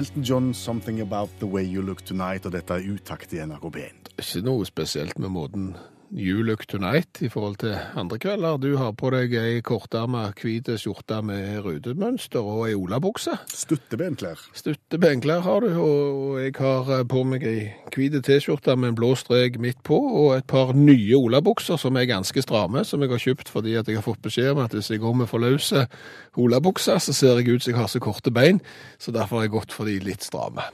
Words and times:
Elton 0.00 0.24
John, 0.24 0.54
'Something 0.54 1.00
About 1.00 1.28
The 1.40 1.46
Way 1.46 1.64
You 1.64 1.82
Look 1.82 2.04
Tonight', 2.06 2.46
og 2.46 2.52
dette 2.52 2.72
er 2.72 2.86
Utakt 2.88 3.32
i 3.36 3.40
NRK 3.44 3.66
P1. 3.74 4.06
Ikke 4.16 4.40
noe 4.46 4.64
spesielt 4.64 5.18
med 5.20 5.28
måten 5.34 5.74
You 6.10 6.42
Look 6.42 6.66
Tonight 6.66 7.20
i 7.22 7.28
forhold 7.30 7.60
til 7.62 7.76
andre 7.94 8.18
kvelder. 8.18 8.56
Du 8.58 8.72
har 8.80 8.90
på 8.98 9.12
deg 9.14 9.30
ei 9.38 9.60
kortarma 9.62 10.24
hvit 10.34 10.66
skjorte 10.82 11.20
med 11.22 11.60
rutemønster 11.62 12.42
og 12.42 12.64
ei 12.66 12.74
olabukse. 12.74 13.36
Stuttebenklær. 13.54 14.40
Stuttebenklær 14.58 15.44
har 15.46 15.62
du, 15.62 15.68
og 15.78 16.40
jeg 16.42 16.56
har 16.58 17.04
på 17.06 17.22
meg 17.30 17.46
ei 17.46 17.60
hvit 17.94 18.16
T-skjorte 18.26 18.74
med 18.74 18.90
en 18.90 18.98
blå 18.98 19.12
strek 19.14 19.60
midt 19.62 19.78
på, 19.86 20.00
og 20.24 20.34
et 20.40 20.48
par 20.50 20.74
nye 20.74 21.14
olabukser 21.14 21.78
som 21.78 21.94
er 21.94 22.10
ganske 22.10 22.42
stramme, 22.42 22.82
som 22.84 23.06
jeg 23.06 23.14
har 23.14 23.22
kjøpt 23.28 23.54
fordi 23.54 23.76
at 23.78 23.86
jeg 23.86 24.00
har 24.00 24.06
fått 24.06 24.24
beskjed 24.26 24.50
om 24.56 24.64
at 24.64 24.74
hvis 24.74 24.90
jeg 24.90 25.04
går 25.04 25.14
med 25.22 25.30
for 25.30 25.42
løse 25.46 25.86
olabukser, 26.34 26.98
så 26.98 27.14
ser 27.14 27.38
jeg 27.38 27.54
ut 27.54 27.62
som 27.62 27.70
jeg 27.70 27.78
har 27.78 27.92
så 27.92 28.02
korte 28.02 28.34
bein, 28.34 28.58
så 28.98 29.14
derfor 29.14 29.38
har 29.38 29.46
jeg 29.46 29.54
gått 29.54 29.78
for 29.78 29.86
de 29.86 30.00
litt 30.02 30.26
stramme. 30.26 30.66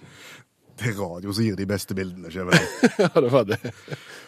Det 0.77 0.91
er 0.93 0.99
radio 1.01 1.33
som 1.33 1.47
gir 1.47 1.57
de 1.57 1.67
beste 1.69 1.97
bildene. 1.97 2.31
Skjæveland. 2.33 2.67
Ja, 3.03 3.09
det 3.21 3.31
var 3.33 3.47
det. 3.49 3.59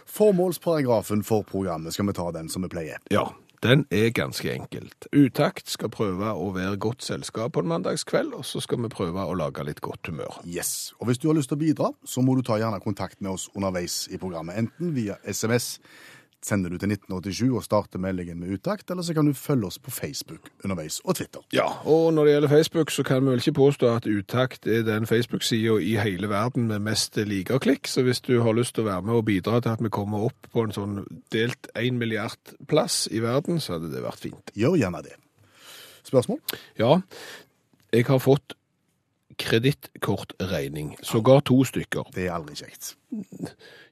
Formålsparagrafen 0.08 1.24
for 1.24 1.44
programmet, 1.44 1.92
skal 1.94 2.08
vi 2.08 2.16
ta 2.16 2.30
den 2.32 2.48
som 2.48 2.64
vi 2.64 2.70
pleier? 2.72 3.02
Ja, 3.12 3.26
den 3.62 3.84
er 3.90 4.10
ganske 4.14 4.52
enkelt. 4.52 5.08
Utakt 5.12 5.68
skal 5.68 5.90
prøve 5.90 6.30
å 6.30 6.50
være 6.54 6.78
godt 6.80 7.02
selskap 7.02 7.56
på 7.56 7.64
en 7.64 7.70
mandagskveld, 7.72 8.36
og 8.38 8.46
så 8.46 8.62
skal 8.62 8.80
vi 8.84 8.90
prøve 8.92 9.24
å 9.26 9.34
lage 9.36 9.64
litt 9.66 9.82
godt 9.84 10.08
humør. 10.08 10.38
Yes. 10.46 10.92
Og 11.00 11.10
hvis 11.10 11.18
du 11.18 11.28
har 11.28 11.36
lyst 11.38 11.50
til 11.52 11.58
å 11.58 11.64
bidra, 11.64 11.90
så 12.06 12.22
må 12.22 12.36
du 12.38 12.44
ta 12.46 12.60
gjerne 12.60 12.78
kontakt 12.84 13.20
med 13.20 13.34
oss 13.34 13.48
underveis 13.54 14.06
i 14.14 14.20
programmet. 14.20 14.60
Enten 14.62 14.94
via 14.94 15.18
SMS 15.26 15.76
sender 16.44 16.70
du 16.70 16.78
til 16.78 16.92
1987 16.92 17.50
og 17.50 17.64
starter 17.64 18.00
meldingen 18.02 18.38
med 18.40 18.54
utakt, 18.54 18.90
eller 18.90 19.02
så 19.02 19.14
kan 19.14 19.26
du 19.26 19.34
følge 19.34 19.66
oss 19.66 19.78
på 19.82 19.90
Facebook 19.90 20.50
underveis, 20.64 21.00
og 21.04 21.16
Twitter. 21.18 21.42
Ja, 21.52 21.66
og 21.84 22.12
når 22.14 22.24
det 22.24 22.34
gjelder 22.34 22.48
Facebook, 22.48 22.90
så 22.94 23.02
kan 23.06 23.24
vi 23.24 23.32
vel 23.32 23.42
ikke 23.42 23.56
påstå 23.58 23.90
at 23.96 24.06
Utakt 24.08 24.66
er 24.66 24.82
den 24.86 25.06
Facebook-sida 25.06 25.78
i 25.82 25.96
hele 26.00 26.30
verden 26.30 26.68
med 26.70 26.84
mest 26.86 27.16
likerklikk, 27.16 27.88
så 27.90 28.02
hvis 28.06 28.20
du 28.20 28.40
har 28.42 28.56
lyst 28.56 28.76
til 28.76 28.86
å 28.86 28.90
være 28.90 29.06
med 29.08 29.18
og 29.18 29.24
bidra 29.28 29.60
til 29.60 29.74
at 29.74 29.82
vi 29.82 29.92
kommer 29.92 30.28
opp 30.30 30.50
på 30.52 30.64
en 30.64 30.74
sånn 30.74 31.00
delt 31.34 31.70
1 31.74 31.98
milliard 31.98 32.54
plass 32.68 33.06
i 33.10 33.22
verden, 33.24 33.60
så 33.60 33.76
hadde 33.76 33.92
det 33.94 34.04
vært 34.04 34.22
fint. 34.22 34.54
Gjør 34.54 34.78
gjerne 34.78 35.02
det. 35.06 35.16
Spørsmål? 36.08 36.38
Ja, 36.78 37.00
jeg 37.92 38.06
har 38.08 38.22
fått 38.22 38.54
kredittkortregning, 39.38 40.96
sågar 41.02 41.40
to 41.46 41.60
stykker. 41.66 42.08
Det 42.14 42.26
er 42.26 42.34
aldri 42.34 42.56
kjekt. 42.58 42.94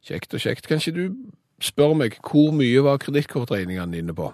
Kjekt 0.07 0.35
og 0.35 0.43
kjekt. 0.43 0.67
Kanskje 0.71 0.95
du 0.97 1.05
spør 1.63 1.95
meg, 1.97 2.19
hvor 2.23 2.53
mye 2.53 2.83
var 2.85 2.99
kredittkortregningene 3.03 3.93
dine 3.97 4.15
på? 4.15 4.33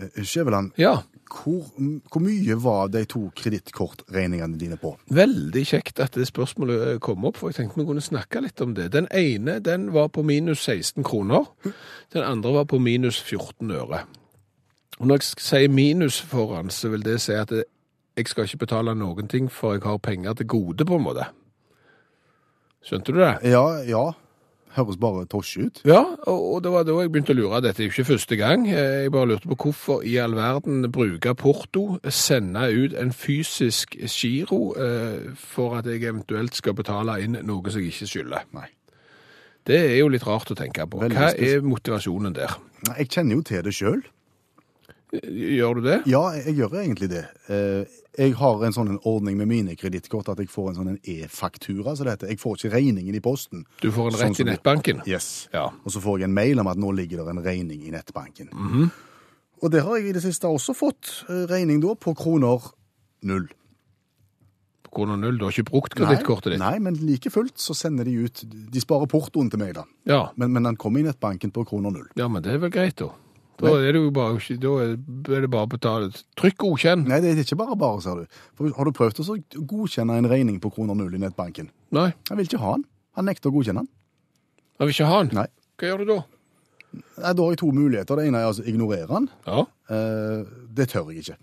Eh, 0.00 0.22
Skjæveland, 0.24 0.72
Ja, 0.78 0.94
hvor, 1.26 1.64
hvor 2.12 2.20
mye 2.22 2.54
var 2.62 2.86
de 2.88 3.04
to 3.04 3.30
kredittkortregningene 3.36 4.58
dine 4.60 4.76
på? 4.76 4.96
veldig 5.10 5.64
kjekt 5.66 6.00
at 6.00 6.14
det 6.14 6.26
spørsmålet 6.28 6.86
eh, 6.94 6.98
kom 6.98 7.24
opp, 7.24 7.36
for 7.36 7.48
jeg 7.50 7.54
tenkte 7.60 7.80
vi 7.80 7.86
kunne 7.88 8.00
snakke 8.04 8.40
litt 8.44 8.60
om 8.60 8.74
det. 8.74 8.90
Den 8.92 9.08
ene, 9.10 9.58
den 9.60 9.92
var 9.92 10.08
på 10.08 10.22
minus 10.22 10.62
16 10.64 11.04
kroner. 11.04 11.44
Den 12.12 12.22
andre 12.22 12.52
var 12.54 12.64
på 12.64 12.78
minus 12.78 13.20
14 13.22 13.70
øre. 13.70 14.04
Og 14.98 15.06
når 15.10 15.18
jeg 15.20 15.40
sier 15.44 15.68
minus 15.68 16.20
foran, 16.24 16.70
så 16.70 16.88
vil 16.88 17.02
det 17.04 17.18
si 17.20 17.32
at 17.36 17.50
jeg 18.16 18.28
skal 18.28 18.44
ikke 18.48 18.62
betale 18.64 18.94
noen 18.96 19.28
ting, 19.28 19.50
for 19.52 19.74
jeg 19.74 19.82
har 19.84 19.98
penger 19.98 20.32
til 20.38 20.46
gode, 20.48 20.84
på 20.88 20.96
en 20.96 21.02
måte. 21.04 21.26
Skjønte 22.86 23.12
du 23.12 23.18
det? 23.20 23.34
Ja, 23.50 23.64
ja. 23.84 24.04
Høres 24.76 24.98
bare 25.00 25.24
tosje 25.32 25.66
ut. 25.70 25.78
Ja, 25.88 26.02
og 26.28 26.58
det 26.64 26.70
var 26.74 26.84
da 26.84 26.92
jeg 27.00 27.10
begynte 27.14 27.32
å 27.32 27.38
lure. 27.38 27.60
Dette 27.64 27.80
er 27.80 27.86
jo 27.88 27.94
ikke 27.94 28.04
første 28.10 28.36
gang. 28.36 28.66
Eh, 28.68 29.06
Jeg 29.06 29.12
bare 29.14 29.30
lurte 29.30 29.48
på 29.48 29.56
hvorfor 29.62 30.02
i 30.04 30.16
all 30.20 30.34
verden 30.36 30.84
bruke 30.92 31.32
porto, 31.34 31.98
sende 32.12 32.66
ut 32.76 32.92
en 33.00 33.12
fysisk 33.16 33.96
giro 34.04 34.74
eh, 34.76 35.30
for 35.40 35.78
at 35.78 35.86
jeg 35.88 36.02
eventuelt 36.04 36.54
skal 36.58 36.76
betale 36.76 37.16
inn 37.24 37.38
noe 37.48 37.70
som 37.72 37.80
jeg 37.80 37.94
ikke 37.94 38.10
skylder. 38.12 38.44
Nei. 38.52 38.68
Det 39.66 39.78
er 39.80 39.96
jo 39.98 40.08
litt 40.12 40.26
rart 40.28 40.52
å 40.52 40.54
tenke 40.54 40.84
på. 40.86 41.00
Hva 41.10 41.32
er 41.34 41.64
motivasjonen 41.66 42.36
der? 42.36 42.52
Jeg 42.98 43.08
kjenner 43.16 43.40
jo 43.40 43.42
til 43.48 43.64
det 43.66 43.72
sjøl. 43.74 44.04
Gjør 45.22 45.74
du 45.78 45.80
det? 45.86 46.02
Ja, 46.10 46.22
jeg 46.36 46.56
gjør 46.58 46.74
egentlig 46.82 47.08
det. 47.12 47.24
Eh, 47.48 47.84
Jeg 48.18 48.32
har 48.38 48.62
en 48.64 48.72
sånn 48.72 48.94
ordning 49.04 49.36
med 49.36 49.46
mine 49.50 49.74
kredittkort 49.76 50.28
at 50.32 50.38
jeg 50.40 50.48
får 50.48 50.70
en 50.70 50.76
sånn 50.78 50.98
e-faktura, 51.04 51.92
så 51.96 52.04
det 52.06 52.14
heter. 52.14 52.28
Jeg 52.32 52.38
får 52.40 52.54
ikke 52.56 52.70
regningen 52.72 53.14
i 53.14 53.20
posten. 53.20 53.66
Du 53.82 53.90
får 53.92 54.06
en 54.06 54.16
Sånn 54.16 54.30
i 54.30 54.34
som 54.34 54.46
du- 54.46 54.52
nettbanken? 54.52 55.02
Yes. 55.06 55.48
Ja. 55.52 55.66
Og 55.84 55.92
så 55.92 56.00
får 56.00 56.20
jeg 56.20 56.24
en 56.30 56.34
mail 56.34 56.58
om 56.60 56.66
at 56.66 56.78
nå 56.78 56.94
ligger 56.96 57.18
det 57.24 57.28
en 57.28 57.42
regning 57.44 57.82
i 57.86 57.90
nettbanken. 57.92 58.48
Mhm. 58.52 58.90
Og 59.62 59.70
det 59.70 59.82
har 59.82 59.96
jeg 59.98 60.08
i 60.08 60.12
det 60.12 60.22
siste 60.22 60.44
også 60.48 60.72
fått 60.74 61.24
eh, 61.28 61.44
regning 61.46 61.80
da 61.80 61.94
på 61.94 62.14
kroner 62.16 62.60
null. 63.22 63.48
På 64.84 64.90
kroner 65.02 65.16
null, 65.20 65.36
du 65.38 65.44
har 65.44 65.52
ikke 65.52 65.68
brukt 65.70 65.94
kredittkortet 65.94 66.52
ditt? 66.54 66.58
Nei, 66.62 66.78
men 66.78 66.94
like 66.94 67.28
fullt 67.32 67.58
så 67.58 67.74
sender 67.76 68.04
de 68.04 68.14
ut 68.24 68.44
De 68.72 68.80
sparer 68.80 69.06
portoen 69.10 69.50
til 69.50 69.58
meg, 69.60 69.74
da. 69.74 69.84
Ja. 70.06 70.30
Men, 70.36 70.52
men 70.52 70.62
den 70.68 70.76
kommer 70.76 71.00
i 71.00 71.02
nettbanken 71.08 71.52
på 71.52 71.66
kroner 71.68 71.90
null. 71.92 72.08
ja, 72.16 72.28
men 72.28 72.42
det 72.42 72.52
er 72.54 72.58
vel 72.64 72.70
greit, 72.70 72.96
da. 72.96 73.10
Da 73.56 73.72
er 73.80 73.92
det 73.96 74.00
jo 74.02 74.10
bare, 74.12 74.36
da 74.60 74.72
er 74.84 75.40
det 75.46 75.50
bare 75.50 75.64
å 75.64 75.70
betale. 75.72 76.10
Trykk 76.36 76.58
godkjenn. 76.60 77.06
Nei, 77.08 77.20
det 77.24 77.30
er 77.32 77.40
ikke 77.40 77.56
bare 77.56 77.76
bare, 77.80 78.02
ser 78.04 78.20
du. 78.20 78.40
For 78.58 78.68
har 78.76 78.84
du 78.84 78.92
prøvd 78.92 79.22
å 79.24 79.36
godkjenne 79.70 80.18
en 80.20 80.28
regning 80.28 80.58
på 80.60 80.70
kroner 80.74 80.94
null 80.98 81.14
i 81.16 81.20
nettbanken? 81.22 81.70
Nei, 81.96 82.10
Jeg 82.28 82.36
vil 82.36 82.46
ikke 82.50 82.60
ha 82.60 82.74
den. 82.76 82.84
Han 83.16 83.24
nekter 83.30 83.48
å 83.48 83.54
godkjenne 83.56 83.86
den. 83.86 83.88
jeg 84.78 84.86
vil 84.90 84.94
ikke 84.98 85.08
ha 85.08 85.22
den. 85.22 85.32
Nei. 85.40 85.46
Hva 85.80 85.88
gjør 85.88 85.98
du 86.04 86.10
da? 86.12 86.18
Nei, 86.96 87.32
Da 87.32 87.42
har 87.42 87.50
jeg 87.54 87.58
to 87.64 87.72
muligheter. 87.72 88.16
Det 88.16 88.26
ene 88.28 88.38
er 88.42 88.50
altså 88.52 88.64
ignorere 88.68 89.08
den. 89.08 89.30
Ja, 89.46 89.66
Eh, 89.88 90.42
det 90.74 90.88
tør 90.90 91.12
jeg 91.12 91.22
ikke. 91.22 91.36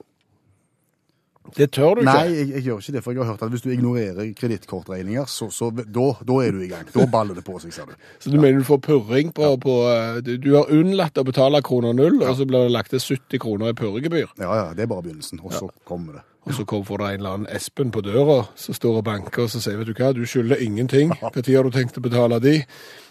Det 1.57 1.67
tør 1.75 1.97
du 1.97 2.01
ikke. 2.01 2.07
Nei, 2.07 2.33
jeg, 2.33 2.47
jeg 2.55 2.65
gjør 2.67 2.81
ikke 2.81 2.95
det, 2.95 3.03
for 3.03 3.13
jeg 3.13 3.21
har 3.21 3.31
hørt 3.33 3.43
at 3.45 3.53
hvis 3.53 3.63
du 3.65 3.69
ignorerer 3.73 4.29
kredittkortregninger, 4.39 5.29
så, 5.29 5.49
så 5.53 5.69
da, 5.75 6.07
da 6.23 6.37
er 6.41 6.55
du 6.55 6.63
i 6.63 6.69
gang. 6.71 6.87
Da 6.95 7.05
baller 7.11 7.37
det 7.37 7.45
på 7.45 7.57
seg, 7.61 7.75
ser 7.75 7.91
du. 7.91 7.95
Så 8.23 8.33
du 8.33 8.39
mener 8.39 8.63
du 8.63 8.67
får 8.67 8.81
purring 8.87 9.33
på, 9.35 9.53
på 9.63 9.77
eh, 9.91 10.19
du, 10.25 10.35
du 10.41 10.51
har 10.55 10.71
unnlatt 10.73 11.19
å 11.19 11.25
betale 11.27 11.61
kroner 11.65 11.95
null, 11.97 12.21
og 12.23 12.37
så 12.39 12.47
blir 12.49 12.67
det 12.67 12.75
lagt 12.75 12.95
til 12.95 13.03
70 13.03 13.43
kroner 13.43 13.73
i 13.73 13.77
purregebyr. 13.77 14.31
Ja, 14.39 14.51
ja, 14.61 14.69
det 14.77 14.87
er 14.87 14.93
bare 14.95 15.05
begynnelsen, 15.05 15.43
og 15.43 15.53
så 15.55 15.69
kommer 15.89 16.19
det. 16.21 16.27
Og 16.45 16.53
så 16.53 16.65
kommer 16.65 16.97
det 16.97 17.07
en 17.07 17.21
eller 17.21 17.29
annen 17.29 17.47
Espen 17.55 17.91
på 17.91 18.01
døra, 18.01 18.43
som 18.55 18.75
står 18.75 18.97
og 18.99 19.03
banker, 19.07 19.45
og 19.45 19.49
så 19.49 19.61
sier, 19.63 19.77
vet 19.79 19.87
du 19.87 19.93
hva, 19.95 20.11
du 20.11 20.25
skylder 20.27 20.59
ingenting. 20.59 21.13
Tid 21.35 21.55
har 21.55 21.63
du 21.63 21.71
tenkt 21.71 21.97
å 21.97 22.03
betale 22.03 22.39
de? 22.43 22.57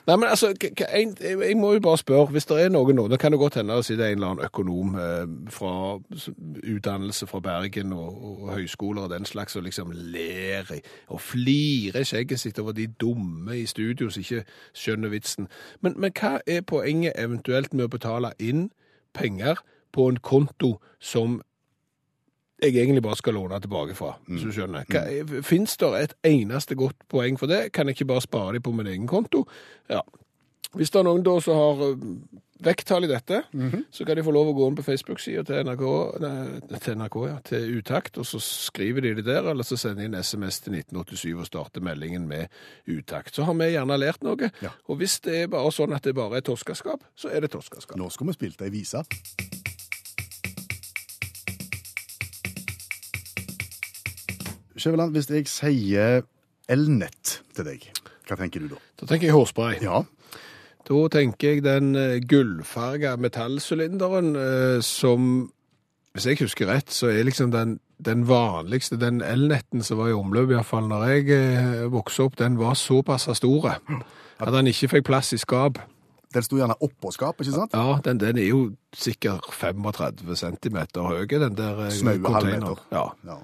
Nei, 0.07 0.17
men 0.17 0.29
altså, 0.29 0.51
jeg 1.41 1.57
må 1.57 1.73
jo 1.73 1.81
bare 1.81 1.99
spørre, 2.01 2.33
hvis 2.35 2.49
det 2.51 2.59
er 2.61 2.73
noen 2.75 2.97
nå, 2.99 3.07
det 3.09 3.21
kan 3.23 3.33
det 3.33 3.39
godt 3.41 3.61
hende 3.61 3.79
det 3.83 4.01
er 4.01 4.13
en 4.13 4.19
eller 4.19 4.33
annen 4.33 4.45
økonom 4.45 4.97
eh, 4.99 5.51
fra 5.55 5.75
utdannelse 6.75 7.27
fra 7.31 7.41
Bergen 7.41 7.93
og, 7.93 8.25
og 8.43 8.53
høyskoler 8.53 9.07
og 9.07 9.11
den 9.15 9.25
slags, 9.25 9.57
og 9.57 9.63
liksom 9.63 9.93
ler 9.95 10.69
og 11.09 11.21
flirer 11.21 12.05
skjegget 12.05 12.41
sitt 12.41 12.59
over 12.59 12.73
de 12.73 12.87
dumme 13.01 13.57
i 13.57 13.67
studio 13.67 14.11
som 14.11 14.21
ikke 14.21 14.45
skjønner 14.75 15.15
vitsen. 15.15 15.49
Men, 15.81 15.95
men 15.97 16.13
hva 16.19 16.41
er 16.47 16.67
poenget 16.67 17.17
eventuelt 17.17 17.73
med 17.73 17.87
å 17.87 17.95
betale 17.95 18.35
inn 18.43 18.69
penger 19.15 19.63
på 19.93 20.09
en 20.09 20.19
konto 20.19 20.77
som 21.01 21.41
jeg 22.63 22.77
egentlig 22.77 23.03
bare 23.03 23.17
skal 23.19 23.35
låne 23.35 23.59
tilbake 23.61 23.95
fra, 23.99 24.15
hvis 24.29 24.43
du 24.47 24.53
skjønner. 24.55 24.85
Hva- 24.89 25.43
Finnes 25.43 25.77
det 25.77 25.93
et 26.03 26.15
eneste 26.25 26.75
godt 26.79 26.97
poeng 27.11 27.39
for 27.39 27.47
det? 27.51 27.73
Kan 27.73 27.87
jeg 27.91 27.97
ikke 27.99 28.09
bare 28.15 28.21
spare 28.25 28.53
dem 28.55 28.63
på 28.63 28.73
min 28.73 28.87
egen 28.87 29.07
konto? 29.11 29.47
Ja. 29.91 30.01
Hvis 30.75 30.91
det 30.91 31.01
er 31.03 31.05
noen 31.05 31.23
da 31.27 31.35
som 31.45 31.55
har 31.59 31.83
øh, 31.91 31.99
vekttall 32.65 33.05
i 33.05 33.09
dette, 33.11 33.43
så 33.93 34.05
kan 34.07 34.17
de 34.17 34.23
få 34.25 34.33
lov 34.33 34.49
å 34.49 34.55
gå 34.57 34.69
inn 34.71 34.77
på 34.79 34.85
Facebook-sida 34.87 35.43
til 35.45 35.65
NRK, 35.67 35.83
nei, 36.23 36.79
til 36.81 36.95
NRK, 36.97 37.17
ja, 37.29 37.35
til 37.45 37.67
Utakt, 37.81 38.17
og 38.23 38.25
så 38.25 38.39
skriver 38.41 39.03
de 39.05 39.11
det 39.19 39.25
der, 39.27 39.51
eller 39.51 39.67
så 39.69 39.77
sender 39.77 40.07
de 40.07 40.09
en 40.13 40.23
SMS 40.23 40.61
til 40.65 40.79
1987 40.79 41.35
og 41.43 41.47
starter 41.51 41.85
meldingen 41.85 42.25
med 42.31 42.47
Utakt. 42.89 43.35
Så 43.35 43.45
har 43.45 43.59
vi 43.59 43.69
gjerne 43.75 43.99
lært 44.01 44.23
noe, 44.25 44.49
Ja. 44.63 44.71
og 44.89 44.97
hvis 45.03 45.19
det 45.27 45.43
er 45.43 45.53
bare 45.53 45.75
sånn 45.75 45.93
at 45.93 46.05
det 46.09 46.15
bare 46.17 46.39
er 46.41 46.47
torskeskap, 46.47 47.05
så 47.19 47.29
er 47.35 47.41
det 47.45 47.51
torskeskap. 47.53 47.99
Nå 48.01 48.09
skal 48.15 48.31
vi 48.31 48.39
spille 48.39 48.65
ei 48.65 48.71
vise. 48.71 49.03
Skjæveland, 54.83 55.15
hvis 55.15 55.31
jeg 55.31 55.49
sier 55.51 56.25
elnett 56.73 57.39
til 57.57 57.67
deg, 57.69 57.89
hva 58.29 58.39
tenker 58.39 58.63
du 58.65 58.73
da? 58.75 58.81
Da 59.01 59.09
tenker 59.11 59.29
jeg 59.31 59.37
hårspray. 59.37 59.81
Ja, 59.85 60.03
Da 60.83 61.01
tenker 61.15 61.53
jeg 61.55 61.63
den 61.63 61.93
eh, 61.95 62.17
gullfarga 62.27 63.15
metallsylinderen 63.23 64.33
eh, 64.37 64.81
som 64.83 65.53
hvis 66.13 66.27
jeg 66.27 66.41
husker 66.43 66.69
rett, 66.69 66.91
så 66.93 67.09
er 67.09 67.25
liksom 67.25 67.53
den, 67.55 67.79
den 68.03 68.27
vanligste, 68.29 68.99
den 69.01 69.23
elnetten 69.25 69.81
som 69.87 70.01
var 70.03 70.11
i 70.11 70.17
omløp, 70.17 70.51
i 70.51 70.59
hvert 70.59 70.69
fall 70.69 70.91
når 70.91 71.05
jeg 71.09 71.31
eh, 71.37 71.87
vokste 71.93 72.27
opp, 72.27 72.37
den 72.41 72.59
var 72.61 72.75
såpass 72.77 73.31
store 73.39 73.79
at 74.43 74.53
den 74.53 74.69
ikke 74.69 74.91
fikk 74.97 75.07
plass 75.09 75.33
i 75.33 75.39
skap. 75.41 75.79
Den 76.33 76.45
sto 76.45 76.57
gjerne 76.59 76.77
oppå 76.81 77.13
skapet, 77.13 77.47
ikke 77.47 77.63
sant? 77.63 77.75
Ja, 77.77 77.99
den, 78.05 78.21
den 78.21 78.41
er 78.41 78.47
jo 78.49 78.61
sikkert 78.97 79.49
35 79.53 80.37
cm 80.41 80.79
høy, 80.99 81.27
den 81.29 81.57
der 81.57 81.83
Snaue 81.93 82.33
halvmeter. 82.35 82.85
Ja. 82.93 83.07
Ja. 83.29 83.39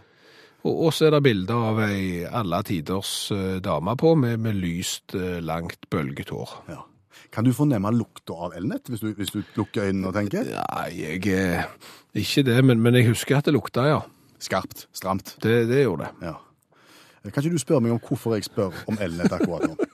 Og, 0.68 0.92
så 0.94 1.08
er 1.08 1.16
det 1.16 1.24
bilder 1.24 1.64
av 1.70 1.80
ei 1.86 2.22
alle 2.24 2.60
tiders 2.66 3.12
eh, 3.34 3.58
dame 3.64 3.94
på, 3.98 4.14
med, 4.18 4.38
med 4.44 4.58
lyst, 4.60 5.14
eh, 5.16 5.40
langt 5.44 5.88
bølget 5.90 6.34
hår. 6.34 6.54
ja. 6.72 6.84
Kan 7.32 7.44
du 7.44 7.52
fornemme 7.52 7.90
lukta 7.92 8.32
av 8.46 8.54
elnett, 8.56 8.88
hvis 8.88 9.02
du, 9.02 9.10
hvis 9.12 9.32
du 9.34 9.42
lukker 9.58 9.84
øynene 9.84 10.08
og 10.08 10.14
tenker? 10.16 10.48
Nei, 10.48 10.86
jeg 10.96 11.26
eh, 11.34 11.66
Ikke 12.16 12.44
det, 12.46 12.56
men, 12.64 12.80
men 12.80 12.96
jeg 12.96 13.10
husker 13.10 13.36
at 13.36 13.50
det 13.50 13.52
lukta, 13.52 13.84
ja. 13.84 13.98
Skarpt, 14.40 14.86
stramt. 14.96 15.34
Det, 15.42 15.66
det 15.68 15.82
gjorde 15.82 16.06
det. 16.06 16.30
Ja. 16.30 16.38
Kan 17.28 17.42
ikke 17.42 17.58
du 17.58 17.60
spørre 17.60 17.84
meg 17.84 17.92
om 17.92 18.00
hvorfor 18.00 18.36
jeg 18.38 18.46
spør 18.46 18.76
om 18.88 18.96
elnett 19.02 19.34
akkurat 19.34 19.68
nå? 19.68 19.76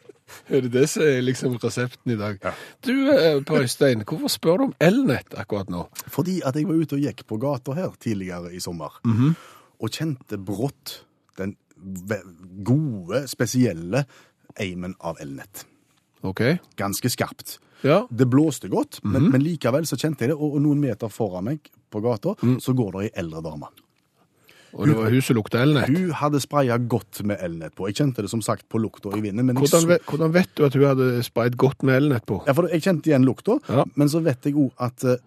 Er 0.50 0.64
det 0.64 0.72
det 0.72 0.86
som 0.90 1.04
er 1.04 1.20
liksom 1.22 1.56
resepten 1.62 2.14
i 2.14 2.16
dag? 2.18 2.38
Ja. 2.42 2.52
Du, 2.84 2.92
Per 3.46 3.62
Øystein, 3.62 4.02
hvorfor 4.08 4.32
spør 4.32 4.56
du 4.60 4.64
om 4.68 4.72
elnett 4.82 5.36
akkurat 5.38 5.70
nå? 5.70 5.84
Fordi 6.10 6.40
at 6.44 6.56
jeg 6.58 6.68
var 6.68 6.80
ute 6.80 6.96
og 6.96 7.04
gikk 7.04 7.22
på 7.28 7.38
gata 7.42 7.76
her 7.76 7.92
tidligere 8.00 8.50
i 8.54 8.60
sommer, 8.60 8.96
og 9.80 9.90
kjente 9.94 10.38
brått 10.38 11.00
den 11.38 11.56
gode, 12.64 13.24
spesielle 13.28 14.04
eimen 14.60 14.94
av 15.04 15.18
elnett. 15.22 15.64
OK? 16.24 16.40
Ganske 16.78 17.10
skarpt. 17.12 17.58
Ja. 17.84 18.04
Det 18.08 18.24
blåste 18.32 18.70
godt, 18.72 19.00
men, 19.04 19.26
men 19.34 19.42
likevel 19.44 19.84
så 19.88 19.98
kjente 20.00 20.24
jeg 20.24 20.32
det, 20.32 20.36
og, 20.38 20.54
og 20.56 20.62
noen 20.64 20.80
meter 20.80 21.10
foran 21.12 21.44
meg 21.50 21.66
på 21.92 22.00
gata, 22.04 22.32
så 22.62 22.72
går 22.76 22.94
det 22.94 23.02
ei 23.08 23.10
eldre 23.24 23.42
dame. 23.44 23.68
Og 24.74 24.88
det 24.90 24.94
var 24.98 25.12
hun 25.12 25.22
som 25.22 25.36
lukta 25.36 25.60
elnett. 25.62 25.86
Hun 25.86 26.08
hadde 26.18 26.40
spraya 26.42 26.74
godt 26.90 27.20
med 27.28 27.38
elnett 27.46 27.76
på. 27.78 27.86
Jeg 27.86 27.94
kjente 28.00 28.24
det 28.24 28.30
som 28.32 28.40
sagt 28.42 28.64
på 28.72 28.80
lukta 28.82 29.12
i 29.14 29.20
vinden. 29.22 29.52
Hvordan 29.54 29.84
så- 29.84 29.98
hvordan 30.08 30.32
vet 30.34 30.50
du 30.58 30.64
at 30.66 30.74
hun 30.74 30.82
hadde 30.88 31.22
sprayet 31.22 31.54
godt 31.60 31.84
med 31.86 31.94
elnett 32.00 32.24
på? 32.26 32.40
Ja, 32.48 32.52
for 32.58 32.66
jeg 32.72 32.82
kjente 32.82 33.06
igjen 33.12 33.22
lukta, 33.28 33.60
Ja. 33.68 33.84
men 33.94 34.08
så 34.10 34.18
vet 34.24 34.42
jeg 34.48 34.54
òg 34.58 34.72
at 34.82 35.04
eh, 35.04 35.20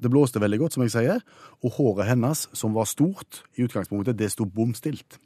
det 0.00 0.10
blåste 0.10 0.40
veldig 0.42 0.58
godt, 0.64 0.76
som 0.76 0.84
jeg 0.84 0.92
sier, 0.94 1.22
og 1.62 1.76
håret 1.78 2.08
hennes, 2.10 2.48
som 2.56 2.74
var 2.76 2.88
stort 2.90 3.42
i 3.58 3.64
utgangspunktet, 3.66 4.18
det 4.18 4.32
sto 4.32 4.46
bom 4.48 4.74
stilt. 4.76 5.18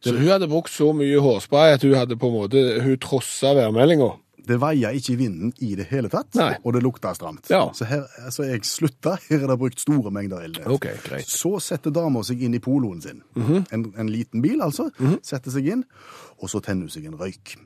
Så 0.00 0.14
hun 0.14 0.28
hadde 0.30 0.46
brukt 0.50 0.70
så 0.70 0.92
mye 0.94 1.18
hårspray 1.18 1.74
at 1.74 1.82
hun 1.82 1.96
hadde 1.98 2.14
på 2.14 2.28
en 2.30 2.34
måte 2.36 2.60
Hun 2.84 2.98
trossa 3.02 3.50
værmeldinga. 3.58 4.12
Det 4.48 4.56
veia 4.62 4.92
ikke 4.94 5.12
i 5.12 5.16
vinden 5.18 5.50
i 5.60 5.72
det 5.76 5.88
hele 5.90 6.08
tatt, 6.08 6.30
Nei. 6.38 6.52
og 6.62 6.72
det 6.72 6.80
lukta 6.84 7.10
stramt. 7.18 7.50
Ja. 7.52 7.66
Så 7.76 7.84
her, 7.84 8.06
altså 8.22 8.46
jeg 8.46 8.62
slutta. 8.64 9.16
Her 9.26 9.42
er 9.42 9.50
det 9.50 9.58
brukt 9.60 9.82
store 9.82 10.12
mengder 10.14 10.40
elnett. 10.46 10.70
Okay, 10.70 10.94
greit. 11.04 11.28
Så 11.28 11.58
setter 11.60 11.92
dama 11.92 12.22
seg 12.24 12.40
inn 12.46 12.54
i 12.56 12.62
poloen 12.62 13.02
sin. 13.04 13.20
en, 13.36 13.88
en 13.92 14.08
liten 14.08 14.40
bil, 14.40 14.62
altså. 14.64 14.88
Setter 15.26 15.52
seg 15.52 15.68
inn, 15.74 15.82
og 16.38 16.48
så 16.48 16.62
tenner 16.64 16.86
hun 16.88 16.94
seg 16.94 17.10
en 17.10 17.18
røyk. 17.20 17.58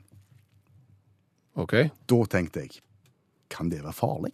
OK. 1.61 1.77
Da 2.09 2.19
tenkte 2.33 2.65
jeg 2.65 2.81
kan 3.53 3.69
det 3.69 3.83
være 3.83 3.93
farlig? 3.93 4.33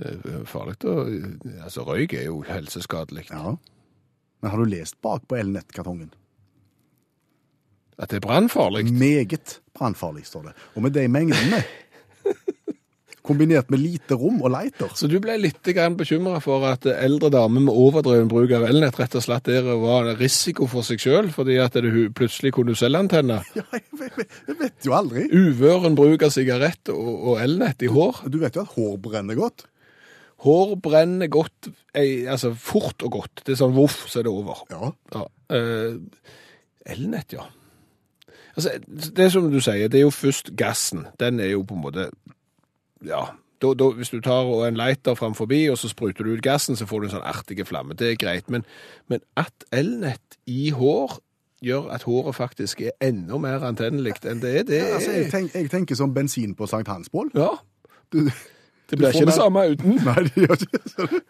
Det 0.00 0.32
er 0.32 0.46
farlig 0.48 0.78
å 0.88 0.94
Altså, 1.66 1.84
røyk 1.84 2.14
er 2.16 2.24
jo 2.30 2.40
helseskadelig. 2.48 3.26
Ja. 3.28 3.54
Men 4.40 4.52
har 4.52 4.62
du 4.62 4.72
lest 4.72 4.96
bak 5.04 5.26
på 5.28 5.36
elnettkartongen? 5.36 6.08
At 8.00 8.08
det 8.08 8.22
er 8.22 8.24
brannfarlig. 8.24 8.86
Meget 8.96 9.58
brannfarlig, 9.76 10.24
står 10.24 10.48
det. 10.48 10.56
Og 10.74 10.86
med 10.86 10.96
de 10.96 11.04
mengdene, 11.12 11.60
kombinert 13.30 13.68
med 13.70 13.82
lite 13.82 14.16
rom 14.18 14.40
og 14.40 14.50
lighter 14.54 14.88
Så 14.96 15.06
du 15.10 15.18
ble 15.22 15.36
litt 15.38 15.60
bekymra 15.62 16.40
for 16.42 16.64
at 16.66 16.86
eldre 16.90 17.28
damer 17.30 17.60
med 17.66 17.74
overdreven 17.76 18.30
bruk 18.30 18.54
av 18.56 18.64
elnett 18.66 18.98
rett 18.98 19.14
og 19.14 19.22
slett 19.22 19.50
der 19.50 19.68
var 19.82 20.08
risiko 20.18 20.66
for 20.66 20.86
seg 20.86 21.02
sjøl, 21.02 21.30
fordi 21.34 21.58
at 21.60 21.76
det 21.76 21.92
hun 21.92 22.14
plutselig 22.16 22.54
kunne 22.56 22.74
celleantenne? 22.74 23.42
Ja, 23.60 23.66
jeg 23.76 23.84
vet, 24.16 24.38
jeg 24.48 24.56
vet 24.62 24.86
jo 24.86 24.94
aldri. 24.96 25.26
Uvøren 25.28 25.98
bruk 25.98 26.24
av 26.24 26.32
sigarett 26.32 26.88
og, 26.94 27.10
og 27.34 27.42
elnett 27.42 27.84
i 27.84 27.90
hår. 27.92 28.24
Du 28.32 28.40
vet 28.40 28.56
jo 28.56 28.64
at 28.64 28.74
hår 28.78 28.96
brenner 29.04 29.36
godt. 29.36 29.66
Hår 30.40 30.74
brenner 30.80 31.28
godt, 31.28 31.68
altså 31.94 32.54
fort 32.56 33.02
og 33.04 33.10
godt. 33.18 33.42
Det 33.44 33.52
er 33.52 33.58
sånn 33.60 33.74
voff, 33.76 34.06
så 34.08 34.20
er 34.22 34.28
det 34.28 34.32
over. 34.32 34.62
Ja. 34.72 34.92
Ja. 35.12 35.24
eh, 35.56 35.98
elnett, 36.94 37.34
ja. 37.36 37.44
Altså, 38.56 38.72
det 38.88 39.26
er 39.26 39.28
som 39.34 39.50
du 39.52 39.60
sier, 39.60 39.88
det 39.92 40.00
er 40.00 40.06
jo 40.06 40.14
først 40.14 40.54
gassen. 40.58 41.04
Den 41.20 41.40
er 41.40 41.52
jo 41.52 41.62
på 41.62 41.76
en 41.76 41.84
måte 41.84 42.08
Ja. 43.04 43.26
Da, 43.60 43.74
da, 43.76 43.90
hvis 43.92 44.08
du 44.08 44.22
tar 44.24 44.48
en 44.64 44.76
lighter 44.80 45.14
fram 45.14 45.34
forbi, 45.36 45.66
og 45.68 45.76
så 45.78 45.90
spruter 45.92 46.24
du 46.24 46.32
ut 46.32 46.42
gassen, 46.42 46.76
så 46.76 46.86
får 46.88 47.00
du 47.00 47.06
en 47.06 47.12
sånn 47.18 47.26
artig 47.28 47.60
flamme. 47.68 47.92
Det 47.92 48.14
er 48.14 48.16
greit. 48.16 48.48
Men, 48.48 48.64
men 49.12 49.20
at 49.36 49.66
elnett 49.76 50.38
i 50.48 50.70
hår 50.72 51.18
gjør 51.60 51.90
at 51.92 52.06
håret 52.08 52.38
faktisk 52.38 52.80
er 52.80 52.94
enda 53.04 53.36
mer 53.36 53.60
antennelig 53.68 54.14
enn 54.24 54.40
det 54.40 54.54
er, 54.62 54.64
det 54.64 54.78
er 54.80 54.94
Altså, 54.96 55.12
jeg, 55.12 55.28
tenk, 55.28 55.52
jeg 55.54 55.68
tenker 55.68 55.98
som 55.98 56.14
bensin 56.16 56.54
på 56.56 56.64
Sankt 56.70 56.88
Hansbål. 56.88 57.34
Ja. 57.36 57.50
Du, 58.12 58.30
Det 58.90 58.98
blir 58.98 59.14
ikke 59.14 59.30
det 59.30 59.36
samme 59.36 59.64
uten. 59.70 59.96
nei, 60.08 60.18
det 60.26 60.44
gjør 60.44 60.66
ikke 60.66 60.82
det. 60.84 61.22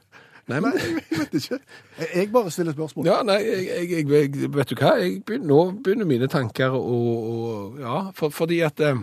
Nei, 0.50 0.58
Nei, 0.64 0.72
jeg 1.10 1.18
vet 1.18 1.36
ikke. 1.38 1.58
Jeg, 2.00 2.28
bare 2.32 2.50
stiller 2.50 2.74
spørsmål. 2.74 3.06
ja, 3.06 3.20
nei, 3.26 3.38
jeg, 3.44 3.64
jeg, 3.90 4.10
jeg, 4.10 4.52
vet 4.54 4.72
du 4.72 4.76
hva? 4.80 4.92
Begynner, 4.98 5.46
nå 5.46 5.60
begynner 5.84 6.08
mine 6.08 6.28
tanker 6.32 6.74
å, 6.74 7.00
Ja, 7.80 7.98
for, 8.16 8.34
fordi 8.34 8.60
at 8.66 8.80
eh, 8.84 8.98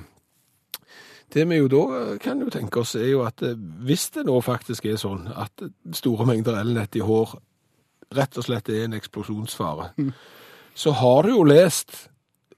Det 1.33 1.45
vi 1.47 1.59
jo 1.61 1.69
da 1.71 1.83
eh, 2.01 2.11
kan 2.23 2.41
jo 2.43 2.51
tenke 2.51 2.81
oss, 2.83 2.95
er 2.99 3.11
jo 3.11 3.23
at 3.27 3.43
eh, 3.45 3.55
hvis 3.87 4.09
det 4.17 4.25
nå 4.27 4.39
faktisk 4.43 4.89
er 4.89 4.99
sånn 4.99 5.27
at 5.35 5.67
store 5.95 6.27
mengder 6.27 6.59
elnett 6.59 6.97
i 6.99 7.05
hår 7.05 7.37
rett 8.17 8.37
og 8.39 8.47
slett 8.47 8.69
er 8.71 8.85
en 8.85 8.95
eksplosjonsfare, 8.95 9.89
så 10.77 10.93
har 10.95 11.27
du 11.27 11.33
jo 11.33 11.41
lest 11.43 12.05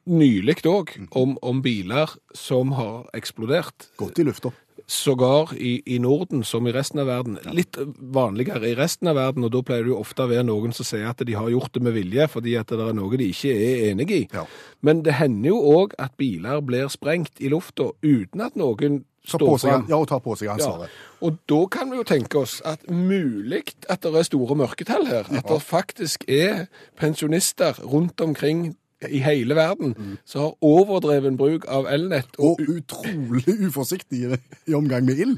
nylig 0.10 0.60
òg 0.70 0.94
om, 1.18 1.38
om 1.42 1.62
biler 1.66 2.12
som 2.38 2.74
har 2.78 3.08
eksplodert. 3.18 3.90
Godt 3.98 4.22
i 4.22 4.26
lufta. 4.28 4.52
Sågar 4.88 5.54
i, 5.58 5.82
i 5.96 6.00
Norden 6.00 6.44
som 6.44 6.68
i 6.68 6.72
resten 6.76 7.00
av 7.00 7.08
verden. 7.08 7.38
Litt 7.54 7.78
vanligere 8.00 8.70
i 8.70 8.76
resten 8.78 9.08
av 9.12 9.16
verden, 9.20 9.44
og 9.44 9.52
da 9.52 9.62
pleier 9.66 9.84
det 9.84 9.94
jo 9.94 10.00
ofte 10.00 10.24
å 10.26 10.30
være 10.32 10.46
noen 10.48 10.74
som 10.76 10.86
sier 10.88 11.10
at 11.10 11.22
de 11.26 11.34
har 11.38 11.50
gjort 11.50 11.74
det 11.74 11.84
med 11.84 11.94
vilje, 11.98 12.28
fordi 12.28 12.56
at 12.60 12.68
det 12.72 12.80
er 12.80 12.94
noe 12.98 13.18
de 13.20 13.30
ikke 13.34 13.54
er 13.54 13.86
enig 13.92 14.10
i. 14.12 14.24
Ja. 14.34 14.46
Men 14.82 15.04
det 15.04 15.18
hender 15.20 15.50
jo 15.54 15.60
òg 15.76 15.94
at 16.00 16.18
biler 16.18 16.62
blir 16.66 16.88
sprengt 16.94 17.40
i 17.40 17.50
lufta 17.52 17.92
uten 18.04 18.42
at 18.42 18.56
noen 18.60 19.04
står 19.30 19.58
fram. 19.60 19.86
ja, 19.90 19.98
og 20.00 20.08
tar 20.08 20.20
på 20.26 20.36
seg 20.40 20.48
Ja. 20.48 20.54
ansvaret. 20.56 20.90
Og 21.22 21.38
da 21.50 21.66
kan 21.68 21.90
vi 21.92 21.98
jo 21.98 22.04
tenke 22.08 22.40
oss 22.40 22.62
at 22.66 22.90
mulig 22.90 23.76
at 23.90 24.02
det 24.02 24.16
er 24.16 24.24
store 24.24 24.56
mørketall 24.56 25.06
her. 25.08 25.28
At 25.30 25.46
det 25.46 25.62
faktisk 25.62 26.24
er 26.28 26.68
pensjonister 26.98 27.74
rundt 27.84 28.22
omkring 28.22 28.76
i 29.08 29.20
hele 29.24 29.56
verden 29.56 29.96
som 30.26 30.42
har 30.42 30.56
overdreven 30.66 31.38
bruk 31.40 31.66
av 31.72 31.88
elnett, 31.88 32.36
og, 32.38 32.60
Og 32.60 32.76
utrolig 32.80 33.56
uforsiktig 33.68 34.26
i, 34.26 34.40
i 34.68 34.74
omgang 34.74 35.06
med 35.06 35.20
ild. 35.20 35.38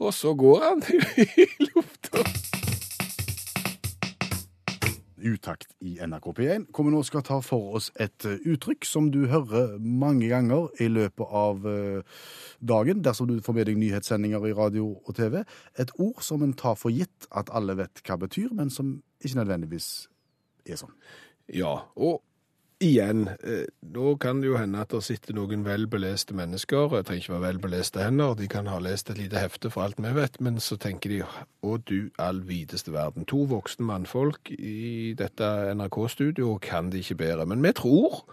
og 0.00 0.14
så 0.14 0.34
går 0.34 0.60
han 0.64 0.82
i 1.16 1.46
lufta. 1.68 2.24
Utakt 5.24 5.70
i 5.80 5.94
NRK 6.04 6.26
P1, 6.36 6.64
hvor 6.74 6.84
vi 6.84 6.90
nå 6.92 7.00
skal 7.06 7.22
ta 7.24 7.38
for 7.40 7.78
oss 7.78 7.86
et 7.96 8.26
eh, 8.28 8.42
uttrykk 8.44 8.84
som 8.84 9.06
du 9.08 9.22
hører 9.30 9.78
mange 9.80 10.28
ganger 10.28 10.66
i 10.84 10.90
løpet 10.92 11.30
av 11.32 11.64
eh, 11.64 12.02
dagen, 12.60 13.00
dersom 13.06 13.30
du 13.30 13.38
får 13.40 13.56
med 13.56 13.70
deg 13.70 13.78
nyhetssendinger 13.80 14.44
i 14.50 14.52
radio 14.52 14.90
og 15.00 15.14
TV. 15.16 15.40
Et 15.80 15.94
ord 15.96 16.20
som 16.20 16.44
en 16.44 16.52
tar 16.52 16.76
for 16.76 16.92
gitt 16.92 17.30
at 17.32 17.48
alle 17.56 17.78
vet 17.78 18.04
hva 18.04 18.18
betyr, 18.20 18.52
men 18.52 18.68
som 18.68 18.98
ikke 19.24 19.40
nødvendigvis 19.40 19.88
er 20.68 20.82
sånn. 20.82 20.92
Ja, 21.48 21.78
og 21.96 22.20
igjen, 22.82 23.28
da 23.94 24.14
kan 24.20 24.40
det 24.42 24.48
jo 24.48 24.56
hende 24.58 24.80
at 24.82 24.92
det 24.92 25.02
sitter 25.06 25.36
noen 25.36 25.64
velbeleste 25.66 26.34
mennesker, 26.36 26.96
jeg 26.98 27.06
trenger 27.06 27.22
ikke 27.22 27.34
være 27.34 27.46
velbeleste 27.46 28.02
hender, 28.02 28.34
de 28.38 28.48
kan 28.50 28.70
ha 28.70 28.78
lest 28.82 29.10
et 29.10 29.20
lite 29.20 29.40
hefte 29.40 29.70
for 29.72 29.86
alt 29.86 30.00
vi 30.02 30.14
vet, 30.16 30.40
men 30.44 30.58
så 30.62 30.78
tenker 30.80 31.12
de, 31.12 31.20
å 31.62 31.76
du 31.78 32.10
all 32.18 32.42
videste 32.48 32.92
verden, 32.94 33.28
to 33.30 33.44
voksne 33.50 33.86
mannfolk 33.88 34.50
i 34.56 35.14
dette 35.18 35.52
NRK-studioet 35.78 36.64
kan 36.66 36.90
de 36.92 37.04
ikke 37.04 37.20
bedre, 37.22 37.46
men 37.46 37.62
vi 37.64 37.72
tror 37.78 38.24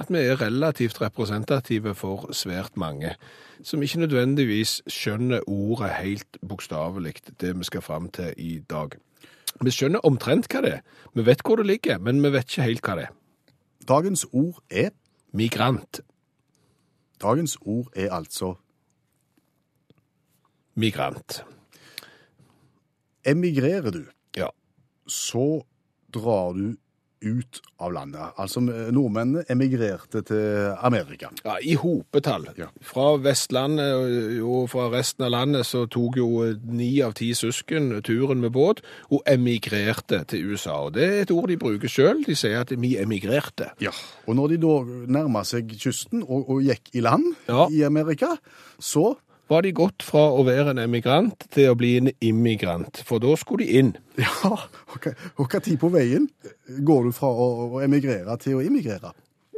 at 0.00 0.08
vi 0.08 0.22
er 0.22 0.40
relativt 0.40 1.00
representative 1.02 1.92
for 1.98 2.30
svært 2.32 2.78
mange, 2.80 3.12
som 3.62 3.82
ikke 3.84 4.06
nødvendigvis 4.06 4.80
skjønner 4.88 5.44
ordet 5.50 5.90
helt 5.98 6.40
bokstavelig, 6.40 7.18
det 7.40 7.52
vi 7.58 7.68
skal 7.68 7.84
fram 7.84 8.08
til 8.08 8.32
i 8.40 8.62
dag. 8.70 8.96
Vi 9.60 9.72
skjønner 9.74 10.06
omtrent 10.08 10.48
hva 10.48 10.62
det 10.64 10.76
er. 10.78 10.84
Vi 11.12 11.26
vet 11.26 11.42
hvor 11.44 11.60
det 11.60 11.66
ligger, 11.68 11.98
men 12.00 12.22
vi 12.24 12.32
vet 12.32 12.48
ikke 12.48 12.68
helt 12.70 12.86
hva 12.86 12.96
det 12.96 13.08
er. 13.10 13.16
Dagens 13.88 14.26
ord 14.32 14.62
er 14.70 14.90
Migrant. 15.32 16.00
Dagens 17.22 17.56
ord 17.60 17.88
er 17.96 18.12
altså 18.12 18.54
Migrant. 20.74 21.44
emigrerer 23.24 23.90
du, 23.90 24.04
Ja. 24.36 24.46
så 25.06 25.62
drar 26.14 26.52
du 26.52 26.76
ut 27.22 27.60
av 27.80 27.92
landet. 27.92 28.32
Altså 28.40 28.60
nordmennene 28.64 29.44
emigrerte 29.52 30.22
til 30.24 30.74
Amerika. 30.80 31.28
Ja, 31.44 31.56
I 31.62 31.74
hopetall. 31.74 32.46
Ja. 32.58 32.66
Fra 32.82 33.16
Vestlandet 33.20 33.94
og- 33.94 34.48
og 34.62 34.70
fra 34.70 34.88
resten 34.90 35.24
av 35.24 35.30
landet 35.30 35.66
så 35.66 35.86
tok 35.86 36.16
jo 36.16 36.56
ni 36.64 37.00
av 37.02 37.12
ti 37.14 37.30
søsken 37.34 38.02
turen 38.02 38.40
med 38.40 38.52
båt 38.52 38.80
og 39.10 39.22
emigrerte 39.26 40.24
til 40.26 40.50
USA. 40.52 40.72
Og 40.86 40.92
Det 40.94 41.02
er 41.04 41.20
et 41.22 41.30
ord 41.30 41.48
de 41.48 41.56
bruker 41.56 41.88
sjøl. 41.88 42.24
De 42.26 42.34
sier 42.34 42.60
at 42.60 42.70
vi 42.70 42.96
emigrerte. 42.96 43.70
Ja, 43.80 43.90
og 44.26 44.34
når 44.36 44.48
de 44.48 44.56
da 44.56 44.74
nærma 45.20 45.44
seg 45.44 45.68
kysten 45.78 46.22
og, 46.22 46.48
og 46.50 46.62
gikk 46.62 46.94
i 46.94 47.00
land 47.00 47.34
Ja. 47.48 47.66
i 47.70 47.82
Amerika, 47.82 48.36
så 48.80 49.16
Var 49.50 49.64
de 49.66 49.72
gått 49.74 50.04
fra 50.06 50.28
å 50.30 50.44
være 50.46 50.70
en 50.74 50.78
emigrant 50.84 51.46
til 51.50 51.72
å 51.72 51.76
bli 51.78 51.96
en 51.98 52.10
immigrant, 52.22 53.00
for 53.06 53.18
da 53.22 53.32
skulle 53.40 53.66
de 53.66 53.80
inn. 53.80 53.90
Ja, 54.20 54.30
hva- 54.94 55.14
og 55.40 55.48
hva 55.50 55.60
tid 55.64 55.78
på 55.82 55.90
veien 55.90 56.28
går 56.86 57.08
du 57.08 57.12
fra 57.16 57.30
å, 57.32 57.80
emigrere 57.82 58.36
til 58.42 58.58
å 58.60 58.62
immigrere? 58.62 59.10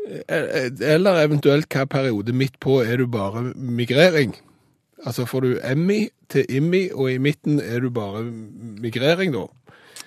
Eh, 0.03 0.71
Eller 0.95 1.21
eventuelt 1.27 1.69
hva 1.73 1.85
periode 1.91 2.33
midt 2.35 2.57
på 2.63 2.81
er 2.87 3.03
du 3.03 3.07
bare 3.11 3.51
migrering. 3.55 4.33
Altså 5.05 5.27
får 5.27 5.41
du 5.45 5.53
emmi 5.67 6.07
til 6.31 6.47
immi, 6.49 6.85
og 6.95 7.11
i 7.11 7.19
midten 7.19 7.59
er 7.61 7.83
du 7.85 7.91
bare 7.91 8.23
migrering 8.81 9.33
da. 9.35 9.45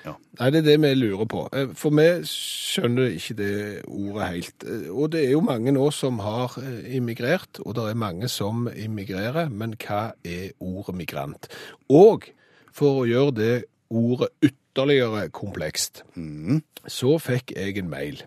Ja. 0.06 0.14
Nei, 0.40 0.50
det 0.54 0.60
er 0.62 0.68
det 0.68 0.76
vi 0.84 0.92
lurer 1.00 1.26
på. 1.32 1.46
Eh, 1.56 1.72
For 1.78 1.94
vi 1.96 2.06
skjønner 2.30 3.16
ikke 3.16 3.38
det 3.40 3.54
ordet 3.88 4.28
helt. 4.30 4.66
Eh, 4.68 4.90
Og 4.94 5.12
det 5.16 5.24
er 5.26 5.32
jo 5.34 5.42
mange 5.42 5.74
nå 5.74 5.88
som 5.96 6.20
har 6.24 6.58
eh, 6.62 6.96
immigrert, 6.98 7.60
og 7.66 7.76
det 7.76 7.88
er 7.90 7.98
mange 8.06 8.30
som 8.30 8.68
immigrerer, 8.76 9.50
men 9.50 9.74
hva 9.82 10.12
er 10.24 10.52
ordet 10.60 10.96
migrant? 10.96 11.50
Og 11.90 12.30
for 12.76 13.02
å 13.02 13.10
gjøre 13.10 13.36
det 13.40 13.56
ordet 13.90 14.30
ytterligere 14.44 15.30
komplekst, 15.34 16.04
så 16.88 17.18
fikk 17.22 17.54
jeg 17.56 17.78
en 17.80 17.90
mail 17.90 18.22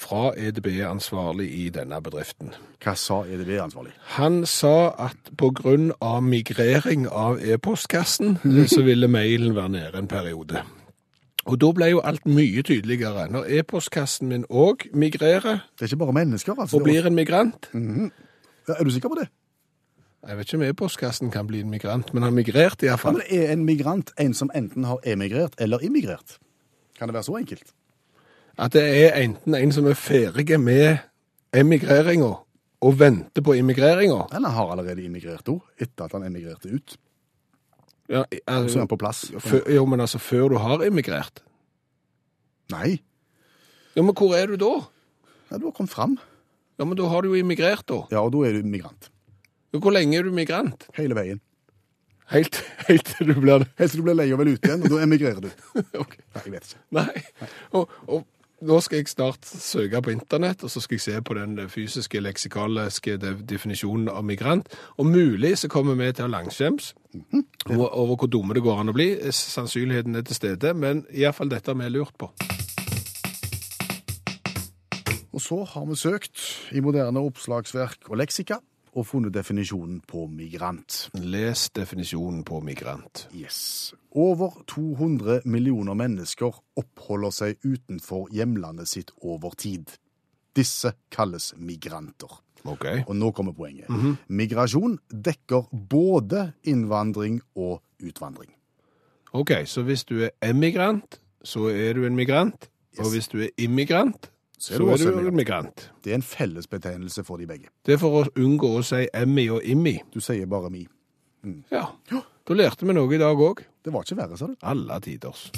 fra 0.00 0.30
EDB-ansvarlig 0.36 1.46
i 1.60 1.68
denne 1.74 1.98
bedriften. 2.02 2.52
Hva 2.80 2.94
sa 2.96 3.20
EDB-ansvarlig? 3.28 3.92
Han 4.16 4.42
sa 4.48 4.90
at 4.98 5.30
av 6.00 6.22
migrering 6.22 7.06
av 7.08 7.40
e-postkassen, 7.42 8.38
så 8.66 8.82
ville 8.82 9.08
mailen 9.08 9.54
være 9.54 9.68
nede 9.68 9.98
en 9.98 10.08
periode. 10.08 10.62
Og 11.46 11.56
da 11.60 11.70
ble 11.72 11.86
jo 11.90 12.00
alt 12.04 12.26
mye 12.28 12.62
tydeligere. 12.62 13.28
Når 13.32 13.46
e-postkassen 13.48 14.28
min 14.28 14.44
òg 14.50 14.90
migrerer, 14.94 15.60
Det 15.78 15.82
er 15.82 15.86
ikke 15.86 15.96
bare 15.96 16.12
mennesker, 16.12 16.54
altså. 16.58 16.76
og 16.76 16.82
blir 16.84 17.06
en 17.06 17.14
migrant 17.14 17.70
Ja, 18.68 18.74
Er 18.78 18.84
du 18.84 18.90
sikker 18.90 19.08
på 19.08 19.14
det? 19.20 19.28
Jeg 20.28 20.36
vet 20.36 20.44
ikke 20.46 20.56
om 20.56 20.62
e-postkassen 20.68 21.30
kan 21.32 21.46
bli 21.46 21.60
en 21.60 21.70
migrant, 21.70 22.12
men 22.14 22.22
han 22.22 22.34
migrerte 22.34 22.84
Ja, 22.86 22.92
iallfall. 22.92 23.12
men 23.12 23.22
er 23.30 23.52
en 23.52 23.64
migrant 23.64 24.10
en 24.18 24.34
som 24.34 24.50
enten 24.54 24.84
har 24.84 24.98
emigrert 25.06 25.54
eller 25.58 25.78
immigrert? 25.82 26.38
Kan 26.98 27.08
det 27.08 27.14
være 27.14 27.22
så 27.24 27.36
enkelt? 27.38 27.72
At 28.58 28.72
det 28.72 28.82
er 28.84 29.16
enten 29.22 29.54
en 29.54 29.72
som 29.72 29.86
er 29.86 29.94
ferdig 29.94 30.60
med 30.60 30.98
emigreringa 31.54 32.34
og 32.82 32.98
venter 32.98 33.42
på 33.42 33.52
immigreringa. 33.56 34.26
Eller 34.36 34.48
har 34.48 34.70
allerede 34.72 35.02
immigrert 35.04 35.48
òg, 35.48 35.60
etter 35.80 36.04
at 36.04 36.12
han 36.12 36.22
emigrerte 36.28 36.68
ut? 36.74 36.96
Ja, 38.10 38.24
Så 38.26 38.40
er 38.46 38.56
altså, 38.56 38.78
han 38.82 38.88
på 38.90 38.98
plass? 38.98 39.20
før- 39.38 39.68
jo, 39.70 39.84
men 39.86 40.00
altså 40.02 40.18
før 40.18 40.48
du 40.50 40.56
har 40.58 40.82
immigrert. 40.86 41.42
Nei. 42.72 43.00
Ja, 43.96 44.02
Men 44.02 44.14
hvor 44.14 44.34
er 44.38 44.46
du 44.50 44.56
da? 44.56 44.72
Ja, 45.50 45.58
du 45.58 45.66
har 45.68 45.72
kommet 45.76 45.90
fram. 45.94 46.18
Ja, 46.78 46.84
men 46.84 46.96
Da 46.96 47.06
har 47.08 47.22
du 47.22 47.28
jo 47.34 47.38
immigrert, 47.38 47.84
da. 47.86 48.02
Ja, 48.10 48.20
og 48.24 48.32
da 48.32 48.38
er 48.48 48.52
du 48.60 48.66
migrant. 48.66 49.10
Hvor 49.72 49.92
lenge 49.94 50.18
er 50.18 50.22
du 50.26 50.30
migrant? 50.34 50.86
Hele 50.96 51.14
veien. 51.14 51.40
Helt, 52.30 52.56
helt 52.88 53.04
til 53.06 53.26
du 53.26 53.34
blir. 53.40 53.64
Helt 53.78 53.90
til 53.90 54.00
du 54.00 54.04
blir 54.06 54.14
lei 54.14 54.28
og 54.32 54.38
vil 54.38 54.54
ut 54.54 54.62
igjen, 54.66 54.82
og 54.86 54.90
da 54.90 55.00
emigrerer 55.02 55.40
du. 55.42 55.50
Ok. 56.02 56.16
Nei, 56.34 56.42
jeg 56.46 56.52
vet 56.54 56.68
ikke. 56.68 56.82
Nei. 56.98 57.48
Og, 57.74 57.90
og 58.08 58.24
nå 58.60 58.80
skal 58.84 59.00
jeg 59.00 59.08
snart 59.08 59.46
søke 59.46 60.02
på 60.04 60.12
internett, 60.12 60.64
og 60.64 60.70
så 60.70 60.82
skal 60.84 60.98
jeg 60.98 61.04
se 61.04 61.22
på 61.24 61.34
den 61.38 61.56
fysiske, 61.72 62.20
leksikaliske 62.20 63.16
definisjonen 63.48 64.08
av 64.12 64.24
migrant. 64.24 64.68
Og 64.98 65.06
mulig 65.06 65.56
så 65.58 65.70
kommer 65.72 65.96
vi 65.98 66.10
til 66.12 66.28
å 66.28 66.32
langskjems 66.32 66.92
over, 67.70 67.88
over 67.88 68.16
hvor 68.16 68.30
dumme 68.32 68.56
det 68.56 68.64
går 68.64 68.82
an 68.82 68.92
å 68.92 68.96
bli. 68.96 69.10
Sannsynligheten 69.32 70.20
er 70.20 70.26
til 70.28 70.38
stede, 70.38 70.74
men 70.74 71.04
iallfall 71.10 71.52
dette 71.52 71.72
har 71.72 71.80
vi 71.80 71.88
lurt 71.92 72.16
på. 72.20 72.30
Og 75.30 75.40
så 75.40 75.62
har 75.64 75.86
vi 75.86 75.96
søkt 75.96 76.42
i 76.76 76.82
moderne 76.84 77.22
oppslagsverk 77.22 78.10
og 78.10 78.20
leksika 78.20 78.60
og 78.92 79.06
funnet 79.06 79.34
definisjonen 79.34 80.00
på 80.06 80.26
migrant. 80.26 81.08
Les 81.14 81.66
definisjonen 81.76 82.42
på 82.44 82.60
migrant. 82.64 83.28
Yes. 83.34 83.94
Over 84.10 84.62
200 84.66 85.40
millioner 85.44 85.94
mennesker 85.94 86.60
oppholder 86.80 87.34
seg 87.34 87.58
utenfor 87.64 88.28
hjemlandet 88.34 88.88
sitt 88.90 89.12
over 89.22 89.54
tid. 89.58 89.90
Disse 90.56 90.92
kalles 91.14 91.52
migranter. 91.56 92.40
OK. 92.64 92.86
Og 93.06 93.14
nå 93.16 93.30
kommer 93.32 93.54
poenget. 93.56 93.88
Migrasjon 94.28 94.98
dekker 95.10 95.70
både 95.72 96.50
innvandring 96.68 97.40
og 97.54 97.80
utvandring. 98.04 98.50
Ok, 99.32 99.52
Så 99.64 99.82
hvis 99.82 100.04
du 100.04 100.24
er 100.24 100.30
emigrant, 100.42 101.20
så 101.44 101.68
er 101.70 101.94
du 101.94 102.04
en 102.06 102.16
migrant. 102.16 102.68
Og 102.98 103.10
hvis 103.12 103.28
du 103.28 103.38
er 103.40 103.48
immigrant, 103.58 104.30
Så 104.60 104.74
er 104.74 104.82
du 104.82 104.90
også 104.92 105.12
en 105.16 105.36
migrant. 105.36 105.86
Det 106.04 106.12
er 106.12 106.18
en 106.20 106.26
fellesbetegnelse 106.26 107.24
for 107.24 107.40
de 107.40 107.46
begge. 107.48 107.70
Det 107.86 107.96
er 107.96 108.00
for 108.02 108.20
å 108.20 108.26
unngå 108.36 108.74
å 108.76 108.82
si 108.84 109.06
emmi 109.16 109.46
og 109.54 109.64
immi. 109.64 109.96
Du 110.12 110.20
sier 110.20 110.48
bare 110.50 110.68
mi. 110.72 110.84
Ja, 111.72 111.86
da 112.10 112.56
lærte 112.58 112.84
vi 112.84 112.92
noe 112.92 113.08
i 113.16 113.20
dag 113.20 113.40
òg. 113.40 113.64
Det 113.80 113.94
var 113.94 114.04
ikke 114.04 114.20
verre, 114.20 114.36
sa 114.36 114.50
du. 114.50 114.58
Alle 114.60 115.00
tiders. 115.00 115.48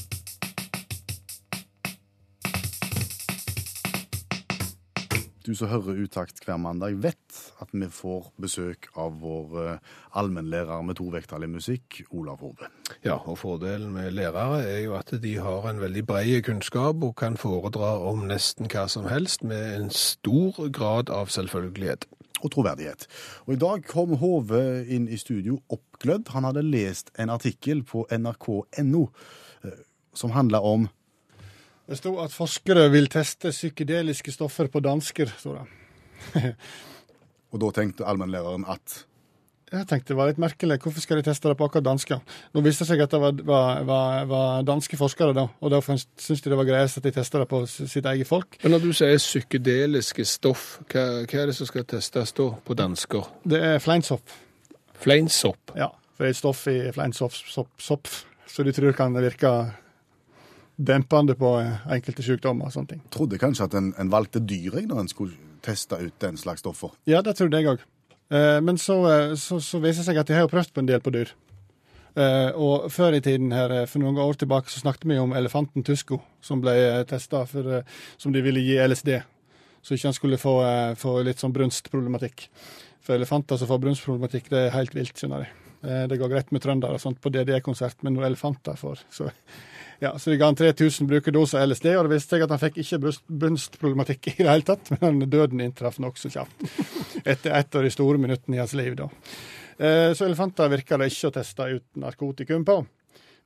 Du 5.42 5.54
som 5.58 5.66
hører 5.72 5.98
Utakt 6.04 6.44
hver 6.46 6.58
mandag, 6.60 7.00
vet 7.02 7.38
at 7.62 7.72
vi 7.74 7.88
får 7.90 8.28
besøk 8.38 8.86
av 8.94 9.16
vår 9.22 9.56
eh, 9.58 9.88
allmennlærer 10.14 10.84
med 10.86 11.00
tovektig 11.00 11.48
musikk, 11.50 11.98
Olav 12.10 12.44
Hove. 12.44 12.68
Ja, 13.02 13.16
og 13.16 13.40
fordelen 13.40 13.90
med 13.96 14.12
lærere 14.14 14.60
er 14.62 14.78
jo 14.84 14.94
at 14.94 15.10
de 15.22 15.34
har 15.42 15.66
en 15.66 15.80
veldig 15.82 16.04
bred 16.06 16.42
kunnskap 16.46 17.02
og 17.02 17.16
kan 17.18 17.36
foredra 17.36 17.96
om 18.06 18.22
nesten 18.30 18.70
hva 18.70 18.86
som 18.86 19.08
helst 19.10 19.42
med 19.42 19.80
en 19.80 19.90
stor 19.90 20.68
grad 20.70 21.10
av 21.10 21.32
selvfølgelighet. 21.34 22.06
Og 22.42 22.50
troverdighet. 22.50 23.06
Og 23.46 23.54
i 23.54 23.60
dag 23.62 23.84
kom 23.86 24.16
Hove 24.18 24.82
inn 24.90 25.04
i 25.06 25.18
studio 25.18 25.60
oppglødd. 25.70 26.30
Han 26.34 26.46
hadde 26.48 26.64
lest 26.66 27.10
en 27.18 27.30
artikkel 27.30 27.84
på 27.86 28.06
nrk.no 28.10 29.04
eh, 29.66 29.78
som 30.14 30.34
handla 30.34 30.62
om 30.62 30.88
Det 31.88 31.98
sto 31.98 32.14
at 32.22 32.34
forskere 32.34 32.86
vil 32.92 33.08
teste 33.10 33.50
psykedeliske 33.50 34.32
stoffer 34.34 34.70
på 34.70 34.82
dansker, 34.84 35.30
sto 35.38 35.56
det. 35.56 35.64
Og 37.52 37.60
da 37.60 37.72
tenkte 37.74 38.06
allmennlæreren 38.08 38.64
at 38.70 39.02
Jeg 39.72 39.86
tenkte 39.88 40.12
det 40.12 40.16
var 40.18 40.28
litt 40.28 40.40
merkelig. 40.40 40.76
Hvorfor 40.84 41.00
skal 41.00 41.18
de 41.18 41.24
teste 41.26 41.48
det 41.48 41.56
på 41.56 41.64
akkurat 41.64 41.86
dansker? 41.86 42.20
Nå 42.52 42.62
viste 42.64 42.84
det 42.84 42.90
seg 42.92 43.02
at 43.02 43.14
det 43.14 43.20
var, 43.22 43.38
var, 43.48 43.82
var, 43.88 44.26
var 44.28 44.66
danske 44.68 44.98
forskere, 45.00 45.32
da, 45.36 45.46
og 45.48 45.72
da 45.72 45.80
syntes 45.80 46.44
de 46.44 46.52
det 46.52 46.58
var 46.60 46.68
greiest 46.68 47.00
at 47.00 47.08
de 47.08 47.14
testa 47.16 47.40
det 47.40 47.48
på 47.48 47.62
sitt 47.66 48.06
eget 48.08 48.28
folk. 48.28 48.58
Men 48.62 48.76
når 48.76 48.84
du 48.84 48.90
sier 48.96 49.16
psykedeliske 49.16 50.26
stoff, 50.28 50.66
hva, 50.92 51.06
hva 51.24 51.40
er 51.40 51.48
det 51.48 51.56
som 51.56 51.68
skal 51.68 51.88
testes 51.88 52.36
da 52.36 52.50
på 52.52 52.76
dansker? 52.76 53.32
Det 53.48 53.62
er 53.72 53.80
fleinsopp, 53.82 54.36
Fleinsopp. 55.02 55.74
ja. 55.74 55.88
For 56.12 56.26
det 56.28 56.28
er 56.28 56.36
et 56.36 56.38
stoff 56.42 56.66
i 56.68 56.76
fleinsopp, 56.92 57.32
sopp, 57.32 57.70
sopp, 57.80 58.08
så 58.46 58.62
de 58.62 58.76
tror 58.76 58.92
kan 58.94 59.16
virke 59.16 59.54
dempende 60.76 61.36
på 61.38 61.54
eh, 61.60 61.86
enkelte 61.96 62.24
sykdommer 62.24 62.68
og 62.68 62.74
sånne 62.74 62.94
ting. 62.94 63.02
Trodde 63.12 63.40
kanskje 63.40 63.68
at 63.68 63.78
en, 63.78 63.92
en 64.00 64.12
valgte 64.12 64.42
dyr 64.42 64.80
når 64.86 65.04
en 65.04 65.10
skulle 65.10 65.36
teste 65.62 65.98
ut 66.00 66.14
den 66.22 66.38
slags 66.40 66.64
stoffer. 66.64 66.94
Ja, 67.06 67.22
det 67.22 67.36
trodde 67.38 67.60
jeg 67.60 67.74
òg. 67.74 67.84
Eh, 68.32 68.58
men 68.64 68.78
så, 68.80 68.98
eh, 69.10 69.34
så, 69.38 69.60
så 69.60 69.80
viser 69.82 70.02
det 70.02 70.10
seg 70.10 70.22
at 70.22 70.30
de 70.30 70.36
har 70.36 70.46
jo 70.46 70.52
prøvd 70.52 70.72
på 70.72 70.84
en 70.84 70.90
del 70.90 71.02
på 71.04 71.14
dyr. 71.14 71.34
Og 72.12 72.90
før 72.92 73.14
i 73.16 73.22
tiden 73.24 73.54
her, 73.56 73.72
for 73.88 74.02
noen 74.02 74.18
år 74.20 74.36
tilbake, 74.36 74.68
så 74.68 74.82
snakket 74.82 75.06
vi 75.08 75.16
om 75.16 75.30
elefanten 75.32 75.80
Tusko, 75.80 76.18
som 76.44 76.60
ble 76.60 76.74
testa 77.08 77.40
eh, 77.56 77.88
som 78.20 78.34
de 78.34 78.42
ville 78.44 78.60
gi 78.60 78.76
LSD. 78.84 79.14
Så 79.80 79.96
ikke 79.96 80.10
han 80.10 80.18
skulle 80.18 80.38
få, 80.38 80.58
få 81.00 81.16
litt 81.24 81.40
sånn 81.40 81.56
brunstproblematikk. 81.56 82.50
For 83.02 83.16
elefanter 83.16 83.56
som 83.56 83.72
får 83.72 83.80
brunstproblematikk, 83.86 84.52
det 84.52 84.66
er 84.66 84.76
helt 84.76 84.92
vilt, 84.94 85.16
skjønner 85.16 85.46
de. 85.46 85.61
Eh, 85.82 86.06
det 86.08 86.18
går 86.20 86.30
greit 86.32 86.52
med 86.54 86.62
trøndere 86.62 86.98
og 86.98 87.02
sånt 87.02 87.20
på 87.22 87.30
DDE-konsert, 87.34 88.02
men 88.02 88.14
noen 88.16 88.28
elefanter 88.30 88.78
får 88.78 89.02
så 89.10 89.30
ja, 90.02 90.16
så 90.18 90.32
de 90.32 90.36
ga 90.40 90.48
han 90.50 90.56
3000 90.58 91.06
brukerdoser 91.06 91.62
LSD, 91.62 91.92
og 91.94 92.08
det 92.08 92.16
viste 92.16 92.34
seg 92.34 92.42
at 92.42 92.50
han 92.50 92.58
fikk 92.58 92.80
ikke 92.82 92.98
bunstproblematikk 93.42 94.32
i 94.32 94.34
det 94.40 94.48
hele 94.48 94.66
tatt, 94.66 94.88
men 94.98 95.20
døden 95.30 95.62
inntraff 95.62 96.00
nokså 96.02 96.30
kjapt. 96.34 96.64
Etter 97.22 97.54
et 97.54 97.78
av 97.78 97.86
de 97.86 97.92
store 97.94 98.18
minuttene 98.18 98.58
i 98.58 98.62
hans 98.62 98.74
liv, 98.74 98.96
da. 98.98 99.06
Eh, 99.78 100.10
Så 100.18 100.26
elefanter 100.26 100.72
virker 100.72 100.98
det 100.98 101.12
ikke 101.12 101.30
å 101.30 101.36
teste 101.36 101.68
ut 101.76 101.86
narkotikum 102.02 102.66
på. 102.66 102.80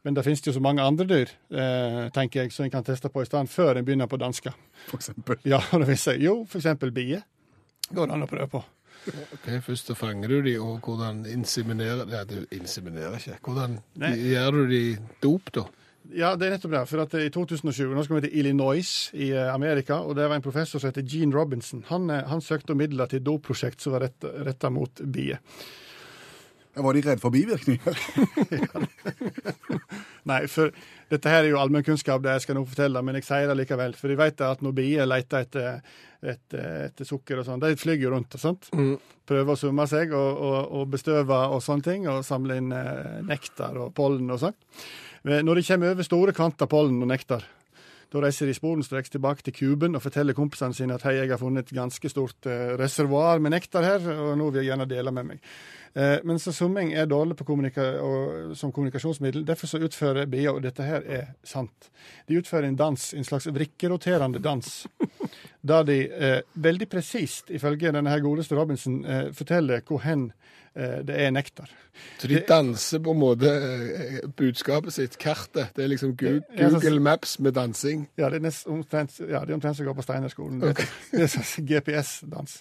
Men 0.07 0.16
det 0.16 0.23
finnes 0.25 0.40
jo 0.47 0.55
så 0.55 0.62
mange 0.64 0.81
andre 0.87 1.05
dyr, 1.11 1.35
eh, 1.52 2.00
tenker 2.14 2.45
jeg, 2.47 2.52
som 2.55 2.64
en 2.64 2.73
kan 2.73 2.85
teste 2.87 3.11
på 3.12 3.21
i 3.21 3.28
stedet, 3.28 3.52
før 3.52 3.76
en 3.76 3.85
begynner 3.85 4.09
på 4.09 4.21
dansker. 4.23 4.57
For 4.87 4.97
eksempel. 4.97 5.37
Ja, 5.45 5.61
det 5.73 5.88
viser 5.90 6.14
seg 6.14 6.25
jo, 6.25 6.38
for 6.49 6.62
eksempel 6.62 6.93
bier. 6.95 7.25
Går 7.93 8.07
det 8.09 8.16
an 8.16 8.25
å 8.25 8.31
prøve 8.31 8.49
på. 8.57 8.64
Ok, 9.36 9.48
Først 9.62 9.86
så 9.90 9.94
fanger 9.98 10.28
du 10.28 10.40
de, 10.42 10.56
og 10.60 10.80
hvordan 10.84 11.25
inseminerer 11.30 12.06
Ja, 12.10 12.25
du 12.25 12.44
inseminerer 12.54 13.16
ikke. 13.18 13.38
Hvordan 13.44 13.78
Nei. 14.02 14.12
gjør 14.32 14.50
du 14.60 14.62
de 14.70 14.82
dop, 15.22 15.52
da? 15.54 15.66
Ja, 16.14 16.34
det 16.38 16.46
er 16.46 16.52
nettopp 16.54 16.70
det. 16.76 16.82
For 16.88 17.02
at 17.02 17.14
I 17.18 17.30
2020 17.34 17.94
nå 17.96 18.04
skal 18.06 18.20
vi 18.20 18.28
til 18.28 18.36
Illinois 18.38 18.90
i 19.18 19.32
eh, 19.34 19.48
Amerika, 19.54 19.98
og 20.06 20.14
det 20.18 20.28
var 20.30 20.36
en 20.38 20.44
professor 20.44 20.78
som 20.78 20.92
heter 20.92 21.02
Gene 21.02 21.34
Robinson. 21.34 21.82
Han, 21.88 22.10
eh, 22.10 22.22
han 22.30 22.40
søkte 22.44 22.76
om 22.76 22.78
midler 22.78 23.10
til 23.10 23.18
et 23.22 23.26
dopprosjekt 23.26 23.82
som 23.82 23.96
var 23.96 24.06
retta 24.46 24.70
mot 24.70 25.02
bier. 25.02 25.40
Var 26.76 26.92
de 26.97 27.02
redd 27.06 27.21
for 27.23 27.33
bivirkninger? 27.33 28.00
Nei, 30.30 30.42
for 30.50 30.75
dette 31.09 31.30
her 31.30 31.45
er 31.45 31.52
jo 31.52 31.61
allmennkunnskap, 31.62 32.21
det 32.25 32.35
jeg 32.35 32.45
skal 32.45 32.59
nå 32.59 32.64
fortelle, 32.68 33.00
men 33.06 33.16
jeg 33.16 33.25
sier 33.28 33.49
det 33.49 33.56
likevel. 33.62 33.97
For 33.97 34.12
de 34.12 34.18
vet 34.18 34.42
at 34.45 34.64
når 34.64 34.75
bier 34.76 35.09
leter 35.09 35.47
etter, 35.47 35.80
etter, 36.21 36.68
etter 36.90 37.09
sukker 37.09 37.40
og 37.40 37.49
sånn, 37.49 37.62
de 37.62 37.73
flyr 37.80 38.02
jo 38.02 38.12
rundt 38.12 38.37
og 38.37 38.42
sånt. 38.42 38.68
Prøver 39.26 39.54
å 39.54 39.61
summe 39.61 39.88
seg 39.88 40.12
og, 40.12 40.45
og, 40.50 40.59
og 40.80 40.88
bestøve 40.92 41.40
og 41.54 41.64
sånne 41.64 41.88
ting, 41.88 42.09
og 42.12 42.25
samle 42.26 42.61
inn 42.61 42.73
eh, 42.76 43.21
nektar 43.26 43.78
og 43.80 43.95
pollen 43.97 44.28
og 44.35 44.42
sånn. 44.45 44.59
Men 45.26 45.47
Når 45.47 45.59
de 45.59 45.68
kommer 45.71 45.95
over 45.97 46.06
store 46.06 46.35
kvanta 46.37 46.68
pollen 46.71 47.00
og 47.02 47.09
nektar, 47.11 47.47
da 48.12 48.21
reiser 48.23 48.47
de 48.47 48.54
sporenstreks 48.54 49.11
tilbake 49.11 49.42
til 49.42 49.54
kuben 49.56 49.99
og 49.99 50.04
forteller 50.04 50.37
kompisene 50.37 50.76
sine 50.76 50.95
at 50.95 51.02
hei, 51.09 51.16
jeg 51.18 51.33
har 51.33 51.40
funnet 51.40 51.66
et 51.66 51.75
ganske 51.75 52.11
stort 52.12 52.47
eh, 52.47 52.76
reservoar 52.78 53.42
med 53.42 53.56
nektar 53.56 53.87
her, 53.87 54.06
og 54.14 54.37
nå 54.38 54.50
vil 54.52 54.62
jeg 54.62 54.71
gjerne 54.71 54.87
dele 54.90 55.14
med 55.14 55.33
meg. 55.33 55.50
Eh, 55.97 56.19
men 56.25 56.38
så 56.38 56.53
summing 56.53 56.93
er 56.93 57.07
dårlig 57.09 57.38
på 57.38 57.47
kommunika 57.49 57.85
og, 58.05 58.57
som 58.57 58.73
kommunikasjonsmiddel. 58.73 59.47
Derfor 59.49 59.71
så 59.71 59.81
utfører 59.81 60.29
BIA, 60.29 60.53
og 60.53 60.61
dette 60.67 60.85
her 60.85 61.07
er 61.09 61.31
sant, 61.45 61.88
de 62.29 62.37
utfører 62.37 62.69
en 62.69 62.76
dans, 62.76 63.07
en 63.17 63.25
slags 63.25 63.49
vrikkeroterende 63.49 64.43
dans. 64.45 64.75
Der 65.67 65.88
de 65.88 65.97
eh, 66.12 66.43
veldig 66.55 66.88
presist, 66.88 67.50
ifølge 67.50 67.95
denne 67.97 68.12
her 68.12 68.21
godeste 68.21 68.55
Robinson, 68.55 69.00
eh, 69.05 69.33
forteller 69.35 69.81
hvor 69.88 70.05
hen 70.05 70.29
eh, 70.76 71.00
det 71.07 71.17
er 71.17 71.33
nektar. 71.35 71.73
Så 72.21 72.29
de 72.29 72.38
danser 72.49 73.00
på 73.03 73.12
en 73.17 73.19
måte 73.19 73.50
eh, 73.50 74.21
budskapet 74.37 74.95
sitt, 74.95 75.17
kartet. 75.19 75.73
Det 75.75 75.85
er 75.85 75.91
liksom 75.91 76.12
Google, 76.17 76.45
Ja, 76.57 76.69
Google 76.71 77.00
Maps 77.00 77.38
med 77.38 77.57
dansing. 77.57 78.07
Ja, 78.21 78.31
det 78.31 78.41
er 78.41 78.47
nest, 78.47 78.67
omtrent, 78.71 79.17
ja, 79.21 79.43
det 79.43 79.55
er 79.55 79.57
omtrent 79.57 79.79
som 79.79 79.87
å 79.87 79.91
gå 79.91 79.97
på 79.99 80.05
Steinerskolen. 80.07 80.61
Det, 80.62 80.87
det 81.12 81.25
er 81.26 81.33
sånn 81.33 81.67
GPS-dans. 81.67 82.61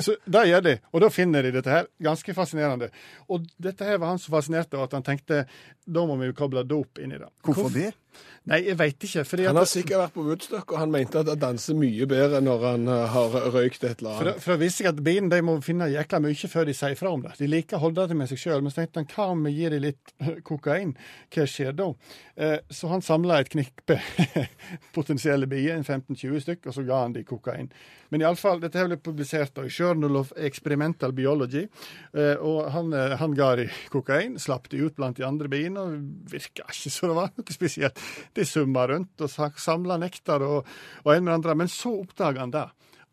Så 0.00 0.16
det 0.24 0.46
gjør 0.48 0.66
de, 0.66 0.76
og 0.92 1.04
da 1.04 1.12
finner 1.12 1.46
de 1.46 1.54
dette 1.54 1.72
her. 1.72 1.88
Ganske 2.02 2.34
fascinerende. 2.36 2.61
Og 3.32 3.48
dette 3.62 3.86
her 3.88 3.98
var 3.98 4.14
han 4.14 4.22
så 4.22 4.32
fascinert 4.34 4.74
av 4.76 4.86
at 4.86 4.96
han 4.96 5.06
tenkte 5.06 5.44
da 5.84 6.06
må 6.06 6.16
vi 6.20 6.30
jo 6.30 6.38
koble 6.38 6.64
dop 6.68 7.00
inn 7.02 7.14
i 7.14 7.20
det. 7.20 7.28
Hvorfor 7.46 7.72
det? 7.74 7.92
Nei, 8.50 8.58
jeg 8.66 8.74
veit 8.78 9.04
ikke. 9.06 9.22
Han 9.46 9.58
har 9.60 9.68
sikkert 9.70 10.00
vært 10.00 10.14
på 10.16 10.24
Woodstock, 10.26 10.72
og 10.74 10.80
han 10.80 10.90
mente 10.90 11.20
at 11.20 11.28
han 11.30 11.38
danser 11.38 11.76
mye 11.78 12.08
bedre 12.10 12.40
når 12.42 12.64
han 12.66 12.88
eh, 12.90 13.04
har 13.14 13.36
røykt 13.54 13.84
et 13.86 14.02
eller 14.02 14.18
annet. 14.18 14.42
for 14.42 14.54
da 14.54 14.58
visste 14.64 14.82
jeg 14.82 14.90
at 14.90 15.02
bilen 15.06 15.30
de 15.30 15.38
må 15.46 15.54
finne 15.62 15.86
jækla 15.92 16.18
mye 16.24 16.50
før 16.50 16.66
de 16.66 16.74
sier 16.74 16.98
fra 16.98 17.12
om 17.14 17.22
det. 17.22 17.36
De 17.38 17.50
liker 17.50 17.78
å 17.78 17.84
holde 17.84 18.08
det 18.10 18.18
med 18.18 18.32
seg 18.32 18.42
sjøl. 18.42 18.64
Men 18.64 18.74
så 18.74 18.82
tenkte 18.82 19.02
han 19.04 19.10
hva 19.14 19.28
om 19.36 19.46
vi 19.46 19.54
gir 19.60 19.76
dem 19.76 19.86
litt 19.86 20.14
eh, 20.18 20.40
kokain? 20.42 20.96
Hva 21.30 21.46
skjer 21.46 21.76
da? 21.78 21.88
Eh, 22.34 22.58
så 22.70 22.90
han 22.90 23.06
samla 23.06 23.38
et 23.42 23.52
knippe 23.52 24.00
potensielle 24.96 25.46
bier, 25.46 25.76
en 25.76 25.86
15-20 25.86 26.42
stykk, 26.42 26.66
og 26.66 26.76
så 26.78 26.86
ga 26.88 27.04
han 27.04 27.14
dem 27.14 27.28
kokain. 27.28 27.70
Men 28.12 28.26
iallfall, 28.26 28.58
dette 28.60 28.76
har 28.76 28.90
ble 28.90 28.98
publisert 29.00 29.56
i 29.62 29.70
Journal 29.72 30.18
of 30.20 30.34
Experimental 30.36 31.14
Biology. 31.16 31.62
Eh, 32.12 32.34
og 32.36 32.66
han, 32.74 32.90
eh, 32.92 33.14
han 33.16 33.36
ga 33.38 33.54
dem 33.56 33.70
kokain, 33.92 34.34
slapp 34.42 34.68
de 34.68 34.82
ut 34.82 34.98
blant 34.98 35.16
de 35.16 35.24
andre 35.24 35.48
biene, 35.48 35.80
og 35.80 36.28
virka 36.28 36.66
ikke 36.68 36.92
så 36.92 37.08
det 37.08 37.16
var 37.16 37.30
noe 37.32 37.56
spesielt. 37.56 38.01
De 38.36 38.46
summa 38.48 38.86
rundt 38.90 39.24
og 39.24 39.32
samla 39.60 39.98
nektar 40.02 40.44
og, 40.46 40.70
og 41.04 41.14
en 41.14 41.26
med 41.26 41.36
andre. 41.38 41.58
Men 41.62 41.72
så 41.72 41.94
oppdaga 42.02 42.44
han 42.44 42.54
det 42.54 42.68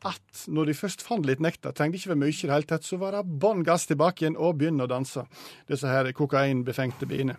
at 0.07 0.45
når 0.47 0.69
de 0.69 0.75
først 0.77 1.01
fant 1.03 1.25
litt 1.27 1.41
nektar, 1.43 1.73
trengte 1.75 1.99
ikke 1.99 2.13
være 2.13 2.21
mye 2.21 2.31
i 2.31 2.47
det 2.47 2.53
hele 2.53 2.67
tatt, 2.69 2.85
så 2.87 2.99
var 3.01 3.17
det 3.17 3.25
bånn 3.41 3.65
gass 3.67 3.87
tilbake 3.89 4.23
igjen 4.23 4.37
og 4.39 4.55
begynne 4.59 4.85
å 4.85 4.89
danse, 4.89 5.25
disse 5.67 5.91
her 5.91 6.07
kokainbefengte 6.15 7.07
biene. 7.09 7.35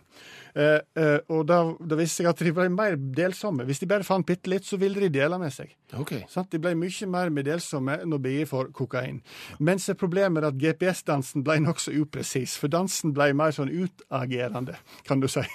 Eh, 0.52 0.80
eh, 0.98 1.16
og 1.30 1.46
da, 1.48 1.60
da 1.78 1.96
viste 1.96 2.20
seg 2.20 2.28
at 2.28 2.42
de 2.44 2.52
ble 2.52 2.66
mer 2.74 2.98
delsomme. 2.98 3.64
Hvis 3.68 3.80
de 3.80 3.88
bare 3.88 4.04
fant 4.04 4.26
bitte 4.26 4.50
litt, 4.52 4.66
så 4.68 4.76
ville 4.80 5.00
de 5.06 5.12
dele 5.14 5.38
med 5.40 5.54
seg. 5.54 5.72
Okay. 6.02 6.26
Sant? 6.28 6.50
De 6.52 6.60
ble 6.60 6.74
mye 6.78 7.08
mer 7.10 7.32
meddelsomme 7.32 8.00
når 8.04 8.22
bier 8.26 8.50
får 8.50 8.74
kokain. 8.76 9.22
Men 9.62 9.80
så 9.80 9.94
er 9.94 10.02
problemet 10.02 10.44
at 10.44 10.60
GPS-dansen 10.60 11.46
ble 11.46 11.60
nokså 11.64 11.94
upresis, 12.02 12.58
for 12.60 12.72
dansen 12.72 13.16
ble 13.16 13.30
mer 13.38 13.56
sånn 13.56 13.72
utagerende, 13.72 14.76
kan 15.08 15.22
du 15.22 15.30
si. 15.30 15.46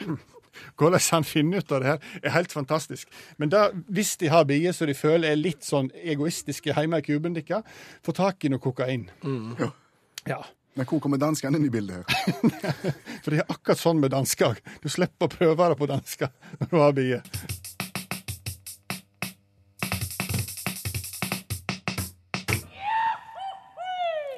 Hvordan 0.78 1.02
han 1.10 1.26
finner 1.26 1.62
ut 1.62 1.72
av 1.72 1.82
det 1.82 1.90
her, 1.92 2.06
er 2.22 2.36
helt 2.36 2.52
fantastisk. 2.52 3.10
Men 3.38 3.52
da, 3.52 3.66
hvis 3.88 4.16
de 4.20 4.30
har 4.32 4.46
bier 4.48 4.76
som 4.76 4.90
de 4.90 4.96
føler 4.98 5.32
er 5.32 5.40
litt 5.40 5.66
sånn 5.66 5.90
egoistiske 5.94 6.74
hjemme 6.76 7.00
i 7.00 7.06
kuben 7.06 7.36
deres, 7.36 7.66
få 8.04 8.16
tak 8.16 8.44
i 8.44 8.52
noe 8.52 8.62
kokain. 8.62 9.08
Ja. 10.28 10.42
Men 10.78 10.86
hvor 10.86 11.00
kommer 11.02 11.18
danskene 11.18 11.58
inn 11.58 11.66
i 11.66 11.72
bildet 11.72 12.06
her? 12.06 12.52
For 13.24 13.32
det 13.34 13.42
er 13.42 13.50
akkurat 13.50 13.80
sånn 13.80 13.98
med 14.00 14.12
dansker. 14.14 14.60
Du 14.80 14.88
slipper 14.88 15.26
å 15.26 15.32
prøve 15.32 15.66
det 15.72 15.78
på 15.80 15.90
dansker 15.90 16.30
når 16.60 16.70
du 16.70 16.78
har 16.78 16.94
bier. 16.96 17.26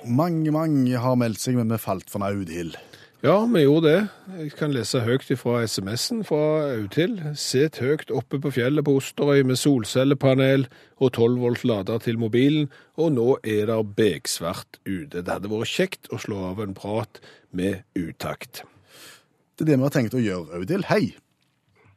Mange, 0.02 0.50
mange 0.50 0.98
har 0.98 1.14
meldt 1.14 1.38
seg, 1.44 1.54
men 1.60 1.70
vi 1.70 1.78
falt 1.78 2.10
for 2.10 2.24
Audhild. 2.26 2.74
Ja, 3.22 3.36
vi 3.46 3.60
gjorde 3.62 3.86
det. 3.86 4.08
Jeg 4.34 4.52
kan 4.58 4.72
lese 4.74 4.98
høyt 5.06 5.28
fra 5.38 5.60
SMS-en 5.62 6.24
fra 6.26 6.72
Audhild. 6.72 7.20
Sitt 7.38 7.76
høyt 7.78 8.10
oppe 8.10 8.40
på 8.42 8.50
fjellet 8.50 8.82
på 8.82 8.96
Osterøy 8.98 9.44
med 9.46 9.60
solcellepanel 9.60 10.64
og 10.98 11.12
12 11.12 11.36
volt 11.38 11.62
lader 11.62 12.02
til 12.02 12.18
mobilen, 12.18 12.66
og 12.98 13.12
nå 13.14 13.36
er 13.46 13.70
det 13.70 13.76
beksvart 13.94 14.80
ute. 14.88 15.22
Det 15.22 15.30
hadde 15.30 15.52
vært 15.52 15.70
kjekt 15.70 16.10
å 16.10 16.18
slå 16.18 16.40
av 16.48 16.64
en 16.66 16.74
prat 16.74 17.22
med 17.54 17.84
utakt. 17.94 18.64
Det 19.54 19.68
er 19.68 19.70
det 19.70 19.78
vi 19.78 19.86
har 19.86 19.94
tenkt 19.94 20.18
å 20.18 20.24
gjøre, 20.26 20.58
Audhild. 20.58 20.90
Hei! 20.90 21.14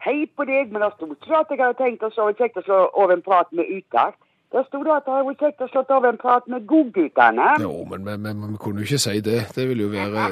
Hei 0.06 0.30
på 0.30 0.46
deg, 0.46 0.70
men 0.70 0.86
det 0.86 0.94
sto 0.94 1.10
ikke 1.10 1.42
at 1.42 1.50
jeg 1.50 1.64
hadde 1.64 1.82
tenkt 1.82 2.06
å 2.06 2.14
slå 2.14 2.30
kjekt 2.38 2.62
å 2.62 2.68
slå 2.70 2.84
over 2.94 3.18
en 3.18 3.26
prat 3.26 3.50
med 3.50 3.66
utakt. 3.74 4.22
Det 4.56 4.62
sto 4.68 4.80
det 4.84 4.92
at 4.96 5.04
det 5.04 5.12
hadde 5.12 5.28
vært 5.28 5.42
kjekt 5.44 5.64
å 5.66 5.68
slått 5.68 5.90
over 5.92 6.14
en 6.14 6.20
prat 6.20 6.46
med 6.48 6.64
godguttene. 6.70 7.48
Jo, 7.60 7.74
men 7.92 8.06
vi, 8.08 8.32
kunne 8.64 8.80
jo 8.80 8.88
ikke 8.88 9.00
si 9.04 9.20
det. 9.26 9.42
Det 9.56 9.66
vil 9.68 9.82
jo 9.84 9.90
være 9.92 10.30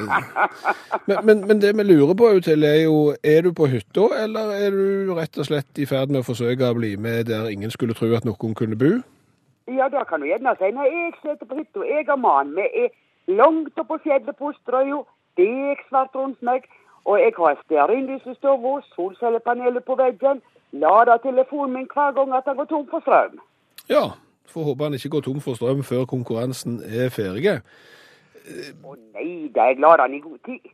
Men, 1.09 1.17
men, 1.27 1.41
men 1.49 1.59
det 1.59 1.73
vi 1.75 1.83
lurer 1.83 2.15
på, 2.15 2.29
Audhild, 2.31 2.63
er 2.63 2.85
jo 2.85 2.95
Er 3.19 3.43
du 3.43 3.51
på 3.51 3.67
hytta, 3.67 4.05
eller 4.23 4.53
er 4.55 4.71
du 4.71 5.11
rett 5.17 5.41
og 5.43 5.49
slett 5.49 5.83
i 5.83 5.89
ferd 5.89 6.15
med 6.15 6.23
å 6.23 6.29
forsøke 6.29 6.71
å 6.71 6.79
bli 6.79 6.95
med 6.95 7.27
der 7.33 7.51
ingen 7.51 7.75
skulle 7.75 7.97
tro 7.99 8.13
at 8.15 8.23
noen 8.23 8.55
kunne 8.55 8.79
bo? 8.79 8.93
Ja, 9.67 9.91
det 9.91 10.07
kan 10.07 10.23
du 10.23 10.31
gjerne 10.31 10.55
si. 10.55 10.71
Nei, 10.71 10.87
jeg 10.87 11.13
sitter 11.19 11.45
på 11.45 11.59
hytta, 11.59 11.83
jeg 11.91 12.07
og 12.07 12.23
mannen. 12.23 12.55
Vi 12.55 12.87
er 12.87 12.95
langt 13.27 13.75
oppe 13.75 13.97
på 13.97 14.01
fjellet 14.07 14.39
på 14.39 14.53
Osterøya, 14.55 15.03
svart 15.89 16.15
rundt 16.15 16.39
meg. 16.39 16.63
Og 17.03 17.19
jeg 17.19 17.35
har 17.35 17.59
stearinlys 17.65 18.23
i 18.23 18.39
stua, 18.39 18.77
solcellepanelet 18.95 19.83
på 19.83 19.99
veggen, 19.99 20.39
lader 20.71 21.19
telefonen 21.19 21.73
min 21.75 21.89
hver 21.91 22.15
gang 22.15 22.31
at 22.31 22.47
den 22.47 22.55
går 22.55 22.71
tom 22.71 22.87
for 22.87 23.03
strøm. 23.03 23.43
Ja. 23.89 24.05
Får 24.53 24.63
håpe 24.69 24.83
han 24.87 24.93
ikke 24.93 25.09
går 25.15 25.25
tom 25.25 25.41
for 25.41 25.57
strøm 25.57 25.83
før 25.83 26.05
konkurransen 26.09 26.79
er 26.85 27.09
ferdig. 27.13 27.59
Å 28.83 28.95
nei 29.15 29.27
da, 29.55 29.69
jeg 29.71 29.79
glad 29.79 30.03
han 30.03 30.15
i 30.15 30.21
god 30.23 30.39
tid. 30.45 30.71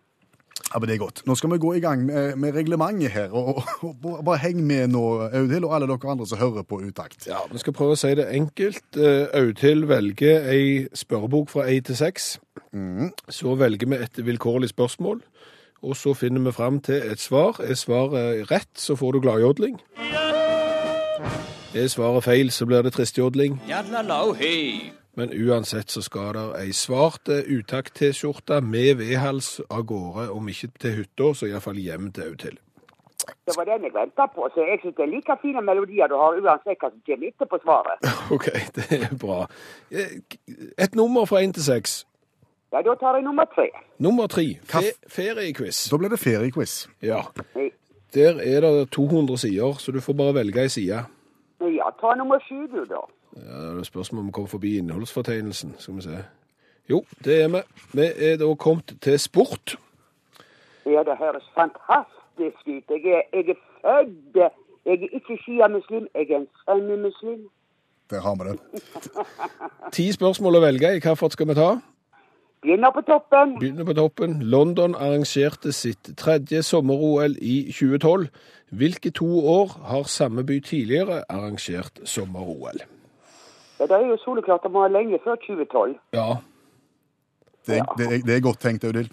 Ja, 0.70 0.78
men 0.78 0.90
det 0.90 0.96
er 0.96 1.02
godt. 1.02 1.22
Nå 1.26 1.34
skal 1.38 1.50
vi 1.54 1.58
gå 1.62 1.72
i 1.78 1.82
gang 1.82 2.04
med, 2.06 2.36
med 2.38 2.54
reglementet 2.54 3.10
her. 3.10 3.32
og, 3.34 3.64
og, 3.82 3.96
og 4.06 4.20
Bare 4.26 4.38
heng 4.44 4.60
med 4.68 4.92
nå, 4.94 5.02
Audhild, 5.34 5.66
og 5.66 5.74
alle 5.76 5.88
dere 5.90 6.12
andre 6.12 6.28
som 6.30 6.38
hører 6.42 6.66
på 6.68 6.82
Utakt. 6.86 7.26
Ja, 7.30 7.40
Vi 7.50 7.62
skal 7.62 7.74
prøve 7.74 7.96
å 7.96 8.00
si 8.00 8.12
det 8.20 8.28
enkelt. 8.38 8.86
Eh, 8.98 9.26
Audhild 9.40 9.88
velger 9.90 10.46
ei 10.52 10.66
spørrebok 10.94 11.50
fra 11.56 11.66
1 11.72 11.90
til 11.90 11.98
6. 11.98 12.28
Så 13.34 13.56
velger 13.58 13.90
vi 13.90 13.98
et 13.98 14.22
vilkårlig 14.26 14.70
spørsmål, 14.70 15.24
og 15.82 15.96
så 15.98 16.14
finner 16.14 16.44
vi 16.46 16.54
fram 16.54 16.78
til 16.86 17.02
et 17.02 17.24
svar. 17.24 17.58
Er 17.66 17.74
svaret 17.80 18.52
rett, 18.52 18.70
så 18.78 19.00
får 19.00 19.18
du 19.18 19.24
gladjodling. 19.26 19.80
Er 21.76 21.88
svaret 21.88 22.24
feil, 22.24 22.50
så 22.52 22.66
blir 22.66 22.82
det 22.82 22.94
tristjodling. 22.94 23.60
Men 25.16 25.30
uansett 25.50 25.92
så 25.92 26.02
skal 26.02 26.34
det 26.34 26.46
ei 26.62 26.72
svart 26.74 27.30
eh, 27.30 27.44
utakt-T-skjorte 27.60 28.62
med 28.66 28.96
vedhals 29.02 29.60
av 29.70 29.84
gårde, 29.90 30.30
om 30.32 30.48
ikke 30.50 30.70
til 30.80 30.96
hytta, 31.02 31.34
så 31.36 31.50
iallfall 31.50 31.78
hjem 31.82 32.12
til 32.16 32.30
Audhild. 32.30 32.58
Det 33.46 33.54
var 33.58 33.68
den 33.68 33.84
jeg 33.86 33.94
venta 33.94 34.26
på, 34.34 34.48
så 34.56 34.64
jeg 34.66 34.80
syns 34.82 34.96
det 34.98 35.04
er 35.06 35.12
like 35.12 35.36
fine 35.42 35.62
melodier 35.66 36.08
du 36.10 36.16
har 36.18 36.40
uansett 36.40 36.80
hva 36.82 36.90
som 36.90 37.02
kommer 37.06 37.28
etterpå 37.30 37.60
svaret. 37.66 38.08
OK, 38.36 38.48
det 38.78 38.88
er 39.02 39.14
bra. 39.22 39.42
Eh, 39.92 40.16
Et 40.78 40.96
nummer 40.96 41.26
fra 41.30 41.44
1 41.44 41.54
til 41.60 41.64
6. 41.68 41.98
Ja, 42.74 42.82
da 42.86 42.96
tar 43.02 43.18
jeg 43.20 43.26
nummer 43.28 43.46
tre. 43.54 43.68
Nummer 44.00 44.28
tre. 44.30 44.48
Fe 44.64 44.92
feriequiz. 45.10 45.84
Da 45.92 45.98
blir 45.98 46.10
det 46.14 46.20
feriequiz. 46.22 46.88
Ja. 47.02 47.22
Der 48.14 48.42
er 48.42 48.62
det 48.66 48.90
200 48.92 49.38
sider, 49.38 49.74
så 49.82 49.92
du 49.92 50.00
får 50.02 50.14
bare 50.18 50.34
velge 50.38 50.62
ei 50.66 50.70
side. 50.74 51.04
Ja, 51.62 51.90
ta 52.00 52.16
nummer 52.16 52.40
sju, 52.48 52.68
du, 52.72 52.86
da. 52.86 53.02
Ja, 53.36 53.58
det 53.74 53.80
er 53.80 53.84
spørsmål 53.84 54.20
om 54.20 54.28
vi 54.28 54.32
kommer 54.32 54.48
forbi 54.48 54.78
innholdsfortegnelsen. 54.78 55.76
Skal 55.78 55.96
vi 55.96 56.02
se. 56.02 56.24
Jo, 56.90 57.04
det 57.26 57.44
er 57.44 57.48
vi. 57.48 57.62
Vi 57.94 58.06
er 58.30 58.38
da 58.38 58.54
kommet 58.56 58.96
til 59.02 59.20
sport. 59.20 59.80
Ja, 60.86 61.04
det 61.04 61.18
høres 61.18 61.46
fantastisk 61.54 62.68
ut. 62.68 62.84
Jeg 62.90 63.12
er, 63.18 63.22
jeg 63.34 63.50
er 63.50 63.60
født 63.82 64.52
Jeg 64.86 64.94
er 65.04 65.10
ikke 65.12 65.38
sjiamuslim, 65.44 66.08
jeg 66.16 66.30
er 66.30 66.38
en 66.38 66.48
sunnimuslim. 66.66 67.50
Der 68.10 68.22
har 68.22 68.36
vi 68.36 68.50
det. 68.50 68.60
Ti 69.94 70.12
spørsmål 70.12 70.56
å 70.56 70.62
velge 70.64 70.96
i. 70.96 71.02
Hvilket 71.04 71.36
skal 71.36 71.48
vi 71.48 71.56
ta? 71.60 71.70
Begynner 72.62 72.92
på 72.92 73.02
toppen. 73.08 73.54
Begynner 73.60 73.86
på 73.88 73.94
toppen. 73.96 74.34
London 74.42 74.96
arrangerte 74.96 75.72
sitt 75.72 76.10
tredje 76.20 76.60
sommer-OL 76.64 77.36
i 77.42 77.72
2012. 77.72 78.28
Hvilke 78.72 79.12
to 79.16 79.30
år 79.48 79.72
har 79.92 80.04
samme 80.04 80.44
by 80.46 80.60
tidligere 80.60 81.22
arrangert 81.30 82.00
sommer-OL? 82.06 82.82
Ja, 83.80 83.84
det 83.88 83.96
er 83.96 84.08
jo 84.12 84.18
soleklart 84.26 84.64
det 84.64 84.72
må 84.76 84.82
være 84.84 84.92
lenge 84.98 85.20
før 85.24 85.36
2012. 85.48 85.96
Ja, 86.14 86.34
Det, 87.68 87.78
er- 87.78 87.94
det, 87.98 88.06
er- 88.14 88.26
det 88.28 88.36
er 88.36 88.42
godt 88.42 88.60
tenkt, 88.60 88.84
Audhild. 88.84 89.10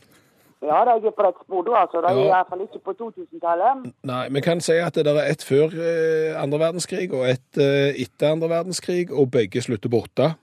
Ja, 0.62 0.78
det 0.84 0.90
er 0.92 0.96
ikke 0.96 1.12
på 1.16 1.22
rett 1.26 1.40
spor 1.44 1.62
da, 1.62 1.72
altså. 1.82 2.00
Det 2.02 2.10
er 2.10 2.16
Ja. 2.16 2.24
i 2.24 2.32
hvert 2.34 2.46
fall 2.48 2.60
ikke 2.64 2.80
på 2.84 2.92
2000-tallet. 3.00 3.92
Nei, 4.02 4.28
vi 4.30 4.40
kan 4.40 4.60
si 4.60 4.72
at 4.72 4.94
det 4.94 5.04
der 5.04 5.14
er 5.20 5.30
ett 5.30 5.44
før 5.44 5.66
eh, 5.76 6.42
andre 6.42 6.58
verdenskrig 6.58 7.12
og 7.12 7.28
ett 7.28 7.58
eh, 7.60 7.94
etter 8.02 8.32
andre 8.32 8.48
verdenskrig, 8.48 9.12
og 9.12 9.30
begge 9.30 9.62
slutter 9.62 9.88
på 9.92 10.00
åtte. 10.02 10.34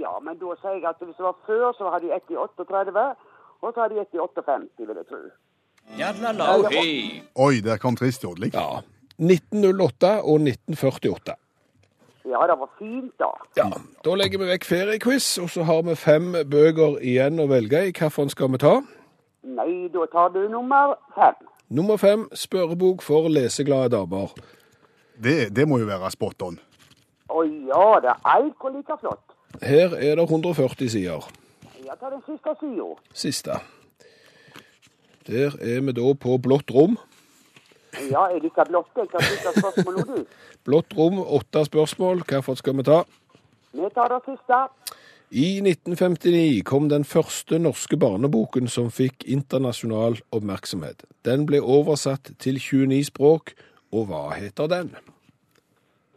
Ja, 0.00 0.14
men 0.22 0.38
da 0.40 0.54
sier 0.60 0.76
jeg 0.78 0.86
at 0.90 1.00
hvis 1.02 1.16
det 1.16 1.24
var 1.24 1.36
før, 1.46 1.72
så 1.78 1.90
hadde 1.92 2.06
de 2.08 2.14
ett 2.16 2.30
i 2.32 2.36
38, 2.36 3.04
og 3.62 3.72
så 3.74 3.80
hadde 3.82 3.94
de 3.94 4.00
ett 4.04 4.14
i 4.14 4.20
58, 4.22 4.86
vil 4.86 4.96
jeg 5.00 5.06
tro. 5.08 5.20
Oi, 7.48 7.60
der 7.64 7.76
kom 7.80 7.96
tristjodling. 7.96 8.52
Ja. 8.54 8.82
1908 9.18 10.10
og 10.22 10.40
1948. 10.44 11.34
Ja, 12.28 12.42
det 12.46 12.58
var 12.60 12.68
fint, 12.78 13.12
da. 13.18 13.30
Ja, 13.56 13.70
Da 14.04 14.14
legger 14.14 14.38
vi 14.42 14.50
vekk 14.50 14.64
feriequiz, 14.68 15.38
og 15.40 15.48
så 15.50 15.64
har 15.64 15.82
vi 15.82 15.94
fem 15.96 16.32
bøker 16.50 16.98
igjen 17.00 17.40
å 17.40 17.48
velge 17.48 17.86
i. 17.88 17.92
Hvilken 17.96 18.28
skal 18.34 18.52
vi 18.52 18.60
ta? 18.60 18.74
Nei, 19.48 19.88
da 19.94 20.04
tar 20.12 20.28
du 20.34 20.42
nummer 20.52 20.98
fem. 21.16 21.38
Nummer 21.72 21.96
fem, 21.96 22.28
spørrebok 22.36 23.02
for 23.02 23.28
leseglade 23.32 23.94
damer. 23.96 24.34
Det, 25.16 25.48
det 25.56 25.64
må 25.68 25.78
jo 25.80 25.88
være 25.88 26.10
spot 26.12 26.42
on. 26.42 26.60
Å 27.28 27.42
ja, 27.44 27.86
det 28.04 28.12
er 28.12 28.28
altfor 28.36 28.76
like 28.76 28.96
flott. 29.00 29.24
Her 29.62 29.94
er 29.96 30.14
det 30.14 30.24
140 30.28 30.88
sider. 30.88 31.30
Jeg 31.84 31.96
tar 32.00 32.10
den 32.10 32.22
siste 32.26 32.54
sida. 32.60 32.88
Siste. 33.12 33.60
Der 35.26 35.56
er 35.60 35.80
vi 35.80 35.92
da 35.92 36.12
på 36.14 36.36
blått 36.38 36.70
rom. 36.70 36.98
Ja, 38.10 38.28
er 38.28 38.38
det 38.38 38.52
ikke 38.52 38.64
blått? 38.68 38.92
Jeg 38.96 39.08
kan 39.10 39.24
siste 39.24 39.52
spørsmål 39.60 39.98
nå, 39.98 40.04
du. 40.04 40.24
Blått 40.68 40.94
rom, 40.96 41.18
åtte 41.18 41.64
spørsmål. 41.64 42.22
Hvilket 42.28 42.58
skal 42.58 42.76
vi 42.76 42.84
ta? 42.84 43.02
Vi 43.72 43.90
tar 43.94 44.12
det 44.12 44.20
siste. 44.26 44.60
I 45.30 45.60
1959 45.60 46.62
kom 46.64 46.88
den 46.88 47.04
første 47.04 47.58
norske 47.58 47.96
barneboken 48.00 48.68
som 48.68 48.88
fikk 48.92 49.26
internasjonal 49.28 50.20
oppmerksomhet. 50.32 51.04
Den 51.24 51.44
ble 51.48 51.60
oversatt 51.60 52.30
til 52.40 52.56
29 52.56 53.04
språk, 53.10 53.52
og 53.92 54.08
hva 54.08 54.30
heter 54.36 54.70
den? 54.72 54.94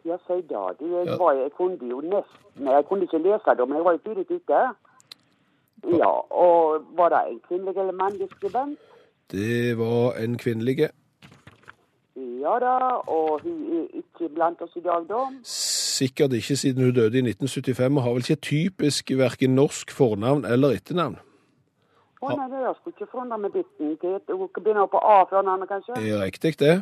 Ja, 0.06 0.18
si 0.28 0.42
da. 0.50 0.62
Du, 0.80 0.86
jeg, 0.98 1.06
Ja. 1.08 1.18
var, 1.18 1.32
jeg 1.34 1.52
kunne 1.58 1.78
jo 1.90 2.02
nesten 2.02 2.68
Jeg 2.68 2.86
kunne 2.90 3.04
ikke 3.04 3.18
lese 3.22 3.56
det, 3.58 3.68
men 3.68 3.76
jeg 3.78 3.86
var 3.86 3.92
jo 3.92 3.98
tidlig 4.06 4.32
ute. 4.32 4.62
Ja, 5.98 6.12
og 6.44 6.84
var 6.98 7.10
det 7.10 7.20
en 7.32 7.40
kvinnelig 7.48 7.78
eller 7.78 7.92
mannlig 7.92 8.28
skribent? 8.32 8.80
Det 9.32 9.78
var 9.78 10.14
en 10.24 10.38
kvinnelige. 10.38 10.90
Ja 12.16 12.60
da, 12.60 12.76
og 13.08 13.42
hun 13.44 13.58
er 13.80 13.88
ikke 14.02 14.30
blant 14.34 14.62
oss 14.62 14.76
i 14.76 14.80
dag, 14.82 15.06
da. 15.10 15.22
Sikkert 15.44 16.34
ikke 16.34 16.56
siden 16.56 16.84
hun 16.84 16.94
døde 16.94 17.18
i 17.18 17.22
1975, 17.22 17.98
og 17.98 18.04
har 18.04 18.12
vel 18.12 18.26
ikke 18.26 18.42
typisk 18.42 19.12
hverken 19.16 19.56
norsk 19.56 19.92
fornavn 19.92 20.46
eller 20.46 20.76
etternavn. 20.78 21.18
Å 22.22 22.36
nei, 22.38 22.48
det 22.52 22.60
jeg 22.62 22.76
skulle 22.78 22.96
ikke 23.00 23.12
forundre 23.12 23.38
meg 23.42 23.52
bitten. 23.56 23.96
Hun 24.30 24.50
begynner 24.54 24.86
på 24.86 24.98
A 25.02 25.24
før 25.30 25.42
navnet, 25.42 25.70
kanskje? 25.70 25.94
Er 25.98 26.22
riktig, 26.22 26.60
det? 26.60 26.82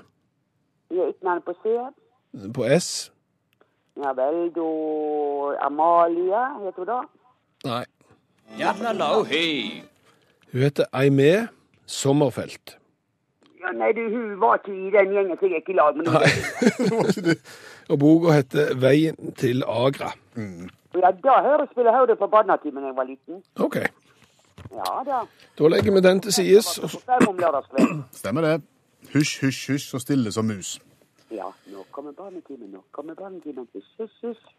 Ja, 0.92 1.06
Etternavnet 1.08 1.46
på 1.46 1.54
C? 1.64 1.76
På 2.54 2.66
S? 2.80 3.12
Ja 4.00 4.14
vel, 4.16 4.52
da 4.56 4.68
Amalie, 5.66 6.44
heter 6.64 6.78
hun 6.78 6.86
da? 6.88 7.00
Nei. 7.66 7.86
Hun 10.52 10.62
heter 10.62 10.86
Aimee 10.94 11.48
Sommerfelt. 11.86 12.78
Ja, 13.60 13.72
nei, 13.76 13.92
du, 13.92 14.02
hun 14.10 14.40
var 14.42 14.60
ikke 14.60 14.72
i 14.72 14.92
den 14.94 15.12
gjengen 15.14 15.38
som 15.40 15.52
gikk 15.52 15.70
i 15.70 15.76
lag 15.78 15.98
med 15.98 16.08
nå. 16.08 16.22
Og 17.92 18.00
boka 18.00 18.36
heter 18.38 18.76
Veien 18.80 19.34
til 19.38 19.66
Agra. 19.68 20.14
Ja, 20.38 21.12
da 21.12 21.40
hører 21.44 21.66
spille 21.72 21.92
hørte 21.94 22.16
på 22.16 22.30
barnetimen 22.32 22.84
da 22.84 22.92
jeg 22.92 22.98
var 22.98 23.10
liten. 23.10 23.44
OK. 23.60 23.82
Ja 24.72 24.94
da. 25.06 25.24
Da 25.60 25.68
legger 25.74 25.98
vi 25.98 26.02
den 26.06 26.22
til 26.22 26.34
sides. 26.34 26.80
Stemmer 28.14 28.42
det. 28.42 28.62
Hysj, 29.14 29.40
hysj, 29.42 29.72
hysj, 29.72 29.90
så 29.90 30.00
stille 30.00 30.32
som 30.32 30.46
mus. 30.46 30.78
Ja, 31.32 31.52
nå 31.70 31.84
kommer 31.94 32.12
barnetimen, 32.18 32.72
nå 32.74 32.82
kommer 32.96 33.16
barnetimen. 33.16 33.68
Hysj, 33.74 33.90
hysj, 34.00 34.16
hysj. 34.24 34.54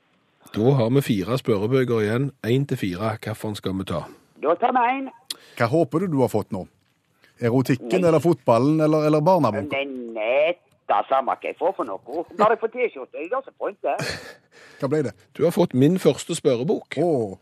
Da 0.55 0.71
har 0.79 0.91
vi 0.95 1.01
fire 1.05 1.37
spørrebøker 1.39 2.01
igjen. 2.05 2.31
Én 2.47 2.67
til 2.71 2.79
fire. 2.81 3.17
Hvilken 3.21 3.57
skal 3.59 3.75
vi 3.79 3.85
ta? 3.91 4.05
Da 4.43 4.55
tar 4.61 4.73
vi 4.77 4.85
en. 4.99 5.11
Hva 5.59 5.67
håper 5.73 5.99
du 6.05 6.07
du 6.15 6.21
har 6.23 6.31
fått 6.33 6.53
nå? 6.55 6.67
Erotikken 7.41 8.05
eller 8.05 8.21
fotballen 8.21 8.81
eller, 8.85 9.07
eller 9.09 9.21
barneboka? 9.25 9.77
Nei, 9.77 9.85
netta 10.17 11.03
samme 11.09 11.33
hva 11.35 11.45
jeg 11.51 11.57
får 11.59 11.75
for 11.77 11.89
noe. 11.89 12.25
Bare 12.39 12.57
jeg 12.57 12.63
får 12.63 12.73
T-skjorte, 12.75 13.21
jeg 13.21 13.31
har 13.33 13.45
så 13.47 13.53
pointet. 13.59 14.11
Hva 14.81 14.89
ble 14.93 15.03
det? 15.09 15.15
Du 15.37 15.45
har 15.47 15.55
fått 15.57 15.75
min 15.75 15.99
første 16.01 16.37
spørrebok. 16.37 16.99
Oh. 17.03 17.39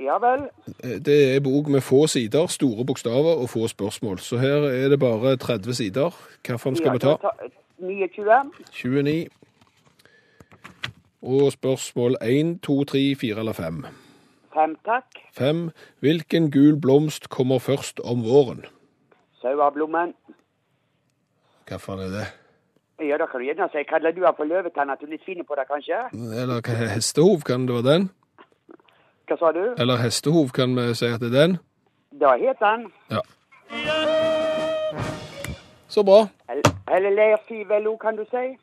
Ja 0.00 0.16
vel. 0.22 0.46
Eh, 0.84 0.96
Det 1.02 1.16
er 1.36 1.40
bok 1.44 1.68
med 1.68 1.82
få 1.84 2.06
sider, 2.08 2.46
store 2.48 2.84
bokstaver 2.88 3.40
og 3.42 3.48
få 3.52 3.66
spørsmål. 3.68 4.18
Så 4.24 4.38
her 4.40 4.68
er 4.70 4.88
det 4.92 5.00
bare 5.00 5.36
30 5.36 5.74
sider. 5.76 6.14
Hvilken 6.46 6.76
skal 6.76 6.86
Ja, 6.86 6.92
vi 6.92 6.98
da 7.04 7.16
ta? 7.16 7.32
Tar- 7.80 7.86
29. 7.86 8.52
29. 8.72 9.28
Og 11.22 11.52
spørsmål 11.52 12.16
1, 12.22 12.60
2, 12.62 12.84
3, 12.84 13.14
4 13.20 13.38
eller 13.38 13.52
5. 13.52 13.84
5, 14.54 14.76
takk. 14.84 15.04
5. 15.34 15.70
Hvilken 16.00 16.50
gul 16.50 16.80
blomst 16.80 17.28
kommer 17.28 17.58
først 17.58 18.00
om 18.04 18.24
våren? 18.24 18.64
Sauablommen. 19.40 20.14
Hvilken 21.68 21.98
er 21.98 22.08
det? 22.18 22.26
Ja, 23.08 23.16
da 23.16 23.26
kan 23.26 23.40
du 23.40 23.44
gjerne 23.46 23.68
si 23.72 23.82
kaller 23.88 24.10
du 24.12 24.20
den 24.20 24.34
for 24.36 24.44
løvetann, 24.44 24.90
at 24.90 24.98
du 25.00 25.06
er 25.06 25.10
litt 25.10 25.24
fin 25.24 25.44
på 25.48 25.54
det, 25.56 25.64
kanskje? 25.70 26.00
Eller 26.42 26.60
hva- 26.60 26.88
hestehov, 26.94 27.40
kan 27.46 27.60
det 27.68 27.74
være 27.74 27.92
den? 27.94 28.10
Hva 29.28 29.36
sa 29.38 29.52
du? 29.52 29.74
Eller 29.78 29.96
hestehov, 29.96 30.48
kan 30.48 30.74
vi 30.76 30.94
si 30.94 31.06
at 31.06 31.20
det 31.20 31.30
er 31.34 31.40
den? 31.46 31.58
Da 32.20 32.34
heter 32.36 32.76
den. 32.76 32.92
Ja. 33.10 33.20
Så 35.88 36.02
bra. 36.02 36.26
Eller- 36.90 37.14
leirfivel 37.14 37.86
òg, 37.86 37.98
kan 38.00 38.16
du 38.16 38.24
si. 38.30 38.58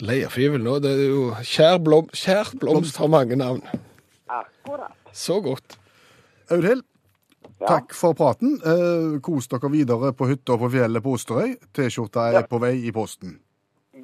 Leirfivel 0.00 0.62
nå, 0.62 0.78
det 0.80 0.90
er 0.92 1.08
jo 1.08 1.30
Kjær, 1.42 1.78
blom, 1.82 2.08
kjær 2.12 2.50
blomst 2.60 2.96
har 3.00 3.08
mange 3.08 3.36
navn. 3.36 3.62
Akkurat. 4.28 4.92
Så 5.12 5.40
godt. 5.42 5.78
Audhild, 6.50 6.82
Ja. 7.60 7.66
takk 7.66 7.94
for 7.94 8.12
praten. 8.14 8.58
Eh, 8.64 9.20
kos 9.20 9.48
dere 9.48 9.70
videre 9.70 10.12
på 10.12 10.26
hytta 10.28 10.58
på 10.58 10.68
fjellet 10.70 11.02
på 11.02 11.14
Osterøy. 11.16 11.56
T-skjorta 11.72 12.28
er 12.28 12.32
Ja. 12.32 12.42
på 12.42 12.60
vei 12.60 12.86
i 12.86 12.92
posten. 12.92 13.40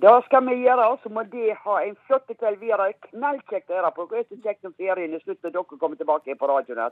Da 0.00 0.20
skal 0.24 0.40
vi 0.46 0.64
gjøre, 0.64 0.90
og 0.90 0.98
så 1.04 1.10
må 1.10 1.22
de 1.30 1.54
ha 1.64 1.76
en 1.84 1.96
flott 2.06 2.26
kveld 2.26 2.58
videre. 2.58 2.94
Knallkjekt 3.12 3.68
å 3.68 3.76
høre 3.76 3.92
på. 3.94 4.08
Det 4.08 4.18
er 4.20 4.34
så 4.34 4.40
kjekt 4.42 4.62
når 4.64 4.72
ferien 4.78 5.14
er 5.14 5.20
slutt 5.20 5.44
og 5.44 5.52
dere 5.52 5.78
kommer 5.78 5.96
tilbake 5.96 6.34
på 6.38 6.48
radioen. 6.48 6.90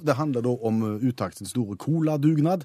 Det 0.00 0.14
handler 0.18 0.44
da 0.46 0.52
om 0.68 0.82
eh, 0.86 1.08
Utaktens 1.08 1.50
store 1.50 1.76
coladugnad. 1.76 2.64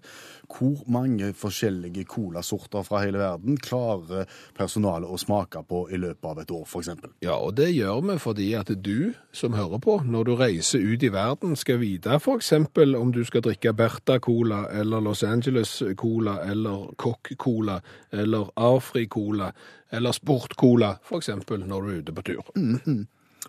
Hvor 0.53 0.83
mange 0.91 1.31
forskjellige 1.33 2.05
colasorter 2.05 2.83
fra 2.85 3.01
hele 3.03 3.21
verden 3.21 3.57
klarer 3.57 4.29
personalet 4.57 5.09
å 5.09 5.17
smake 5.17 5.63
på 5.69 5.85
i 5.91 5.99
løpet 6.01 6.29
av 6.29 6.41
et 6.43 6.53
år, 6.53 6.65
f.eks.? 6.67 6.91
Ja, 7.25 7.37
og 7.37 7.55
det 7.57 7.71
gjør 7.73 8.03
vi 8.09 8.17
fordi 8.21 8.49
at 8.59 8.69
du 8.85 9.13
som 9.33 9.57
hører 9.57 9.81
på, 9.81 9.99
når 10.05 10.29
du 10.29 10.33
reiser 10.37 10.83
ut 10.83 11.03
i 11.03 11.11
verden, 11.13 11.55
skal 11.59 11.81
vite 11.81 12.19
f.eks. 12.19 12.53
om 12.53 13.13
du 13.13 13.23
skal 13.25 13.45
drikke 13.45 13.73
Bertha 13.73 14.19
Cola 14.23 14.67
eller 14.71 15.01
Los 15.01 15.23
Angeles 15.23 15.81
Cola 15.97 16.39
eller 16.45 16.93
Cock 16.97 17.33
Cola 17.37 17.79
eller 18.11 18.51
Afri 18.55 19.07
Cola 19.07 19.51
eller 19.89 20.11
Sport 20.11 20.55
Cola, 20.57 20.95
f.eks. 21.01 21.29
når 21.49 21.81
du 21.81 21.89
er 21.89 21.99
ute 22.01 22.13
på 22.13 22.27
tur. 22.29 22.53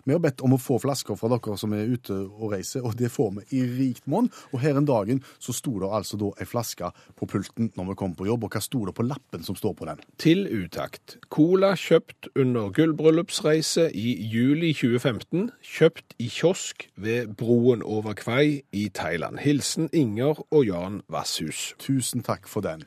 Vi 0.03 0.13
har 0.13 0.21
bedt 0.23 0.43
om 0.45 0.55
å 0.55 0.59
få 0.61 0.77
flasker 0.83 1.17
fra 1.19 1.29
dere 1.31 1.57
som 1.59 1.73
er 1.75 1.87
ute 1.87 2.15
og 2.25 2.51
reiser, 2.53 2.83
og 2.85 2.97
det 2.99 3.11
får 3.13 3.31
vi 3.37 3.59
i 3.59 3.63
rikt 3.77 4.05
monn. 4.11 4.27
Og 4.51 4.59
her 4.63 4.77
en 4.77 4.87
dagen 4.87 5.21
så 5.39 5.55
sto 5.55 5.77
det 5.81 5.89
altså 5.89 6.19
da 6.19 6.31
ei 6.41 6.47
flaske 6.49 6.91
på 7.15 7.29
pulten 7.31 7.71
når 7.77 7.91
vi 7.91 7.97
kom 8.01 8.15
på 8.17 8.27
jobb, 8.27 8.47
og 8.47 8.55
hva 8.55 8.63
sto 8.63 8.83
det 8.87 8.95
på 8.97 9.07
lappen 9.07 9.45
som 9.47 9.57
står 9.57 9.75
på 9.79 9.89
den? 9.89 10.03
Til 10.21 10.45
utakt. 10.51 11.17
Cola 11.33 11.73
kjøpt 11.79 12.31
under 12.35 12.71
gullbryllupsreise 12.75 13.87
i 13.95 14.15
juli 14.31 14.73
2015. 14.75 15.49
Kjøpt 15.63 16.17
i 16.19 16.29
kiosk 16.31 16.89
ved 16.99 17.35
broen 17.39 17.83
over 17.85 18.17
Kvai 18.17 18.63
i 18.75 18.87
Thailand. 18.93 19.39
Hilsen 19.45 19.89
Inger 19.93 20.43
og 20.51 20.65
Jan 20.67 21.01
Vasshus. 21.11 21.73
Tusen 21.81 22.25
takk 22.25 22.49
for 22.51 22.65
den. 22.65 22.83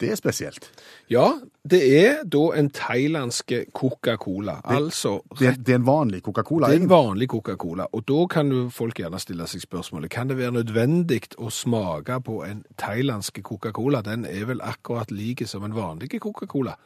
Det 0.00 0.10
er 0.10 0.16
spesielt. 0.16 0.70
Ja, 1.12 1.26
det 1.70 1.80
er 1.98 2.22
da 2.24 2.42
en 2.56 2.70
thailandske 2.72 3.66
Coca-Cola. 3.76 4.60
Altså 4.64 5.18
Det, 5.38 5.58
det 5.66 5.74
er 5.74 5.80
en 5.82 5.86
vanlig 5.86 6.22
Coca-Cola. 6.22 6.70
det 6.70 6.78
er 6.78 6.82
en 6.82 6.90
vanlig 6.90 7.28
Coca-Cola. 7.28 7.86
Og 7.92 8.06
da 8.08 8.26
kan 8.26 8.52
jo 8.52 8.68
folk 8.72 8.96
gjerne 8.98 9.20
stille 9.20 9.46
seg 9.46 9.60
spørsmålet 9.66 10.10
kan 10.10 10.28
det 10.28 10.38
være 10.38 10.56
nødvendig 10.56 11.20
å 11.38 11.50
smake 11.52 12.20
på 12.24 12.40
en 12.46 12.64
thailandsk 12.80 13.42
Coca-Cola. 13.44 14.00
Den 14.02 14.24
er 14.24 14.48
vel 14.48 14.64
akkurat 14.64 15.10
like 15.10 15.46
som 15.46 15.64
en 15.64 15.76
vanlig 15.76 16.20
Coca-Cola. 16.20 16.76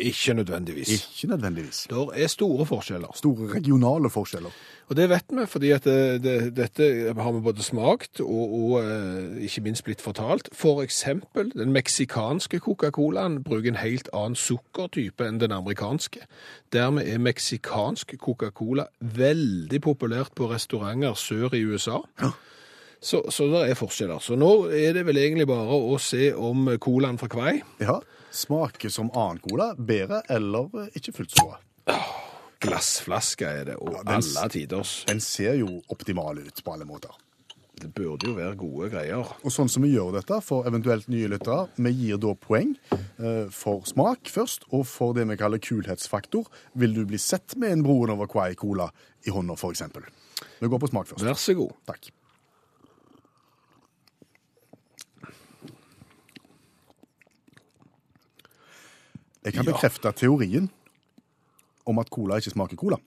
Ikke 0.00 0.34
nødvendigvis. 0.34 0.90
Ikke 0.90 1.30
nødvendigvis. 1.30 1.86
Det 1.90 2.22
er 2.22 2.26
store 2.26 2.66
forskjeller. 2.66 3.12
Store 3.14 3.54
regionale 3.54 4.10
forskjeller. 4.10 4.50
Og 4.90 4.96
det 4.96 5.08
vet 5.10 5.24
vi, 5.30 5.46
fordi 5.46 5.70
at 5.70 5.84
det, 5.84 6.22
det, 6.22 6.56
dette 6.56 7.14
har 7.14 7.32
vi 7.32 7.40
både 7.40 7.62
smakt 7.62 8.20
og, 8.20 8.54
og 8.54 8.82
eh, 8.82 9.44
ikke 9.46 9.60
minst 9.62 9.84
blitt 9.84 10.02
fortalt. 10.02 10.48
For 10.52 10.82
eksempel, 10.82 11.52
den 11.54 11.72
meksikanske 11.72 12.58
Coca-Colaen 12.58 13.42
bruker 13.44 13.70
en 13.70 13.78
helt 13.78 14.10
annen 14.12 14.34
sukkertype 14.34 15.28
enn 15.28 15.38
den 15.40 15.54
amerikanske. 15.54 16.24
Dermed 16.72 17.06
er 17.06 17.22
meksikansk 17.22 18.16
Coca-Cola 18.18 18.88
veldig 19.00 19.80
populært 19.80 20.34
på 20.34 20.50
restauranter 20.50 21.14
sør 21.14 21.54
i 21.54 21.62
USA. 21.64 22.00
Så, 23.00 23.22
så 23.30 23.46
det 23.48 23.70
er 23.70 23.78
forskjeller. 23.78 24.18
Så 24.18 24.36
nå 24.36 24.50
er 24.76 24.92
det 24.98 25.06
vel 25.06 25.22
egentlig 25.22 25.46
bare 25.48 25.78
å 25.78 25.96
se 26.02 26.32
om 26.34 26.66
colaen 26.82 27.18
fra 27.20 27.30
Kvei 27.32 27.60
Ja. 27.80 28.00
Smaker 28.30 28.88
som 28.92 29.10
annen 29.10 29.40
cola. 29.44 29.72
Bedre 29.78 30.22
eller 30.28 30.70
eh, 30.84 30.92
ikke 31.00 31.14
fullt 31.20 31.34
så 31.36 31.46
bra. 31.48 31.58
Glassflaske 32.60 33.48
er 33.48 33.64
det, 33.70 33.78
og 33.80 33.94
Ja, 33.94 34.04
den 34.04 34.20
alle 34.20 34.48
tiders. 34.52 35.00
Den 35.08 35.20
ser 35.24 35.56
jo 35.60 35.80
optimal 35.88 36.42
ut 36.44 36.62
på 36.64 36.74
alle 36.74 36.84
måter. 36.88 37.16
Det 37.80 37.88
burde 37.96 38.28
jo 38.28 38.34
være 38.36 38.58
gode 38.60 38.90
greier. 38.92 39.24
Og 39.40 39.52
sånn 39.54 39.70
som 39.72 39.86
vi 39.86 39.94
gjør 39.94 40.18
dette 40.18 40.36
for 40.44 40.68
eventuelt 40.68 41.08
nye 41.08 41.30
lyttere, 41.32 41.70
vi 41.80 41.94
gir 41.96 42.20
da 42.20 42.34
poeng 42.36 42.74
eh, 42.92 43.46
for 43.54 43.88
smak 43.88 44.28
først, 44.28 44.68
og 44.76 44.84
for 44.90 45.16
det 45.16 45.24
vi 45.30 45.38
kaller 45.40 45.62
kulhetsfaktor. 45.64 46.50
Vil 46.76 46.92
du 46.98 47.06
bli 47.08 47.20
sett 47.20 47.56
med 47.56 47.72
en 47.78 47.84
Broen 47.86 48.12
over 48.12 48.28
Quai 48.28 48.52
Cola 48.60 48.90
i 49.24 49.32
hånda, 49.32 49.56
eksempel? 49.70 50.04
Vi 50.60 50.68
går 50.68 50.82
på 50.82 50.92
smak 50.92 51.08
først. 51.08 51.24
Vær 51.24 51.40
så 51.40 51.56
god. 51.56 51.72
Takk. 51.88 52.12
Jeg 59.44 59.56
kan 59.56 59.64
bekrefte 59.64 60.12
teorien 60.12 60.68
om 61.88 61.98
at 62.02 62.10
cola 62.12 62.36
ikke 62.40 62.52
smaker 62.52 62.76
cola. 62.80 62.98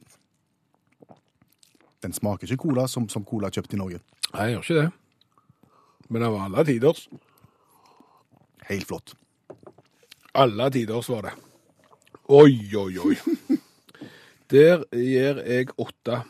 Den 2.04 2.13
smaker 2.13 2.50
ikke 2.50 2.63
cola 2.65 2.88
som, 2.89 3.06
som 3.10 3.26
cola 3.26 3.52
kjøpt 3.54 3.76
i 3.76 3.80
Norge. 3.80 4.02
Nei, 4.34 4.50
jeg 4.50 4.56
gjør 4.56 4.63
ikke 4.65 4.80
det. 4.80 5.69
Men 6.10 6.26
det 6.26 6.32
var 6.34 6.48
alle 6.48 6.65
tiders. 6.67 7.06
Helt 8.67 8.88
flott. 8.89 9.13
Alle 10.34 10.69
tiders 10.74 11.10
var 11.13 11.30
det. 11.30 11.34
Oi, 12.34 12.58
oi, 12.76 12.98
oi. 12.98 13.60
Der 14.54 14.84
gir 14.91 15.39
jeg 15.46 15.69
åtte. 15.78 16.24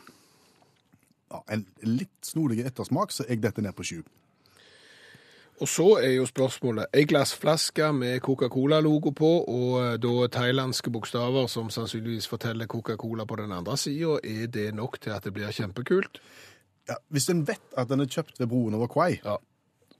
Ja, 1.32 1.40
en 1.50 1.64
litt 1.82 2.28
snodig 2.28 2.60
ettersmak, 2.62 3.10
så 3.12 3.26
jeg 3.28 3.40
detter 3.42 3.64
ned 3.64 3.74
på 3.74 3.86
sju. 3.88 4.02
Og 5.62 5.68
så 5.70 5.84
er 6.02 6.16
jo 6.16 6.24
spørsmålet 6.26 6.90
ei 6.98 7.04
glassflaske 7.06 7.92
med 7.94 8.20
Coca-Cola-logo 8.26 9.12
på, 9.14 9.28
og 9.46 9.76
eh, 9.84 9.92
da 10.02 10.26
thailandske 10.34 10.90
bokstaver 10.90 11.46
som 11.52 11.68
sannsynligvis 11.70 12.26
forteller 12.30 12.66
Coca-Cola 12.66 13.24
på 13.30 13.38
den 13.38 13.52
andre 13.54 13.76
sida, 13.78 14.16
er 14.24 14.48
det 14.50 14.72
nok 14.74 14.98
til 15.00 15.14
at 15.14 15.24
det 15.24 15.32
blir 15.36 15.54
kjempekult? 15.54 16.18
Ja, 16.90 16.98
hvis 17.14 17.28
en 17.30 17.44
vet 17.48 17.62
at 17.78 17.88
den 17.88 18.02
er 18.02 18.10
kjøpt 18.10 18.40
ved 18.42 18.50
broen 18.50 18.74
over 18.74 18.90
Quai, 18.90 19.20
Ja. 19.24 19.36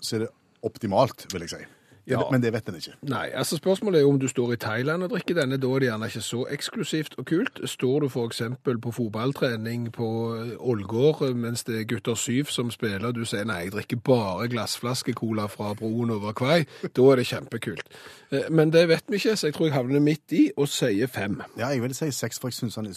så 0.00 0.16
er 0.16 0.24
det 0.26 0.32
optimalt, 0.62 1.26
vil 1.32 1.46
jeg 1.46 1.50
si. 1.54 1.62
Ja. 2.06 2.20
Men 2.30 2.42
det 2.42 2.52
vet 2.52 2.68
en 2.68 2.76
ikke. 2.76 2.94
Nei, 3.08 3.30
altså 3.32 3.56
spørsmålet 3.56 3.98
er 3.98 4.02
jo 4.04 4.10
om 4.12 4.18
du 4.20 4.26
står 4.28 4.52
i 4.52 4.58
Thailand 4.60 5.06
og 5.06 5.10
drikker 5.14 5.38
denne, 5.38 5.56
da 5.60 5.70
er 5.72 5.80
det 5.80 5.88
gjerne 5.88 6.08
ikke 6.10 6.20
så 6.24 6.42
eksklusivt 6.52 7.16
og 7.18 7.26
kult. 7.30 7.60
Står 7.70 8.04
du 8.04 8.08
eksempel 8.24 8.78
på 8.78 8.92
fotballtrening 8.92 9.88
på 9.92 10.08
eh, 10.36 10.52
Ålgård 10.60 11.22
eh, 11.30 11.34
mens 11.36 11.64
det 11.64 11.78
er 11.80 11.88
gutter 11.88 12.14
syv 12.14 12.52
som 12.52 12.70
spiller, 12.70 13.08
og 13.08 13.16
du 13.16 13.24
sier 13.24 13.48
nei, 13.48 13.62
jeg 13.64 13.72
drikker 13.78 14.02
bare 14.04 14.48
glassflaske-cola 14.52 15.48
fra 15.48 15.72
broen 15.78 16.12
over 16.14 16.36
Kvei, 16.36 16.64
da 16.84 17.08
er 17.12 17.22
det 17.22 17.26
kjempekult. 17.32 17.88
Eh, 18.30 18.50
Men 18.50 18.72
det 18.74 18.88
vet 18.88 19.08
vi 19.08 19.16
ikke, 19.22 19.36
så 19.36 19.48
jeg 19.48 19.54
tror 19.56 19.70
jeg 19.70 19.76
havner 19.78 20.04
midt 20.04 20.32
i 20.36 20.44
og 20.56 20.68
sier 20.68 21.08
fem. 21.08 21.40
Ja, 21.56 21.72
jeg 21.72 21.82
vil 21.82 21.96
si 21.96 22.10
seks, 22.12 22.40
for 22.40 22.52
jeg 22.52 22.60
syns 22.60 22.76
han, 22.76 22.92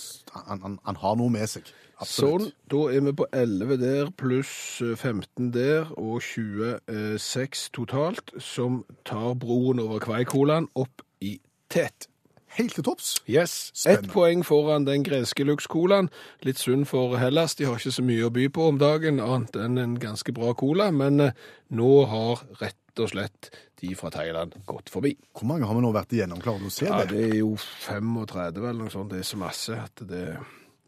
han, 0.48 0.62
han, 0.62 0.80
han 0.84 0.96
har 1.04 1.16
noe 1.16 1.32
med 1.32 1.48
seg. 1.48 1.72
Sånn, 2.06 2.52
da 2.70 2.84
er 2.94 3.02
vi 3.08 3.14
på 3.18 3.26
11 3.34 3.78
der, 3.82 4.12
pluss 4.20 4.52
eh, 4.86 4.94
15 4.94 5.48
der, 5.56 5.88
og 5.98 6.20
26 6.22 7.72
totalt, 7.74 8.36
som 8.44 8.84
tar 9.08 9.34
broen 9.42 9.82
over 9.82 10.04
Kvei-colaen 10.04 10.70
opp 10.78 11.02
i 11.26 11.40
tett. 11.74 12.06
Helt 12.58 12.74
til 12.78 12.86
topps. 12.88 13.16
Yes. 13.30 13.72
Spennende. 13.76 14.08
Ett 14.08 14.14
poeng 14.14 14.44
foran 14.46 14.86
den 14.88 15.04
greske 15.06 15.44
Lux-colaen. 15.46 16.08
Litt 16.48 16.58
synd 16.62 16.88
for 16.90 17.18
Hellas, 17.22 17.54
de 17.60 17.68
har 17.68 17.78
ikke 17.78 17.92
så 17.98 18.06
mye 18.06 18.26
å 18.30 18.34
by 18.34 18.48
på 18.56 18.70
om 18.72 18.80
dagen, 18.82 19.20
annet 19.22 19.58
enn 19.62 19.78
en 19.82 19.98
ganske 20.02 20.34
bra 20.34 20.54
cola, 20.58 20.90
men 20.96 21.20
eh, 21.28 21.36
nå 21.78 21.92
har 22.10 22.46
rett 22.62 23.02
og 23.04 23.12
slett 23.12 23.52
de 23.78 23.92
fra 23.94 24.10
Thailand 24.10 24.56
gått 24.66 24.90
forbi. 24.90 25.12
Hvor 25.38 25.46
mange 25.52 25.68
har 25.70 25.78
vi 25.78 25.84
nå 25.86 25.92
vært 25.94 26.16
igjennom? 26.18 26.40
Klarer 26.42 26.64
du 26.66 26.70
å 26.72 26.74
se 26.74 26.88
Ja, 26.88 27.04
det? 27.06 27.14
det 27.14 27.28
er 27.28 27.36
jo 27.44 27.52
35 27.58 28.64
eller 28.64 28.80
noe 28.80 28.94
sånt, 28.94 29.12
det 29.14 29.22
er 29.22 29.28
så 29.34 29.38
masse 29.42 29.78
at 29.78 30.02
det... 30.10 30.24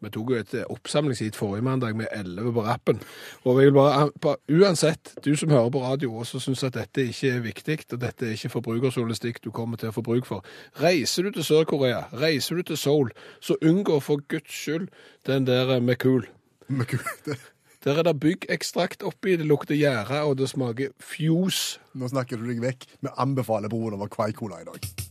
Vi 0.01 0.09
tok 0.15 0.29
jo 0.31 0.37
et 0.39 0.53
oppsamlingsheat 0.71 1.35
forrige 1.35 1.65
mandag 1.67 1.95
med 1.99 2.07
11 2.15 2.53
på 2.55 2.63
rappen. 2.63 3.01
Og 3.43 3.59
jeg 3.59 3.69
vil 3.69 3.75
bare, 3.75 4.35
uansett, 4.49 5.13
du 5.25 5.33
som 5.35 5.49
hører 5.51 5.69
på 5.75 5.81
radio 5.83 6.13
og 6.21 6.25
som 6.29 6.39
syns 6.43 6.63
at 6.63 6.73
dette 6.77 7.03
ikke 7.09 7.33
er 7.35 7.43
viktig, 7.43 7.77
og 7.93 7.99
dette 8.01 8.25
er 8.27 8.35
ikke 8.37 8.53
forbrukersolistikk 8.55 9.41
du 9.43 9.51
kommer 9.51 9.77
til 9.81 9.91
å 9.91 9.95
få 9.95 10.03
bruk 10.05 10.25
for, 10.29 10.45
reiser 10.79 11.27
du 11.27 11.31
til 11.35 11.43
Sør-Korea, 11.49 12.05
reiser 12.21 12.55
du 12.55 12.63
til 12.71 12.77
Seoul, 12.79 13.11
så 13.43 13.57
unngå 13.61 13.99
for 14.01 14.23
guds 14.31 14.51
skyld 14.55 14.87
den 15.27 15.47
der 15.47 15.79
med 15.79 15.97
kul. 15.99 16.27
Men 16.67 16.85
gud, 16.87 17.05
det- 17.25 17.39
Der 17.83 17.95
er 17.95 18.03
det 18.03 18.19
byggekstrakt 18.19 19.03
oppi, 19.07 19.37
det 19.39 19.45
lukter 19.47 19.75
gjære, 19.75 20.17
og 20.27 20.35
det 20.37 20.49
smaker 20.51 20.89
fjos. 20.99 21.79
Nå 21.95 22.09
snakker 22.11 22.35
du 22.35 22.43
deg 22.49 22.59
vekk. 22.59 22.83
Vi 22.99 23.07
anbefaler 23.23 23.71
broren 23.71 23.95
over 23.95 24.11
Quai 24.11 24.33
Cola 24.35 24.59
i 24.59 24.67
dag. 24.67 25.08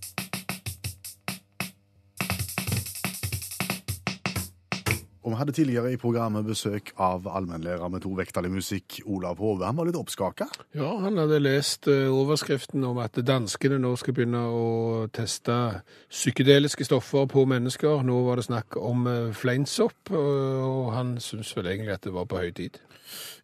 Og 5.28 5.34
Vi 5.34 5.38
hadde 5.42 5.52
tidligere 5.52 5.92
i 5.92 6.00
programmet 6.00 6.46
besøk 6.48 6.94
av 6.96 7.26
allmennlærer 7.28 7.90
med 7.92 8.00
to 8.00 8.14
vekttall 8.16 8.46
i 8.48 8.52
musikk, 8.54 9.02
Olav 9.04 9.36
Hove. 9.42 9.66
Han 9.68 9.76
var 9.76 9.90
litt 9.90 9.98
oppskaka. 10.00 10.46
Ja, 10.72 10.94
han 11.02 11.20
hadde 11.20 11.42
lest 11.42 11.84
eh, 11.92 12.08
overskriften 12.08 12.86
om 12.88 12.96
at 13.04 13.20
danskene 13.28 13.76
nå 13.76 13.92
skal 14.00 14.16
begynne 14.16 14.40
å 14.48 15.04
teste 15.12 15.82
psykedeliske 16.08 16.88
stoffer 16.88 17.28
på 17.28 17.44
mennesker. 17.44 18.00
Nå 18.08 18.22
var 18.24 18.40
det 18.40 18.48
snakk 18.48 18.80
om 18.80 19.04
eh, 19.10 19.36
fleinsopp, 19.36 20.14
og 20.16 20.78
og 20.88 20.94
han 20.94 21.16
syntes 21.20 21.52
vel 21.56 21.68
egentlig 21.72 21.96
at 21.96 22.06
det 22.06 22.14
var 22.14 22.28
på 22.28 22.40
høy 22.40 22.52
tid. 22.56 22.78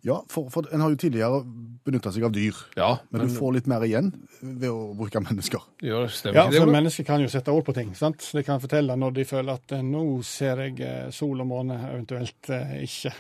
Ja, 0.04 0.18
for, 0.28 0.50
for 0.52 0.68
en 0.72 0.82
har 0.84 0.92
jo 0.92 0.98
tidligere 1.00 1.40
benytta 1.84 2.10
seg 2.12 2.24
av 2.26 2.32
dyr. 2.32 2.56
Ja, 2.76 2.90
Men, 3.12 3.26
du 3.26 3.34
får 3.34 3.54
litt 3.58 3.66
mer 3.68 3.84
igjen 3.84 4.10
ved 4.40 4.68
å 4.70 4.92
bruke 4.96 5.20
mennesker. 5.20 5.62
Ja, 5.84 6.02
det 6.04 6.14
stemmer 6.16 6.38
Ja, 6.38 6.44
det? 6.52 6.60
for 6.62 6.72
mennesker 6.72 7.06
kan 7.08 7.22
jo 7.24 7.28
sette 7.32 7.52
ord 7.52 7.64
på 7.66 7.74
ting. 7.76 7.92
sant? 7.96 8.24
De 8.32 8.42
kan 8.44 8.60
fortelle 8.62 8.96
når 9.00 9.14
de 9.18 9.24
føler 9.28 9.56
at 9.58 9.74
eh, 9.76 9.84
nå 9.84 10.04
ser 10.24 10.62
jeg 10.64 10.80
eh, 10.84 11.10
sol 11.14 11.40
og 11.44 11.48
måne, 11.50 11.76
eventuelt 11.90 12.50
eh, 12.52 12.74
ikke. 12.84 13.12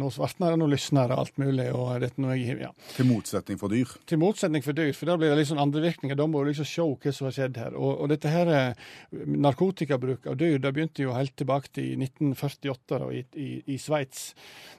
Nå 0.00 0.10
svartner 0.14 0.54
det, 0.54 0.60
nå 0.60 0.68
lysner 0.72 1.12
det, 1.12 1.18
alt 1.20 1.40
mulig. 1.40 1.68
og 1.76 2.00
dette 2.04 2.20
nå 2.22 2.32
jeg, 2.36 2.58
ja. 2.64 2.72
Til 2.96 3.08
motsetning 3.10 3.60
for 3.60 3.72
dyr. 3.72 3.96
Til 4.08 4.20
motsetning 4.20 4.64
for 4.64 4.76
dyr, 4.76 4.92
for 4.96 5.12
da 5.12 5.18
blir 5.20 5.32
det 5.32 5.40
litt 5.40 5.50
sånn 5.52 5.62
andre 5.62 5.84
virkninger. 5.84 6.16
Da 6.18 6.28
må 6.28 6.44
du 6.44 6.52
liksom 6.52 6.68
se 6.68 6.86
hva 6.86 7.12
som 7.16 7.28
har 7.28 7.36
skjedd 7.36 7.60
her. 7.60 7.76
Og, 7.76 8.04
og 8.04 8.12
dette 8.12 8.32
her 8.32 8.52
narkotikabruk 9.26 10.26
av 10.26 10.36
dyr, 10.40 10.58
det 10.62 10.72
begynte 10.76 11.04
jo 11.04 11.14
helt 11.16 11.36
tilbake 11.38 11.72
til 11.76 11.94
1948 12.00 13.00
da, 13.00 13.10
i, 13.12 13.22
i, 13.36 13.50
i 13.74 13.78
Sveits. 13.80 14.30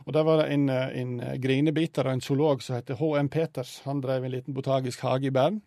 Og 0.06 0.14
der 0.16 0.26
var 0.28 0.42
det 0.42 0.48
en, 0.56 0.68
eh, 0.70 1.00
en 1.08 1.42
grinebiter 1.42 2.08
og 2.08 2.18
en 2.18 2.24
zoolog 2.24 2.64
som 2.64 2.78
heter 2.78 3.00
H.M. 3.00 3.30
Peters. 3.34 3.80
Han 3.88 4.02
drev 4.04 4.28
en 4.28 4.34
liten 4.34 4.58
botagisk 4.58 5.06
hage 5.08 5.30
i 5.30 5.34
Bern. 5.34 5.62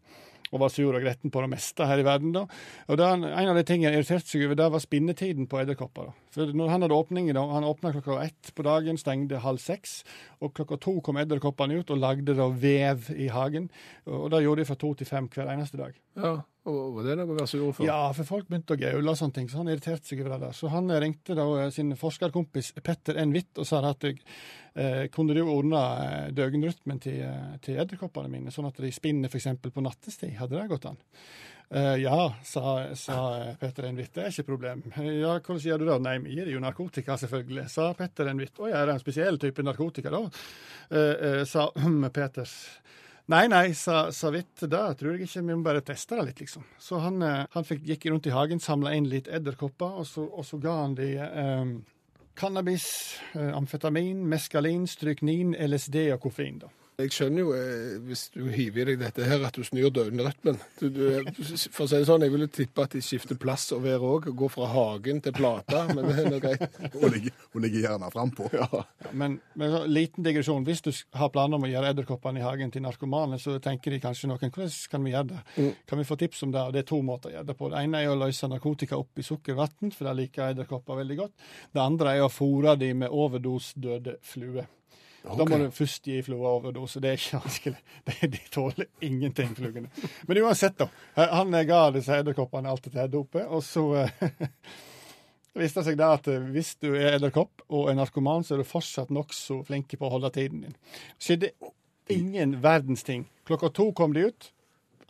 Og 0.50 0.58
var 0.58 0.72
sur 0.74 0.90
og 0.90 1.04
gretten 1.04 1.30
på 1.30 1.42
det 1.44 1.50
meste 1.52 1.86
her 1.86 2.00
i 2.02 2.04
verden. 2.06 2.32
da. 2.34 2.46
Og 2.90 2.98
da, 2.98 3.12
En 3.14 3.50
av 3.52 3.54
de 3.54 3.62
tingene 3.62 3.92
jeg 3.92 4.00
irriterte 4.00 4.32
seg 4.32 4.46
over, 4.48 4.56
det 4.58 4.72
var 4.72 4.82
spinnetiden 4.82 5.46
på 5.46 5.60
edderkopper. 5.62 6.10
For 6.30 6.52
når 6.54 6.70
Han 6.70 6.84
hadde 6.86 6.94
åpning, 6.94 7.32
da, 7.34 7.42
han 7.50 7.66
åpna 7.66 7.92
klokka 7.96 8.20
ett 8.22 8.52
på 8.54 8.62
dagen, 8.66 8.98
stengte 9.00 9.42
halv 9.42 9.58
seks. 9.62 10.00
Og 10.40 10.54
klokka 10.54 10.78
to 10.80 11.00
kom 11.04 11.18
edderkoppene 11.18 11.80
ut 11.80 11.90
og 11.90 11.98
lagde 11.98 12.36
da 12.38 12.46
vev 12.48 13.10
i 13.16 13.28
hagen. 13.34 13.68
Og 14.06 14.30
det 14.30 14.44
gjorde 14.44 14.62
de 14.62 14.70
fra 14.70 14.78
to 14.78 14.94
til 14.94 15.10
fem 15.10 15.26
hver 15.30 15.50
eneste 15.50 15.80
dag. 15.80 15.98
Ja, 16.20 16.36
og 16.70 16.78
var 16.94 17.06
det 17.08 17.16
noe 17.18 17.32
å 17.32 17.36
være 17.38 17.48
sur 17.50 17.66
for? 17.72 17.86
Ja, 17.88 17.98
for 18.14 18.28
folk 18.28 18.48
begynte 18.50 18.76
å 18.76 18.80
gaule 18.80 19.12
og 19.12 19.18
sånne 19.18 19.38
ting, 19.38 19.50
så 19.50 19.62
han 19.62 19.70
irriterte 19.72 20.06
seg 20.06 20.22
over 20.22 20.36
det 20.36 20.40
der. 20.46 20.56
Så 20.56 20.70
han 20.72 20.90
ringte 21.02 21.36
da 21.38 21.46
eh, 21.64 21.70
sin 21.74 21.94
forskerkompis 21.98 22.72
Petter 22.84 23.18
N. 23.22 23.34
Hvitt 23.34 23.60
og 23.62 23.68
sa 23.68 23.82
at 23.88 24.06
eh, 24.06 25.06
kunne 25.14 25.36
du 25.36 25.42
ordne 25.44 25.82
eh, 26.06 26.26
døgnrytmen 26.36 27.00
til, 27.02 27.22
eh, 27.26 27.54
til 27.64 27.80
edderkoppene 27.80 28.30
mine, 28.32 28.54
sånn 28.54 28.68
at 28.70 28.78
de 28.82 28.92
spinner 28.94 29.32
f.eks. 29.32 29.50
på 29.66 29.86
nattestid? 29.86 30.36
Hadde 30.38 30.60
det 30.60 30.68
gått 30.70 30.90
an? 30.92 31.00
Eh, 31.74 31.96
ja, 31.96 32.34
sa, 32.42 32.94
sa 32.96 33.44
Petter 33.60 33.84
N. 33.86 33.96
Det 33.96 34.18
er 34.18 34.32
ikke 34.32 34.48
problem. 34.48 34.82
Ja, 34.96 35.36
hvordan 35.38 35.60
gjør 35.62 35.78
du 35.78 35.84
det? 35.86 35.98
Nei, 36.02 36.16
vi 36.24 36.38
gir 36.40 36.48
jo 36.50 36.62
narkotika, 36.62 37.14
selvfølgelig, 37.20 37.68
sa 37.70 37.92
Petter 37.94 38.30
Envitt. 38.32 38.58
Å 38.58 38.66
er 38.66 38.88
det 38.88 38.96
en 38.96 39.02
spesiell 39.02 39.38
type 39.38 39.62
narkotika, 39.62 40.10
da? 40.10 40.24
Eh, 40.90 41.12
eh, 41.28 41.42
sa 41.46 41.68
Peters. 42.16 42.56
Nei, 43.30 43.44
nei, 43.52 43.68
sa, 43.78 44.08
sa 44.10 44.32
Hvitt, 44.34 44.64
det 44.66 44.82
tror 44.98 45.14
jeg 45.14 45.28
ikke, 45.28 45.44
vi 45.46 45.54
må 45.54 45.62
bare 45.62 45.84
teste 45.86 46.18
det 46.18 46.26
litt, 46.32 46.42
liksom. 46.42 46.66
Så 46.82 46.98
han, 47.04 47.22
eh, 47.22 47.44
han 47.54 47.68
fikk, 47.68 47.86
gikk 47.86 48.08
rundt 48.10 48.26
i 48.26 48.34
hagen, 48.34 48.58
samla 48.58 48.96
inn 48.98 49.06
litt 49.12 49.30
edderkopper, 49.30 50.02
og 50.02 50.10
så, 50.10 50.26
og 50.26 50.48
så 50.48 50.58
ga 50.58 50.74
han 50.80 50.98
de 50.98 51.12
eh, 51.22 51.72
cannabis, 52.34 52.88
amfetamin, 53.38 54.26
meskalin, 54.26 54.90
stryknin, 54.90 55.54
LSD 55.54 56.08
og 56.16 56.24
koffein, 56.26 56.58
da. 56.64 56.74
Jeg 57.00 57.14
skjønner 57.14 57.42
jo, 57.42 57.52
eh, 57.56 57.98
hvis 58.06 58.26
du 58.34 58.42
hiver 58.52 58.92
i 58.92 58.96
deg 58.96 59.10
dette 59.10 59.26
her, 59.26 59.42
at 59.46 59.56
du 59.56 59.64
snur 59.66 59.90
døgnrytmen. 59.94 60.58
For 60.78 61.84
å 61.84 61.88
si 61.88 61.98
det 61.98 62.06
sånn, 62.08 62.24
jeg 62.24 62.32
ville 62.34 62.48
tippe 62.52 62.84
at 62.84 62.94
de 62.96 63.02
skifter 63.04 63.38
plass 63.40 63.68
og 63.76 63.84
vær 63.84 64.04
òg, 64.04 64.30
går 64.36 64.52
fra 64.52 64.68
hagen 64.70 65.22
til 65.24 65.34
plata, 65.36 65.86
men 65.90 66.08
det 66.08 66.16
er 66.22 66.30
nå 66.30 66.40
greit. 66.42 66.66
Hun 67.00 67.12
ligger, 67.14 67.34
hun 67.54 67.64
ligger 67.64 67.84
gjerne 67.86 68.10
frampå. 68.12 68.48
Ja. 68.52 68.82
Men, 69.16 69.38
men 69.58 69.72
så, 69.72 69.82
liten 69.88 70.24
digresjon. 70.26 70.64
Hvis 70.66 70.82
du 70.84 70.90
har 71.16 71.30
planer 71.32 71.58
om 71.58 71.64
å 71.66 71.70
gjøre 71.70 71.92
edderkoppene 71.94 72.42
i 72.42 72.44
hagen 72.44 72.72
til 72.72 72.84
narkomane, 72.84 73.38
så 73.40 73.56
tenker 73.62 73.94
de 73.94 74.00
kanskje 74.02 74.30
noen 74.30 74.52
hvordan 74.52 74.74
kan 74.92 75.06
vi 75.06 75.14
gjøre 75.14 75.30
det? 75.30 75.70
Kan 75.88 76.02
vi 76.02 76.08
få 76.08 76.18
tips 76.20 76.44
om 76.46 76.54
det? 76.54 76.64
Og 76.66 76.74
det 76.74 76.82
er 76.82 76.90
to 76.90 77.00
måter 77.06 77.30
å 77.30 77.36
gjøre 77.38 77.50
det 77.50 77.56
på. 77.58 77.70
Det 77.72 77.84
ene 77.84 78.02
er 78.02 78.12
å 78.12 78.18
løse 78.20 78.50
narkotika 78.50 78.98
opp 79.00 79.20
i 79.22 79.26
sukkervann, 79.26 79.94
for 79.94 80.08
det 80.08 80.16
liker 80.18 80.50
edderkopper 80.50 81.00
veldig 81.00 81.20
godt. 81.22 81.48
Det 81.72 81.84
andre 81.84 82.16
er 82.16 82.26
å 82.26 82.32
fôre 82.32 82.76
de 82.80 82.92
med 83.04 83.16
overdosdøde 83.22 84.18
fluer. 84.26 84.68
Da 85.22 85.44
må 85.44 85.58
du 85.60 85.66
først 85.74 86.06
gi 86.08 86.20
flua 86.24 86.54
overdose. 86.56 87.00
Det 87.04 87.10
er 87.12 87.18
ikke 87.20 87.40
vanskelig. 87.44 87.80
Det- 88.08 88.30
De 88.32 88.40
tåler 88.54 88.86
ingenting, 89.04 89.50
flugene. 89.58 89.90
Men 90.28 90.40
uansett, 90.44 90.78
da. 90.80 90.86
Han 91.36 91.54
eh, 91.54 91.66
ga 91.68 91.82
disse 91.94 92.16
edderkoppene 92.22 92.70
alt 92.72 92.86
dette 92.88 93.08
dopet, 93.12 93.44
og 93.48 93.62
så 93.66 93.84
eh, 94.04 94.22
Det 95.50 95.64
viste 95.64 95.82
seg 95.82 95.96
da 95.98 96.12
at 96.14 96.28
eh, 96.30 96.44
hvis 96.54 96.76
du 96.78 96.92
er 96.94 97.16
edderkopp 97.16 97.64
og 97.74 97.88
er 97.90 97.96
narkoman, 97.98 98.44
så 98.46 98.54
er 98.54 98.62
du 98.62 98.68
fortsatt 98.70 99.10
nokså 99.12 99.60
flink 99.66 99.90
på 99.98 100.06
å 100.06 100.12
holde 100.14 100.30
tiden 100.36 100.62
din. 100.62 100.76
Det 101.18 101.26
skjedde 101.26 101.50
ingen 102.14 102.56
verdens 102.62 103.02
ting. 103.06 103.24
Klokka 103.50 103.68
to 103.74 103.88
kom 103.98 104.14
de 104.14 104.28
ut, 104.30 104.46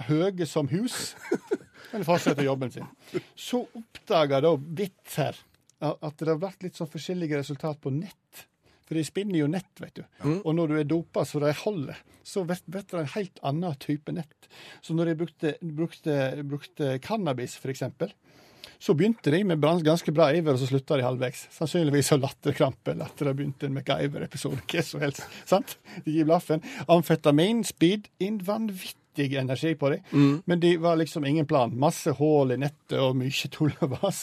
høye 0.09 0.47
som 0.49 0.69
hus, 0.73 1.13
men 1.93 2.07
fortsetter 2.09 2.47
jobben 2.49 2.73
sin. 2.73 2.89
Så 3.37 3.63
oppdaga 3.77 4.41
da 4.45 4.55
Witzer 4.57 5.37
at 5.81 6.17
det 6.21 6.29
har 6.33 6.41
vært 6.43 6.65
litt 6.67 6.77
sånn 6.81 6.89
forskjellige 6.93 7.39
resultat 7.41 7.79
på 7.85 7.93
nett. 7.95 8.47
For 8.91 8.99
de 8.99 9.05
spinner 9.07 9.39
jo 9.39 9.47
nett, 9.47 9.71
vet 9.79 10.01
du. 10.01 10.03
Og 10.43 10.51
når 10.59 10.73
du 10.73 10.79
er 10.81 10.89
dopa 10.91 11.23
så 11.23 11.39
de 11.39 11.53
holder, 11.63 11.99
så 12.27 12.43
blir 12.43 12.83
det 12.91 12.99
en 12.99 13.13
helt 13.15 13.39
annen 13.47 13.77
type 13.79 14.11
nett. 14.11 14.51
Så 14.83 14.97
når 14.99 15.13
de 15.13 15.21
brukte, 15.21 15.53
brukte, 15.63 16.17
brukte 16.43 16.97
cannabis, 17.05 17.55
eksempel, 17.71 18.11
så 18.81 18.97
begynte 18.97 19.31
de 19.31 19.45
med 19.45 19.63
ganske 19.85 20.13
bra 20.13 20.31
iver, 20.35 20.57
og 20.57 20.59
så 20.59 20.67
slutta 20.71 20.97
de 20.99 21.05
halvveis. 21.05 21.45
Sannsynligvis 21.55 22.11
av 22.17 22.25
latterkrampe 22.25 22.95
eller 22.95 23.13
at 23.13 23.23
det 23.23 23.35
begynte 23.37 23.69
en 23.69 23.77
MacGyver-episode. 23.77 24.65
Hva 24.67 24.83
som 24.83 25.05
helst. 25.05 25.23
Sant? 25.53 25.77
De 26.07 26.17
gir 26.17 26.27
blaffen. 26.27 26.65
Amfetamin, 26.91 27.63
speed, 27.69 28.11
inn 28.19 28.41
vanvittig 28.43 29.00
energi 29.41 29.75
på 29.79 29.91
dem. 29.93 30.43
Men 30.45 30.61
de 30.61 30.77
var 30.81 30.97
liksom 30.97 31.25
ingen 31.29 31.47
plan. 31.47 31.73
Masse 31.79 32.15
hull 32.19 32.53
i 32.55 32.59
nettet 32.61 32.97
og 32.99 33.17
mye 33.19 33.51
tull 33.53 33.73
og 33.85 33.97
vas. 34.01 34.21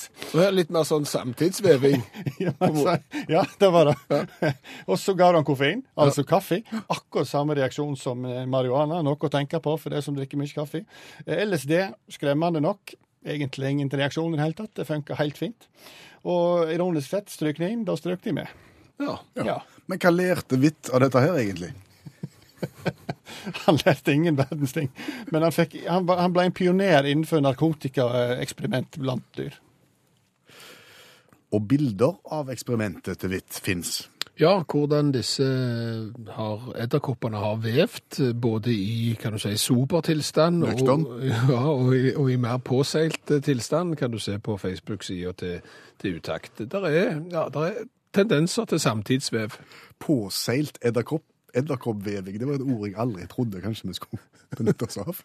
Litt 0.53 0.71
mer 0.73 0.87
sånn 0.87 1.07
samtidsveving. 1.07 2.01
Ja, 2.43 2.51
altså, 2.61 2.97
ja, 3.31 3.41
det 3.59 3.69
var 3.73 3.89
det. 3.89 4.51
Og 4.91 4.99
så 5.01 5.15
ga 5.17 5.31
han 5.33 5.45
koffein, 5.47 5.81
altså 5.97 6.21
kaffe. 6.27 6.59
Akkurat 6.91 7.29
samme 7.29 7.55
reaksjon 7.57 7.95
som 7.97 8.25
eh, 8.29 8.43
marihuana. 8.49 8.99
Noe 9.05 9.17
å 9.17 9.31
tenke 9.33 9.59
på 9.63 9.73
for 9.81 9.93
de 9.95 10.01
som 10.05 10.15
drikker 10.17 10.37
mye 10.39 10.53
kaffe. 10.53 10.83
Ellers 11.25 11.65
LSD, 11.65 11.73
skremmende 12.13 12.61
nok, 12.63 12.93
egentlig 13.25 13.71
ingen 13.73 13.89
reaksjon 13.89 14.33
i 14.33 14.37
det 14.37 14.43
hele 14.45 14.57
tatt. 14.59 14.73
Det 14.77 14.85
funka 14.87 15.17
helt 15.19 15.39
fint. 15.39 15.67
Og 16.27 16.69
ironisk 16.73 17.09
sett, 17.09 17.33
strykning, 17.33 17.83
da 17.87 17.97
strøk 17.97 18.23
de 18.25 18.35
med. 18.41 18.53
Ja. 19.01 19.17
Ja. 19.37 19.59
Men 19.87 20.01
hva 20.01 20.13
lærte 20.13 20.57
Hvitt 20.59 20.91
av 20.93 21.03
dette 21.05 21.21
her, 21.23 21.37
egentlig? 21.41 21.73
Han 23.65 23.79
lærte 23.85 24.13
ingen 24.13 24.37
verdens 24.37 24.73
ting. 24.73 24.91
Men 25.31 25.45
han, 25.47 25.55
fikk, 25.55 25.79
han, 25.87 26.07
han 26.09 26.33
ble 26.35 26.47
en 26.47 26.57
pioner 26.57 27.07
innenfor 27.07 27.41
narkotikaeksperiment 27.43 28.99
blant 29.01 29.25
dyr. 29.37 29.55
Og 31.55 31.63
bilder 31.67 32.17
av 32.35 32.51
eksperimentet 32.51 33.21
til 33.21 33.31
Hvitt 33.31 33.59
fins. 33.63 34.01
Ja, 34.37 34.59
hvordan 34.69 35.09
disse 35.15 35.45
har, 36.35 36.65
edderkoppene 36.77 37.39
har 37.41 37.55
vevd, 37.63 38.19
både 38.37 38.69
i 38.69 39.15
kan 39.17 39.33
du 39.33 39.41
si, 39.41 39.55
sober 39.57 40.03
tilstand 40.05 40.61
og, 40.67 40.83
ja, 41.25 41.61
og, 41.71 41.89
i, 41.95 42.11
og 42.13 42.29
i 42.29 42.37
mer 42.41 42.59
påseilt 42.61 43.33
eh, 43.33 43.41
tilstand, 43.41 43.95
kan 43.97 44.13
du 44.13 44.19
se 44.21 44.37
på 44.37 44.57
Facebook-sida 44.61 45.33
til, 45.41 45.71
til 45.97 46.19
Utakt. 46.19 46.61
Der 46.71 46.85
er, 46.85 47.17
ja, 47.31 47.47
der 47.53 47.65
er 47.71 47.87
tendenser 48.13 48.65
til 48.65 48.79
samtidsvev. 48.79 49.57
Påseilt 49.99 50.77
edderkopp. 50.85 51.25
Edderkoppveving. 51.55 52.39
Det 52.39 52.47
var 52.47 52.59
et 52.59 52.65
ord 52.65 52.87
jeg 52.87 52.97
aldri 52.99 53.27
trodde 53.31 53.61
kanskje 53.63 53.91
vi 53.91 53.99
skulle 53.99 54.21
benytte 54.57 54.89
oss 54.89 54.99
av. 55.03 55.21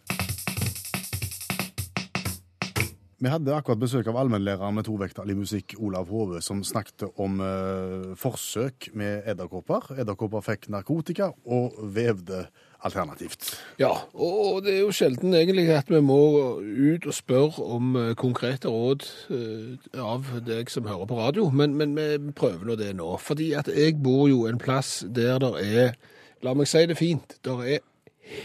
Vi 3.22 3.30
hadde 3.30 3.52
akkurat 3.54 3.78
besøk 3.78 4.08
av 4.10 4.16
allmennlæreren 4.18 4.74
med 4.74 4.88
tovektig 4.88 5.36
musikk, 5.38 5.76
Olav 5.78 6.08
Hove, 6.10 6.40
som 6.42 6.64
snakket 6.66 7.04
om 7.22 7.36
eh, 7.38 8.08
forsøk 8.18 8.88
med 8.98 9.28
edderkopper. 9.30 9.92
Edderkopper 10.02 10.42
fikk 10.42 10.66
narkotika 10.74 11.28
og 11.46 11.76
vevde 11.94 12.40
alternativt. 12.82 13.52
Ja, 13.78 13.92
og 14.18 14.64
det 14.66 14.72
er 14.74 14.80
jo 14.80 14.96
sjelden 14.96 15.36
egentlig 15.38 15.68
at 15.70 15.92
vi 15.92 16.00
må 16.02 16.18
ut 16.58 17.06
og 17.06 17.14
spørre 17.14 17.62
om 17.76 17.94
eh, 18.00 18.08
konkrete 18.18 18.72
råd 18.74 19.06
eh, 19.30 20.00
av 20.02 20.26
deg 20.42 20.72
som 20.74 20.90
hører 20.90 21.06
på 21.06 21.18
radio, 21.20 21.46
men, 21.54 21.76
men 21.78 21.94
vi 21.94 22.34
prøver 22.34 22.72
nå 22.72 22.78
det 22.80 22.90
nå. 22.98 23.12
Fordi 23.22 23.52
at 23.60 23.70
jeg 23.70 24.00
bor 24.02 24.24
jo 24.32 24.48
en 24.50 24.58
plass 24.58 25.04
der 25.06 25.38
det 25.46 25.52
er, 25.62 25.94
la 26.42 26.56
meg 26.58 26.66
si 26.66 26.82
det 26.90 26.98
fint, 26.98 27.38
der 27.46 27.62
er 27.76 27.86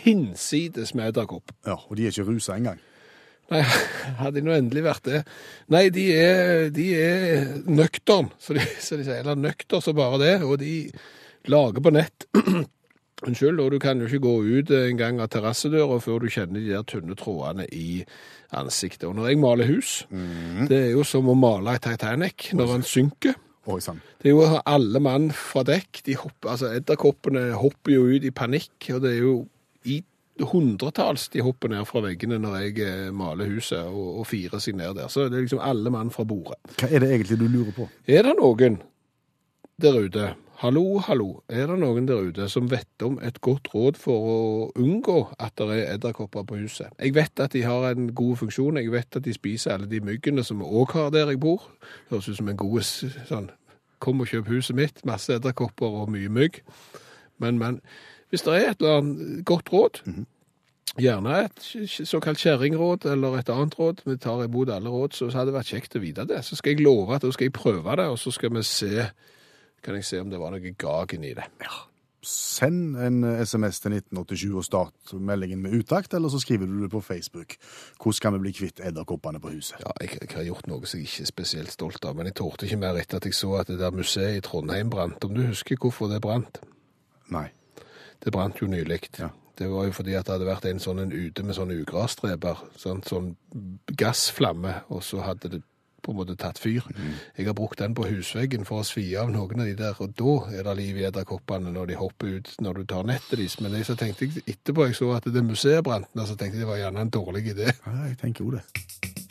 hinsides 0.03 0.93
med 0.93 1.15
edderkopp. 1.15 1.55
Ja, 1.65 1.79
Og 1.89 1.97
de 1.97 2.05
er 2.05 2.13
ikke 2.13 2.29
rusa 2.29 2.61
engang. 2.61 2.77
Nei, 3.53 3.61
hadde 4.21 4.39
de 4.39 4.45
nå 4.45 4.55
endelig 4.55 4.83
vært 4.87 5.05
det. 5.07 5.21
Nei, 5.73 5.87
de 5.93 6.07
er, 6.15 6.65
de 6.75 6.87
er 6.99 7.45
nøktern, 7.69 8.31
så 8.41 8.57
de, 8.57 8.65
så 8.85 8.99
de 8.99 9.07
sier. 9.07 9.21
Eller 9.21 9.39
nøkter 9.39 9.83
så 9.83 9.95
bare 9.97 10.19
det. 10.23 10.33
Og 10.47 10.57
de 10.61 10.73
lager 11.51 11.83
på 11.83 11.93
nett. 11.95 12.27
Unnskyld, 13.25 13.57
og 13.63 13.71
du 13.73 13.79
kan 13.81 13.97
jo 13.97 14.05
ikke 14.05 14.21
gå 14.27 14.35
ut 14.45 14.71
en 14.77 14.99
gang 14.99 15.17
av 15.23 15.31
terrassedøra 15.33 15.95
før 16.03 16.21
du 16.21 16.29
kjenner 16.29 16.61
de 16.61 16.69
der 16.69 16.83
tynne 16.85 17.15
trådene 17.17 17.65
i 17.73 18.03
ansiktet. 18.53 19.07
Og 19.09 19.15
når 19.17 19.31
jeg 19.31 19.39
maler 19.41 19.71
hus, 19.71 19.93
det 20.69 20.77
er 20.77 20.91
jo 20.91 21.05
som 21.07 21.31
å 21.31 21.33
male 21.37 21.73
et 21.73 21.87
Titanic 21.87 22.51
når 22.53 22.75
den 22.75 22.85
synker. 22.85 23.39
Det 24.21 24.29
er 24.29 24.35
jo 24.37 24.61
alle 24.61 25.01
mann 25.03 25.31
fra 25.35 25.65
dekk. 25.67 26.03
De 26.05 26.13
hopper, 26.21 26.51
altså 26.53 26.69
Edderkoppene 26.77 27.49
hopper 27.57 27.95
jo 27.95 28.05
ut 28.13 28.27
i 28.27 28.31
panikk, 28.31 28.75
og 28.93 29.01
det 29.03 29.15
er 29.15 29.25
jo 29.25 29.33
i 29.89 29.97
hundretalls 30.51 31.27
de 31.33 31.43
hopper 31.45 31.71
ned 31.71 31.85
fra 31.89 32.01
veggene 32.05 32.39
når 32.41 32.57
jeg 32.61 32.81
eh, 32.85 33.05
maler 33.15 33.49
huset 33.51 33.85
og, 33.85 34.21
og 34.21 34.27
firer 34.29 34.61
seg 34.63 34.77
ned 34.79 34.97
der. 34.99 35.11
Så 35.11 35.27
det 35.27 35.39
er 35.39 35.47
liksom 35.47 35.63
alle 35.63 35.93
mann 35.93 36.11
fra 36.13 36.25
bordet. 36.27 36.59
Hva 36.77 36.89
er 36.89 37.03
det 37.03 37.13
egentlig 37.13 37.39
du 37.41 37.47
lurer 37.47 37.73
på? 37.75 37.87
Er 38.07 38.27
det 38.27 38.35
noen 38.39 38.81
der 39.77 39.97
ute, 40.01 40.31
hallo, 40.63 40.97
hallo, 41.05 41.27
er 41.53 41.67
det 41.69 41.77
noen 41.83 42.07
der 42.09 42.31
ute 42.31 42.47
som 42.49 42.69
vet 42.71 43.05
om 43.05 43.19
et 43.21 43.37
godt 43.45 43.69
råd 43.75 43.99
for 44.01 44.29
å 44.31 44.37
unngå 44.81 45.19
at 45.37 45.53
det 45.61 45.67
er 45.75 45.93
edderkopper 45.97 46.47
på 46.49 46.57
huset? 46.63 46.89
Jeg 46.97 47.13
vet 47.17 47.43
at 47.43 47.53
de 47.53 47.61
har 47.67 47.91
en 47.91 48.09
god 48.17 48.39
funksjon, 48.41 48.79
jeg 48.81 48.93
vet 48.93 49.19
at 49.19 49.25
de 49.25 49.35
spiser 49.37 49.75
alle 49.75 49.89
de 49.91 50.01
myggene 50.01 50.45
som 50.45 50.63
vi 50.63 50.69
òg 50.81 50.97
har 50.97 51.13
der 51.13 51.29
jeg 51.29 51.41
bor. 51.43 51.69
Høres 52.09 52.31
ut 52.31 52.39
som 52.41 52.49
en 52.49 52.59
god 52.59 52.85
sånn 52.87 53.51
Kom 53.97 54.21
og 54.21 54.29
kjøp 54.29 54.51
huset 54.51 54.75
mitt, 54.77 54.99
masse 55.09 55.33
edderkopper 55.33 55.95
og 56.03 56.11
mye 56.13 56.29
mygg. 56.29 56.59
Men, 57.41 57.57
men 57.57 57.79
hvis 58.29 58.43
det 58.43 58.55
er 58.55 58.71
et 58.71 58.81
eller 58.81 59.01
annet 59.01 59.45
godt 59.47 59.71
råd, 59.73 60.01
gjerne 60.97 61.35
et 61.45 61.67
såkalt 62.07 62.41
kjerringråd 62.41 63.05
eller 63.11 63.37
et 63.39 63.49
annet 63.53 63.75
råd, 63.79 64.03
vi 64.05 64.17
tar 64.21 64.43
imot 64.43 64.71
alle 64.73 64.91
råd, 64.91 65.15
så 65.15 65.29
hadde 65.31 65.51
det 65.51 65.59
vært 65.59 65.73
kjekt 65.73 65.97
å 65.99 66.03
vite 66.03 66.27
det. 66.29 66.41
Så 66.45 66.57
skal 66.59 66.75
jeg 66.75 66.85
love 66.85 67.15
at 67.15 67.25
da 67.25 67.31
skal 67.33 67.49
jeg 67.49 67.57
prøve 67.57 67.97
det, 67.99 68.07
og 68.11 68.19
så 68.19 68.33
skal 68.33 68.55
vi 68.55 68.65
se 68.67 69.09
kan 69.85 69.95
jeg 69.95 70.07
se 70.07 70.19
om 70.19 70.31
det 70.31 70.39
var 70.41 70.51
noe 70.51 70.73
gagen 70.79 71.23
i 71.23 71.35
det. 71.37 71.45
Send 72.27 72.97
en 72.99 73.21
SMS 73.23 73.79
til 73.79 73.93
1987 73.93 74.55
og 74.57 74.65
start 74.65 75.13
meldingen 75.13 75.61
med 75.63 75.77
utakt, 75.77 76.15
eller 76.17 76.31
så 76.33 76.41
skriver 76.43 76.67
du 76.67 76.81
det 76.81 76.89
på 76.91 77.01
Facebook. 77.01 77.55
Hvordan 78.01 78.19
kan 78.21 78.33
vi 78.33 78.41
bli 78.47 78.53
kvitt 78.57 78.81
edderkoppene 78.83 79.39
på 79.39 79.53
huset? 79.53 79.77
Ja, 79.85 79.93
jeg, 80.01 80.17
jeg 80.25 80.33
har 80.35 80.47
gjort 80.49 80.67
noe 80.67 80.83
som 80.83 80.99
jeg 80.99 81.07
ikke 81.07 81.23
er 81.23 81.29
spesielt 81.29 81.71
stolt 81.71 82.09
av, 82.09 82.17
men 82.17 82.27
jeg 82.27 82.39
tålte 82.41 82.67
ikke 82.67 82.81
mer 82.81 82.99
etter 82.99 83.21
at 83.21 83.29
jeg 83.29 83.37
så 83.37 83.53
at 83.61 83.71
det 83.71 83.79
der 83.79 83.95
museet 83.95 84.41
i 84.41 84.43
Trondheim 84.43 84.91
brant. 84.91 85.23
Om 85.23 85.37
du 85.37 85.45
husker 85.45 85.79
hvorfor 85.79 86.11
det 86.11 86.19
brant? 86.25 86.59
Nei. 87.31 87.47
Det 88.23 88.33
brant 88.33 88.61
jo 88.61 88.67
nylig. 88.71 89.07
Ja. 89.19 89.29
Det 89.57 89.69
var 89.71 89.87
jo 89.87 89.95
fordi 89.95 90.13
at 90.13 90.27
det 90.27 90.35
hadde 90.35 90.49
vært 90.49 90.67
en 90.69 90.81
sånn 90.81 91.01
en 91.01 91.13
ute 91.15 91.43
med 91.43 91.57
sånne 91.57 91.79
ugrasstreper. 91.81 92.61
sånn, 92.77 93.01
sånn 93.05 93.31
gassflamme, 93.97 94.83
og 94.93 95.01
så 95.03 95.23
hadde 95.25 95.49
det 95.55 95.61
på 96.07 96.13
en 96.13 96.19
måte 96.21 96.37
tatt 96.39 96.59
fyr. 96.61 96.85
Jeg 97.35 97.47
har 97.49 97.55
brukt 97.57 97.81
den 97.81 97.95
på 97.97 98.05
husveggen 98.07 98.63
for 98.65 98.83
å 98.83 98.87
svi 98.87 99.09
av 99.19 99.31
noen 99.33 99.63
av 99.63 99.67
de 99.67 99.75
der, 99.75 99.97
og 99.99 100.13
da 100.15 100.35
er 100.55 100.63
det 100.63 100.75
liv 100.79 101.01
i 101.01 101.07
edderkoppene 101.09 101.73
når 101.73 101.91
de 101.91 101.99
hopper 101.99 102.37
ut 102.37 102.53
når 102.63 102.81
du 102.81 102.83
tar 102.93 103.07
nettet 103.09 103.35
deres. 103.35 103.59
Men 103.59 103.75
jeg, 103.75 103.89
så 103.89 103.97
tenkte 103.99 104.29
jeg 104.29 104.45
etterpå 104.45 104.87
jeg 104.87 104.99
så 105.01 105.11
at 105.17 105.27
det 105.27 105.43
museet 105.43 105.83
brant 105.83 106.07
ned, 106.13 106.29
så 106.29 106.37
tenkte 106.37 106.61
jeg 106.61 106.67
det 106.67 106.71
var 106.71 106.83
gjerne 106.85 107.07
en 107.07 107.15
dårlig 107.19 107.47
idé. 107.55 107.73
Ja, 107.73 107.97
jeg 108.07 108.21
tenker 108.23 108.45
jo 108.45 108.59
det. 108.59 109.26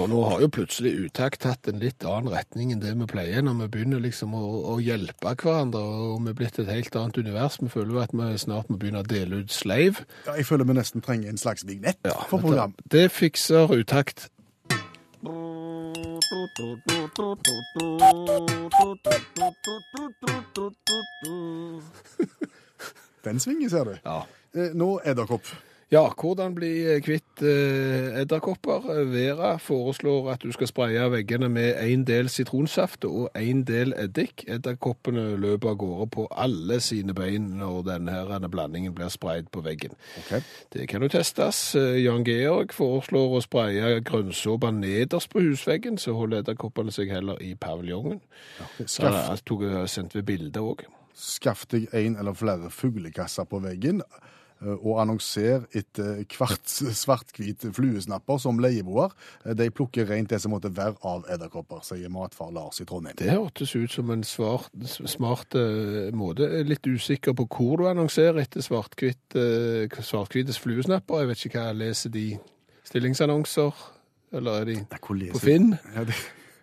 Og 0.00 0.06
nå 0.08 0.20
har 0.24 0.40
jo 0.40 0.48
plutselig 0.48 0.94
utakt 1.04 1.42
tatt 1.44 1.68
en 1.68 1.82
litt 1.82 2.00
annen 2.08 2.32
retning 2.32 2.70
enn 2.72 2.80
det 2.80 2.94
vi 2.96 3.04
pleier, 3.10 3.42
når 3.44 3.58
vi 3.58 3.66
begynner 3.74 4.00
liksom 4.00 4.32
å, 4.32 4.40
å 4.72 4.78
hjelpe 4.80 5.34
hverandre, 5.42 5.82
og 5.82 6.22
vi 6.24 6.32
er 6.32 6.38
blitt 6.38 6.56
et 6.62 6.70
helt 6.72 6.96
annet 6.96 7.20
univers. 7.20 7.58
Vi 7.60 7.68
føler 7.68 7.92
jo 7.92 8.00
at 8.00 8.14
vi 8.16 8.30
snart 8.40 8.72
må 8.72 8.80
begynne 8.80 9.04
å 9.04 9.08
dele 9.08 9.42
ut 9.42 9.52
sleiv. 9.52 10.00
Ja, 10.24 10.38
jeg 10.40 10.48
føler 10.48 10.64
vi 10.70 10.78
nesten 10.80 11.04
trenger 11.04 11.28
en 11.28 11.40
slags 11.40 11.68
vignett 11.68 12.00
for 12.30 12.40
program. 12.40 12.72
Det 12.88 13.10
fikser 13.12 13.68
utakt. 13.76 14.30
Den 23.24 23.40
svinger, 23.40 23.68
ser 23.68 23.84
du. 23.84 23.94
Ja. 24.00 24.22
Eh, 24.56 24.72
Nå 24.72 24.94
edderkopp. 25.04 25.44
Ja, 25.90 26.04
hvordan 26.14 26.52
bli 26.54 27.00
kvitt 27.02 27.42
eh, 27.42 28.20
edderkopper? 28.20 28.84
Vera 29.10 29.56
foreslår 29.58 30.28
at 30.36 30.44
du 30.46 30.52
skal 30.54 30.70
spraye 30.70 31.08
veggene 31.10 31.48
med 31.50 31.80
en 31.82 32.04
del 32.06 32.30
sitronsaft 32.30 33.02
og 33.08 33.26
en 33.34 33.64
del 33.66 33.90
eddik. 33.98 34.44
Edderkoppene 34.46 35.34
løper 35.42 35.72
av 35.72 35.80
gårde 35.82 36.06
på 36.14 36.28
alle 36.30 36.78
sine 36.78 37.10
bein 37.18 37.50
når 37.58 37.82
denne 37.90 38.52
blandingen 38.54 38.94
blir 38.94 39.10
sprayet 39.10 39.50
på 39.50 39.64
veggen. 39.66 39.98
Okay. 40.22 40.46
Det 40.70 40.86
kan 40.94 41.02
jo 41.02 41.10
testes. 41.10 41.74
Eh, 41.74 41.98
Jan 42.04 42.22
Georg 42.22 42.70
foreslår 42.76 43.40
å 43.40 43.42
spraye 43.42 43.92
grønnsåpa 44.06 44.70
nederst 44.70 45.34
på 45.34 45.42
husveggen, 45.42 45.98
så 45.98 46.14
holder 46.14 46.44
edderkoppene 46.44 46.94
seg 46.94 47.10
heller 47.10 47.42
i 47.42 47.56
paviljongen. 47.58 48.22
Så 48.78 48.86
Skaff, 48.86 49.10
han 49.10 49.22
har 49.34 49.42
tok 49.42 49.66
sendt 49.90 50.14
ved 50.14 50.30
bildet 50.30 50.62
òg. 50.62 50.86
skaff 51.20 51.66
deg 51.68 51.90
en 51.92 52.14
eller 52.16 52.32
flere 52.32 52.70
fuglekasser 52.70 53.44
på 53.50 53.58
veggen, 53.58 54.04
eh, 54.06 54.36
og 54.60 54.98
annonsere 55.00 55.64
etter 55.76 56.22
kvart 56.30 56.68
svart-hvit 57.02 57.64
fluesnapper 57.76 58.40
som 58.42 58.60
leieboer. 58.60 59.14
Eh, 59.44 59.54
De 59.56 59.70
plukker 59.72 60.08
rent 60.10 60.30
det 60.32 60.40
som 60.42 60.52
måtte 60.54 60.72
være 60.76 60.96
av 61.06 61.24
edderkopper, 61.32 61.82
sier 61.86 62.12
matfar 62.12 62.52
Lars 62.54 62.80
i 62.82 62.86
Trondheim. 62.88 63.16
Det 63.20 63.30
hørtes 63.32 63.74
ut 63.76 63.92
som 63.94 64.10
en 64.12 64.24
svart, 64.26 64.70
smart 64.86 65.56
eh, 65.58 66.10
måte. 66.16 66.48
Litt 66.66 66.86
usikker 66.86 67.36
på 67.38 67.48
hvor 67.50 67.80
du 67.80 67.88
annonserer 67.90 68.42
etter 68.44 68.64
svart-hvites 68.64 69.38
eh, 69.40 70.02
svart-hvites 70.10 70.60
fluesnapper. 70.60 71.22
Jeg 71.24 71.32
vet 71.32 71.46
ikke 71.46 71.60
hva 71.60 71.70
jeg 71.70 71.80
leser 71.84 72.14
de 72.14 72.26
stillingsannonser, 72.90 73.86
eller 74.34 74.60
er 74.60 74.68
de 74.68 74.76
på 75.32 75.42
Finn? 75.42 75.72
Ja, 75.94 76.04
det, 76.06 76.16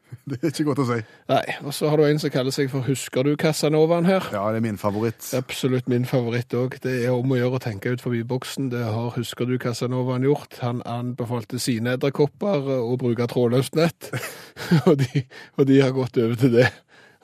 det 0.30 0.38
er 0.40 0.52
ikke 0.52 0.66
godt 0.70 0.82
å 0.84 0.88
si. 0.88 0.98
Nei, 1.32 1.44
og 1.68 1.74
så 1.76 1.90
har 1.92 2.00
du 2.00 2.06
en 2.08 2.22
som 2.22 2.32
kaller 2.32 2.56
seg 2.56 2.70
for 2.72 2.86
Husker 2.88 3.28
du 3.28 3.34
Casanovaen 3.40 4.08
her? 4.08 4.28
Ja, 4.34 4.46
det 4.54 4.62
er 4.62 4.66
min 4.66 4.80
favoritt. 4.80 5.22
Absolutt 5.38 5.90
min 5.92 6.08
favoritt 6.08 6.54
òg. 6.58 6.80
Det 6.84 6.94
er 7.04 7.16
om 7.16 7.32
å 7.34 7.40
gjøre 7.40 7.60
å 7.60 7.64
tenke 7.64 7.92
ut 7.94 8.04
forbi 8.04 8.24
boksen. 8.28 8.72
Det 8.74 8.84
har 8.86 9.16
Husker 9.18 9.50
du 9.50 9.58
Casanovaen 9.62 10.28
gjort. 10.28 10.60
Han 10.64 10.84
anbefalte 10.88 11.60
sine 11.62 11.98
edderkopper 11.98 12.72
å 12.78 12.96
bruke 13.00 13.28
trådløst 13.30 13.78
nett, 13.80 14.12
og, 14.88 14.96
de, 15.04 15.26
og 15.58 15.68
de 15.70 15.82
har 15.84 15.96
gått 15.96 16.20
over 16.22 16.40
til 16.40 16.60
det. 16.60 16.70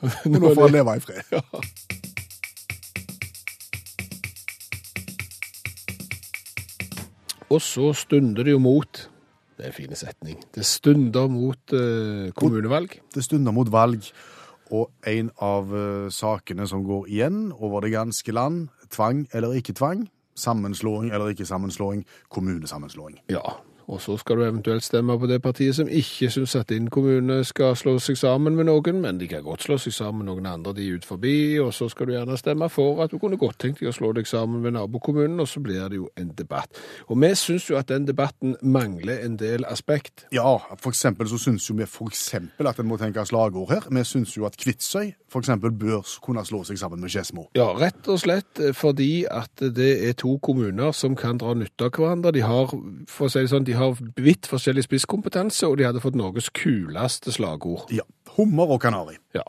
Og 0.04 0.34
nå 0.34 0.42
får 0.50 0.66
han 0.66 0.76
leve 0.76 0.98
i 0.98 1.04
fred. 1.04 2.02
Og 7.54 7.62
så 7.62 7.92
stunder 7.94 8.48
det 8.48 8.56
jo 8.56 8.62
mot 8.64 9.04
Det 9.64 9.70
er 9.70 9.72
en 9.72 9.80
fin 9.88 9.96
setning. 9.96 10.40
Det 10.52 10.66
stunder 10.68 11.30
mot 11.32 11.72
eh, 11.72 12.34
kommunevalg. 12.36 12.98
Det 13.16 13.22
stunder 13.24 13.54
mot 13.56 13.70
valg, 13.72 14.10
og 14.76 14.90
en 15.08 15.30
av 15.40 15.72
eh, 15.72 16.10
sakene 16.12 16.66
som 16.68 16.84
går 16.84 17.08
igjen 17.08 17.38
over 17.56 17.86
det 17.86 17.94
ganske 17.94 18.36
land, 18.36 18.66
tvang 18.92 19.22
eller 19.32 19.56
ikke 19.56 19.78
tvang, 19.80 20.10
sammenslåing 20.36 21.14
eller 21.16 21.32
ikke 21.32 21.48
sammenslåing, 21.48 22.04
kommunesammenslåing. 22.28 23.22
Ja. 23.32 23.56
Og 23.88 24.02
så 24.02 24.18
skal 24.18 24.38
du 24.38 24.46
eventuelt 24.46 24.84
stemme 24.84 25.18
på 25.20 25.28
det 25.28 25.42
partiet 25.44 25.76
som 25.76 25.90
ikke 25.90 26.30
syns 26.32 26.56
at 26.56 26.70
din 26.70 26.90
kommune 26.94 27.44
skal 27.44 27.76
slå 27.76 27.98
seg 28.00 28.18
sammen 28.18 28.56
med 28.56 28.70
noen, 28.70 29.02
men 29.04 29.20
de 29.20 29.28
kan 29.28 29.44
godt 29.44 29.66
slå 29.68 29.78
seg 29.82 29.96
sammen 29.96 30.24
med 30.24 30.32
noen 30.32 30.48
andre 30.54 30.74
de 30.78 30.88
er 30.88 31.00
ut 31.00 31.08
forbi, 31.08 31.60
og 31.60 31.74
så 31.76 31.90
skal 31.92 32.08
du 32.08 32.16
gjerne 32.16 32.38
stemme 32.40 32.70
for 32.72 33.04
at 33.04 33.12
du 33.12 33.20
kunne 33.22 33.40
godt 33.42 33.60
tenkt 33.64 33.82
deg 33.82 33.92
å 33.92 33.96
slå 33.96 34.14
deg 34.16 34.30
sammen 34.30 34.64
med 34.64 34.78
nabokommunen, 34.78 35.40
og 35.44 35.50
så 35.52 35.64
blir 35.64 35.88
det 35.92 36.00
jo 36.00 36.10
en 36.20 36.32
debatt. 36.38 36.80
Og 37.10 37.20
vi 37.22 37.34
syns 37.40 37.70
jo 37.70 37.80
at 37.80 37.92
den 37.92 38.08
debatten 38.08 38.56
mangler 38.62 39.26
en 39.26 39.38
del 39.40 39.68
aspekt. 39.70 40.28
Ja, 40.34 40.58
for 40.80 40.94
eksempel 40.94 41.30
så 41.30 41.42
syns 41.42 41.68
jo 41.70 41.76
vi 41.78 41.90
for 41.90 42.12
eksempel 42.12 42.70
at 42.70 42.80
en 42.80 42.90
må 42.90 43.00
tenke 43.02 43.26
slagord 43.28 43.72
her. 43.74 43.90
Vi 43.92 44.06
syns 44.08 44.38
jo 44.38 44.48
at 44.48 44.58
Kvitsøy 44.60 45.14
for 45.34 45.42
eksempel 45.42 45.72
bør 45.74 46.04
kunne 46.22 46.44
slå 46.46 46.62
seg 46.68 46.78
sammen 46.78 47.02
med 47.02 47.10
Skedsmo. 47.10 47.48
Ja, 47.58 47.72
rett 47.78 48.06
og 48.12 48.20
slett 48.22 48.60
eh, 48.62 48.74
fordi 48.78 49.26
at 49.26 49.64
det 49.76 49.92
er 50.08 50.14
to 50.20 50.36
kommuner 50.44 50.94
som 50.94 51.18
kan 51.18 51.40
dra 51.42 51.56
nytte 51.58 51.90
av 51.90 51.98
hverandre. 51.98 52.34
De 52.36 52.44
har, 52.46 52.70
for 53.10 53.28
å 53.28 53.34
si 53.34 53.42
det 53.42 53.50
sånn, 53.50 53.66
de 53.66 53.73
har 53.78 53.98
vidt 54.18 54.48
forskjellig 54.50 54.86
spisskompetanse, 54.88 55.68
og 55.68 55.78
de 55.78 55.88
hadde 55.88 56.02
fått 56.04 56.18
Norges 56.20 56.50
kuleste 56.56 57.34
slagord. 57.36 57.86
Ja. 57.94 58.06
Hummer 58.38 58.76
og 58.76 58.82
kanari. 58.82 59.20
Ja. 59.36 59.46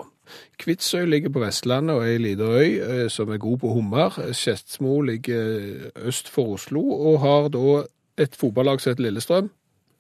Kvitsøy 0.61 1.05
ligger 1.09 1.33
på 1.35 1.43
Vestlandet 1.43 1.97
og 1.97 2.05
er 2.05 2.15
ei 2.15 2.21
lita 2.23 2.49
øy 2.49 2.71
eh, 2.81 3.09
som 3.13 3.33
er 3.33 3.41
god 3.43 3.59
på 3.61 3.73
hummer. 3.75 4.17
Skedsmo 4.33 5.01
ligger 5.05 5.43
eh, 5.59 6.07
øst 6.09 6.31
for 6.33 6.57
Oslo 6.57 6.81
og 6.81 7.21
har 7.25 7.51
da 7.53 7.83
et 8.21 8.37
fotballag 8.39 8.81
som 8.81 8.93
heter 8.93 9.09
Lillestrøm, 9.09 9.51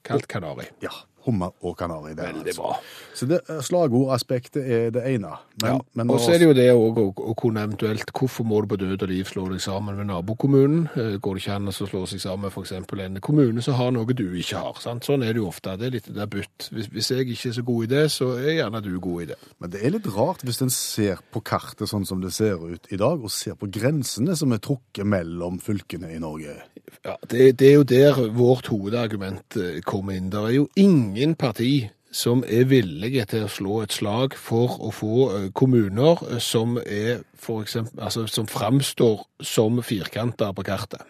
kalt 0.06 0.28
Kanari. 0.30 0.68
Ja. 0.82 0.92
Hummer 1.24 1.50
og 1.64 1.76
kanari. 1.78 2.14
Det 2.14 2.24
Veldig 2.26 2.54
bra. 2.56 2.72
altså. 2.74 3.14
Så 3.14 3.26
det, 3.30 3.40
eh, 3.48 3.60
slagordaspektet 3.62 4.64
er 4.66 4.90
det 4.90 5.02
ene. 5.14 5.30
Men, 5.62 5.70
Ja. 5.72 5.78
men 5.94 6.10
Og 6.10 6.20
så 6.20 6.34
er 6.34 6.38
det 6.38 6.48
jo 6.48 6.52
det 6.54 6.70
òg 6.74 7.14
å, 7.16 7.34
kunne 7.36 7.62
eventuelt 7.64 8.12
Hvorfor 8.12 8.44
må 8.44 8.60
du 8.60 8.66
på 8.68 8.76
død 8.78 9.02
og 9.02 9.08
liv 9.08 9.24
slå 9.24 9.48
deg 9.50 9.60
sammen 9.60 9.96
med 9.96 10.06
nabokommunen? 10.06 10.88
Eh, 10.96 11.18
Går 11.18 11.34
det 11.34 11.42
ikke 11.44 11.54
an 11.56 11.66
å 11.68 11.72
slå 11.72 12.06
seg 12.08 12.20
sammen 12.20 12.42
med 12.42 12.52
f.eks. 12.52 12.72
en 12.72 13.20
kommune 13.20 13.62
som 13.62 13.74
har 13.74 13.90
noe 13.92 14.06
du 14.06 14.34
ikke 14.34 14.56
har? 14.58 14.74
Sant? 14.80 15.04
Sånn 15.04 15.22
er 15.22 15.32
det 15.32 15.40
jo 15.40 15.48
ofte. 15.48 15.76
Det 15.78 15.86
er 15.86 15.90
litt 15.90 16.14
der 16.14 16.26
bytt. 16.26 16.68
Hvis, 16.72 16.88
hvis 16.88 17.08
jeg 17.10 17.26
ikke 17.28 17.48
er 17.48 17.52
så 17.52 17.64
god 17.64 17.84
i 17.84 17.86
det, 17.94 18.04
så 18.10 18.32
er 18.38 18.58
gjerne 18.60 18.82
du 18.82 19.00
god 19.00 19.22
i 19.22 19.26
det. 19.26 19.36
Men 19.60 19.70
det 19.70 19.82
er 19.84 19.90
litt 19.90 20.06
rart 20.14 20.42
hvis 20.44 20.60
en 20.62 20.70
ser 20.70 21.18
på 21.32 21.42
kartet 21.42 21.88
sånn 21.88 22.06
som 22.06 22.20
det 22.20 22.32
ser 22.32 22.56
ut 22.56 22.86
i 22.92 22.96
dag, 22.96 23.22
og 23.22 23.30
ser 23.30 23.54
på 23.54 23.70
grensene 23.70 24.36
som 24.36 24.52
er 24.52 24.58
trukket 24.58 25.06
mellom 25.06 25.58
fylkene 25.60 26.14
i 26.14 26.18
Norge. 26.18 26.56
Ja, 27.04 27.16
det, 27.28 27.56
det 27.58 27.68
er 27.68 27.74
jo 27.74 27.82
der 27.84 28.28
vårt 28.32 28.66
hovedargument 28.70 29.56
eh, 29.56 29.80
kommer 29.84 30.14
inn. 30.16 30.30
Det 30.30 30.40
er 30.40 30.54
jo 30.56 30.68
ingen 30.76 31.13
parti 31.38 31.88
som 32.14 32.44
er 32.46 32.68
villige 32.70 33.24
til 33.26 33.44
å 33.44 33.50
slå 33.50 33.80
et 33.82 33.92
slag 33.92 34.36
for 34.38 34.78
å 34.78 34.92
få 34.94 35.50
kommuner 35.54 36.38
som 36.38 36.78
er 36.78 37.24
for 37.34 37.64
eksempel, 37.64 37.98
altså 38.02 38.26
som 38.30 38.46
framstår 38.46 39.24
som 39.42 39.82
firkanter 39.82 40.52
på 40.54 40.62
kartet. 40.62 41.02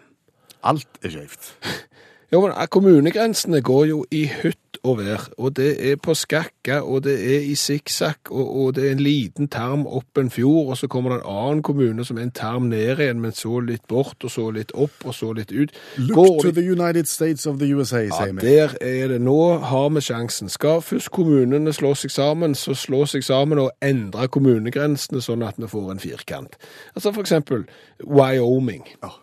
Alt 0.65 0.89
er 1.05 1.13
skjevt. 1.13 1.53
Jo, 2.33 2.41
men 2.41 2.51
eh, 2.51 2.67
kommunegrensene 2.71 3.61
går 3.63 3.85
jo 3.91 4.05
i 4.11 4.25
hytt 4.43 4.59
og 4.85 4.99
vær, 4.99 5.29
og 5.39 5.57
det 5.57 5.71
er 5.91 5.97
på 5.97 6.13
skakka, 6.15 6.81
og 6.83 7.05
det 7.05 7.15
er 7.15 7.45
i 7.49 7.55
sikksakk, 7.57 8.31
og, 8.31 8.57
og 8.57 8.75
det 8.77 8.87
er 8.87 8.93
en 8.93 9.01
liten 9.01 9.49
tarm 9.49 9.87
opp 9.87 10.19
en 10.21 10.31
fjord, 10.31 10.75
og 10.75 10.77
så 10.77 10.89
kommer 10.93 11.15
det 11.15 11.21
en 11.23 11.31
annen 11.33 11.63
kommune 11.65 12.05
som 12.05 12.19
er 12.19 12.27
en 12.27 12.35
tarm 12.37 12.69
ned 12.69 13.01
igjen, 13.01 13.23
men 13.23 13.33
så 13.33 13.61
litt 13.65 13.87
bort, 13.89 14.17
og 14.25 14.31
så 14.31 14.51
litt 14.53 14.75
opp, 14.75 14.99
og 15.05 15.15
så 15.17 15.33
litt 15.33 15.53
ut. 15.53 15.73
Look 15.97 16.17
Går 16.17 16.43
to 16.43 16.53
the 16.53 16.67
United 16.73 17.09
States 17.09 17.47
of 17.47 17.59
the 17.63 17.71
USA, 17.75 18.03
ja, 18.05 18.13
sier 18.19 18.37
vi. 18.37 18.45
der 18.45 18.77
er 18.81 19.09
det. 19.15 19.21
Nå 19.25 19.41
har 19.65 19.89
vi 19.89 20.05
sjansen. 20.05 20.53
Skal 20.53 20.83
først 20.85 21.11
kommunene 21.11 21.73
slå 21.73 21.95
seg 21.95 22.13
sammen, 22.13 22.55
så 22.55 22.77
slå 22.77 23.07
seg 23.09 23.25
sammen 23.25 23.63
og 23.63 23.73
endre 23.83 24.29
kommunegrensene 24.29 25.25
sånn 25.25 25.47
at 25.47 25.57
vi 25.59 25.71
får 25.71 25.93
en 25.95 26.03
firkant. 26.03 26.59
Altså 26.95 27.13
for 27.13 27.25
eksempel 27.25 27.65
Wyoming. 28.05 28.85
Ja. 29.03 29.17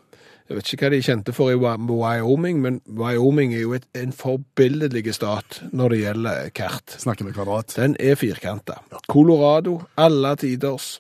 Jeg 0.52 0.58
vet 0.58 0.70
ikke 0.76 0.84
hva 0.84 0.92
de 0.92 0.98
kjente 1.06 1.32
for 1.32 1.48
i 1.48 1.56
Wyoming, 1.56 2.58
men 2.60 2.82
Wyoming 3.00 3.54
er 3.56 3.62
jo 3.62 3.76
et, 3.78 3.86
en 3.96 4.12
forbilledlig 4.12 5.14
stat 5.16 5.62
når 5.72 5.94
det 5.94 6.00
gjelder 6.02 6.50
kart. 6.58 6.96
Snakker 7.00 7.24
med 7.24 7.38
kvadrat. 7.38 7.72
Den 7.78 7.96
er 8.04 8.20
firkanta. 8.20 8.82
Colorado, 9.08 9.78
alle 9.96 10.34
tiders. 10.42 10.98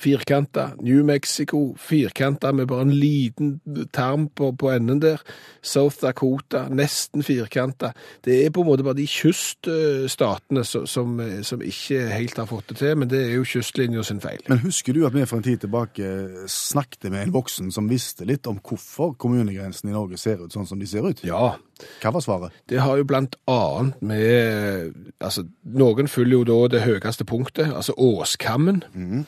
Firkanta. 0.00 0.70
New 0.80 1.04
Mexico, 1.04 1.74
firkanta 1.78 2.52
med 2.52 2.68
bare 2.68 2.82
en 2.82 2.94
liten 2.94 3.60
tarm 3.92 4.28
på, 4.28 4.52
på 4.56 4.70
enden 4.70 5.00
der. 5.02 5.20
South 5.62 5.96
Dakota, 6.02 6.68
nesten 6.68 7.22
firkanta. 7.22 7.92
Det 8.24 8.46
er 8.46 8.52
på 8.54 8.62
en 8.62 8.70
måte 8.70 8.86
bare 8.86 9.00
de 9.00 9.06
kyststatene 9.10 10.64
som, 10.64 10.86
som, 10.86 11.16
som 11.42 11.64
ikke 11.64 12.04
helt 12.12 12.38
har 12.38 12.48
fått 12.48 12.70
det 12.70 12.78
til, 12.80 12.94
men 13.00 13.10
det 13.10 13.24
er 13.26 13.34
jo 13.34 13.48
kystlinja 13.48 14.04
sin 14.06 14.22
feil. 14.22 14.44
Men 14.48 14.62
husker 14.62 14.96
du 14.96 15.02
at 15.08 15.16
vi 15.16 15.26
for 15.26 15.40
en 15.40 15.48
tid 15.48 15.64
tilbake 15.66 16.12
snakket 16.48 17.10
med 17.10 17.26
en 17.26 17.34
voksen 17.34 17.72
som 17.74 17.90
visste 17.90 18.28
litt 18.28 18.46
om 18.50 18.60
hvorfor 18.62 19.16
kommunegrensene 19.18 19.92
i 19.92 19.96
Norge 19.96 20.20
ser 20.22 20.44
ut 20.44 20.54
sånn 20.54 20.68
som 20.70 20.80
de 20.80 20.88
ser 20.88 21.08
ut? 21.08 21.24
Ja, 21.26 21.56
Hva 22.02 22.12
var 22.14 22.24
svaret? 22.24 22.56
Det 22.70 22.80
har 22.82 23.00
jo 23.00 23.06
blant 23.08 23.36
annet 23.50 24.00
med 24.02 24.94
Altså, 25.20 25.44
noen 25.64 26.08
følger 26.08 26.38
jo 26.38 26.46
da 26.48 26.58
det 26.72 26.84
høyeste 26.86 27.26
punktet, 27.28 27.68
altså 27.76 27.92
Åskammen. 28.00 28.82
Mm. 28.94 29.26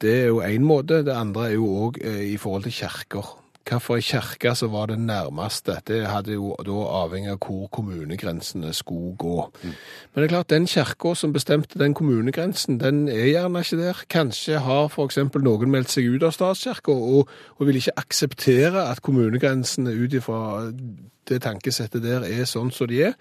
Det 0.00 0.14
er 0.14 0.30
jo 0.30 0.40
én 0.40 0.64
måte. 0.64 1.02
Det 1.04 1.12
andre 1.12 1.50
er 1.50 1.58
jo 1.58 1.68
òg 1.86 2.00
i 2.00 2.38
forhold 2.40 2.64
til 2.64 2.78
kjerker. 2.80 3.34
Hvilken 3.60 4.02
kirke 4.02 4.54
som 4.56 4.72
var 4.72 4.86
det 4.86 4.98
nærmeste, 4.98 5.76
det 5.86 6.06
hadde 6.08 6.32
jo 6.32 6.54
da 6.66 6.78
avhengig 7.04 7.30
av 7.30 7.38
hvor 7.44 7.68
kommunegrensene 7.70 8.72
skulle 8.74 9.14
gå. 9.16 9.50
Men 9.62 10.16
det 10.16 10.24
er 10.24 10.32
klart, 10.32 10.50
den 10.50 10.66
kirka 10.66 11.14
som 11.14 11.32
bestemte 11.32 11.78
den 11.78 11.94
kommunegrensen, 11.94 12.80
den 12.80 13.08
er 13.08 13.28
gjerne 13.28 13.60
ikke 13.60 13.78
der. 13.82 14.02
Kanskje 14.10 14.58
har 14.58 14.88
f.eks. 14.88 15.20
noen 15.36 15.70
meldt 15.70 15.92
seg 15.92 16.08
ut 16.08 16.26
av 16.26 16.34
statskirka 16.34 16.92
og, 16.92 17.30
og 17.58 17.66
vil 17.68 17.78
ikke 17.78 17.98
akseptere 18.00 18.88
at 18.90 19.02
kommunegrensene 19.06 19.92
ut 19.92 20.18
ifra 20.18 20.62
det 21.30 21.42
tankesettet 21.44 22.02
der 22.02 22.26
er 22.26 22.46
sånn 22.48 22.72
som 22.74 22.88
de 22.90 23.04
er. 23.10 23.18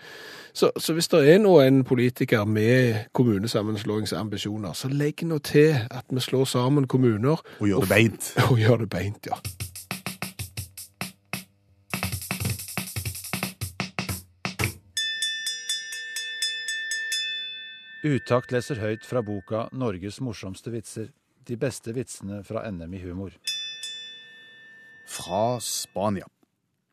Så, 0.53 0.71
så 0.81 0.95
hvis 0.97 1.07
det 1.11 1.21
er 1.29 1.41
nå 1.43 1.59
en 1.61 1.83
politiker 1.85 2.45
med 2.49 3.11
kommunesammenslåingsambisjoner, 3.13 4.73
så 4.73 4.89
legg 4.89 5.21
nå 5.29 5.37
til 5.45 5.77
at 5.85 6.09
vi 6.09 6.23
slår 6.23 6.49
sammen 6.49 6.87
kommuner. 6.89 7.43
Og 7.59 7.69
gjør 7.69 7.85
det 7.85 7.91
beint. 7.93 8.31
Og 8.49 8.59
gjør 8.59 8.85
det 8.85 8.89
beint, 8.89 9.29
ja. 9.29 9.37
Utakt 17.99 18.53
leser 18.55 18.79
høyt 18.79 19.03
fra 19.03 19.19
boka 19.19 19.65
'Norges 19.75 20.21
morsomste 20.23 20.71
vitser'. 20.71 21.09
De 21.43 21.57
beste 21.59 21.91
vitsene 21.91 22.43
fra 22.47 22.61
NM 22.71 22.93
i 22.93 23.01
humor. 23.03 23.33
Fra 25.07 25.59
Spania. 25.59 26.23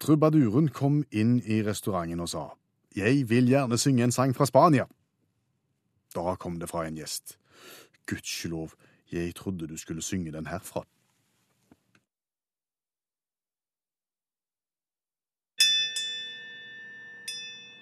Trubaduren 0.00 0.68
kom 0.68 1.04
inn 1.12 1.38
i 1.46 1.62
restauranten 1.62 2.20
og 2.20 2.28
sa 2.28 2.44
Jeg 2.96 3.28
vil 3.30 3.46
gjerne 3.46 3.78
synge 3.78 4.02
en 4.02 4.12
sang 4.12 4.34
fra 4.34 4.46
Spania. 4.46 4.88
Da 6.14 6.34
kom 6.34 6.58
det 6.58 6.68
fra 6.68 6.86
en 6.86 6.96
gjest. 6.96 7.38
Gudskjelov, 8.06 8.74
jeg 9.12 9.34
trodde 9.34 9.68
du 9.68 9.76
skulle 9.76 10.02
synge 10.02 10.32
den 10.32 10.46
herfra. 10.46 10.82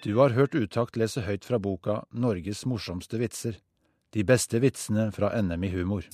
Du 0.05 0.15
har 0.15 0.29
hørt 0.29 0.53
Utakt 0.53 0.99
lese 1.01 1.23
høyt 1.25 1.47
fra 1.49 1.57
boka 1.57 2.03
'Norges 2.13 2.59
morsomste 2.69 3.17
vitser'. 3.17 3.55
De 4.13 4.23
beste 4.23 4.59
vitsene 4.61 5.07
fra 5.11 5.31
NM 5.41 5.63
i 5.63 5.69
humor. 5.73 6.05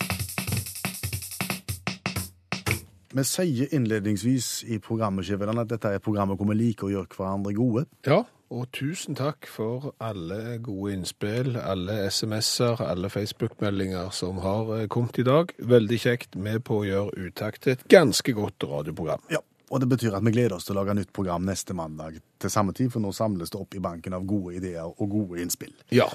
Vi 3.11 3.23
sier 3.27 3.67
innledningsvis 3.75 4.63
i 4.63 4.79
programmet 4.79 5.27
at 5.27 5.69
dette 5.69 5.91
er 5.91 5.99
programmet 5.99 6.39
hvor 6.39 6.47
vi 6.47 6.55
liker 6.55 6.87
å 6.87 6.93
gjøre 6.93 7.17
hverandre 7.17 7.53
gode. 7.53 7.85
Ja, 8.07 8.23
og 8.49 8.71
tusen 8.71 9.15
takk 9.15 9.45
for 9.45 9.91
alle 9.99 10.57
gode 10.63 10.93
innspill, 10.93 11.57
alle 11.59 12.07
SMS-er, 12.07 12.79
alle 12.79 13.09
Facebook-meldinger 13.09 14.09
som 14.11 14.37
har 14.37 14.71
eh, 14.77 14.87
kommet 14.87 15.19
i 15.19 15.27
dag. 15.27 15.51
Veldig 15.59 15.99
kjekt 15.99 16.35
med 16.35 16.63
på 16.63 16.79
å 16.79 16.87
gjøre 16.87 17.27
Utakt 17.27 17.63
til 17.63 17.75
et 17.75 17.87
ganske 17.91 18.31
godt 18.39 18.63
radioprogram. 18.63 19.27
Ja, 19.29 19.43
Og 19.71 19.79
det 19.79 19.87
betyr 19.87 20.17
at 20.17 20.25
vi 20.25 20.33
gleder 20.35 20.57
oss 20.57 20.67
til 20.67 20.75
å 20.75 20.81
lage 20.81 20.95
nytt 20.97 21.13
program 21.15 21.45
neste 21.47 21.75
mandag 21.77 22.19
til 22.41 22.51
samme 22.51 22.75
tid, 22.75 22.91
for 22.91 23.03
nå 23.03 23.13
samles 23.15 23.53
det 23.53 23.59
opp 23.59 23.75
i 23.77 23.83
banken 23.83 24.15
av 24.17 24.27
gode 24.27 24.57
ideer 24.59 24.89
og 24.91 25.07
gode 25.13 25.39
innspill. 25.43 25.71
Ja. 25.95 26.09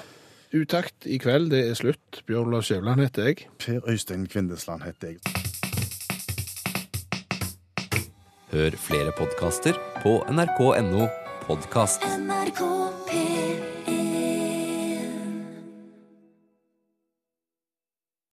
Utakt 0.53 1.07
i 1.09 1.17
kveld, 1.19 1.49
det 1.51 1.63
er 1.71 1.79
slutt. 1.79 2.21
Bjørn 2.29 2.53
Olav 2.53 2.67
Skjævland 2.67 3.01
heter 3.03 3.31
jeg. 3.31 3.47
Per 3.59 3.81
Øystein 3.89 4.27
Kvindesland 4.29 4.85
heter 4.85 5.15
jeg. 5.15 5.19
Hør 8.53 8.77
flere 8.79 9.11
podkaster 9.17 9.75
på 10.05 10.21
nrk.no 10.31 11.09
podkast. 11.49 12.05
NRK 12.21 12.61
P1 13.09 13.76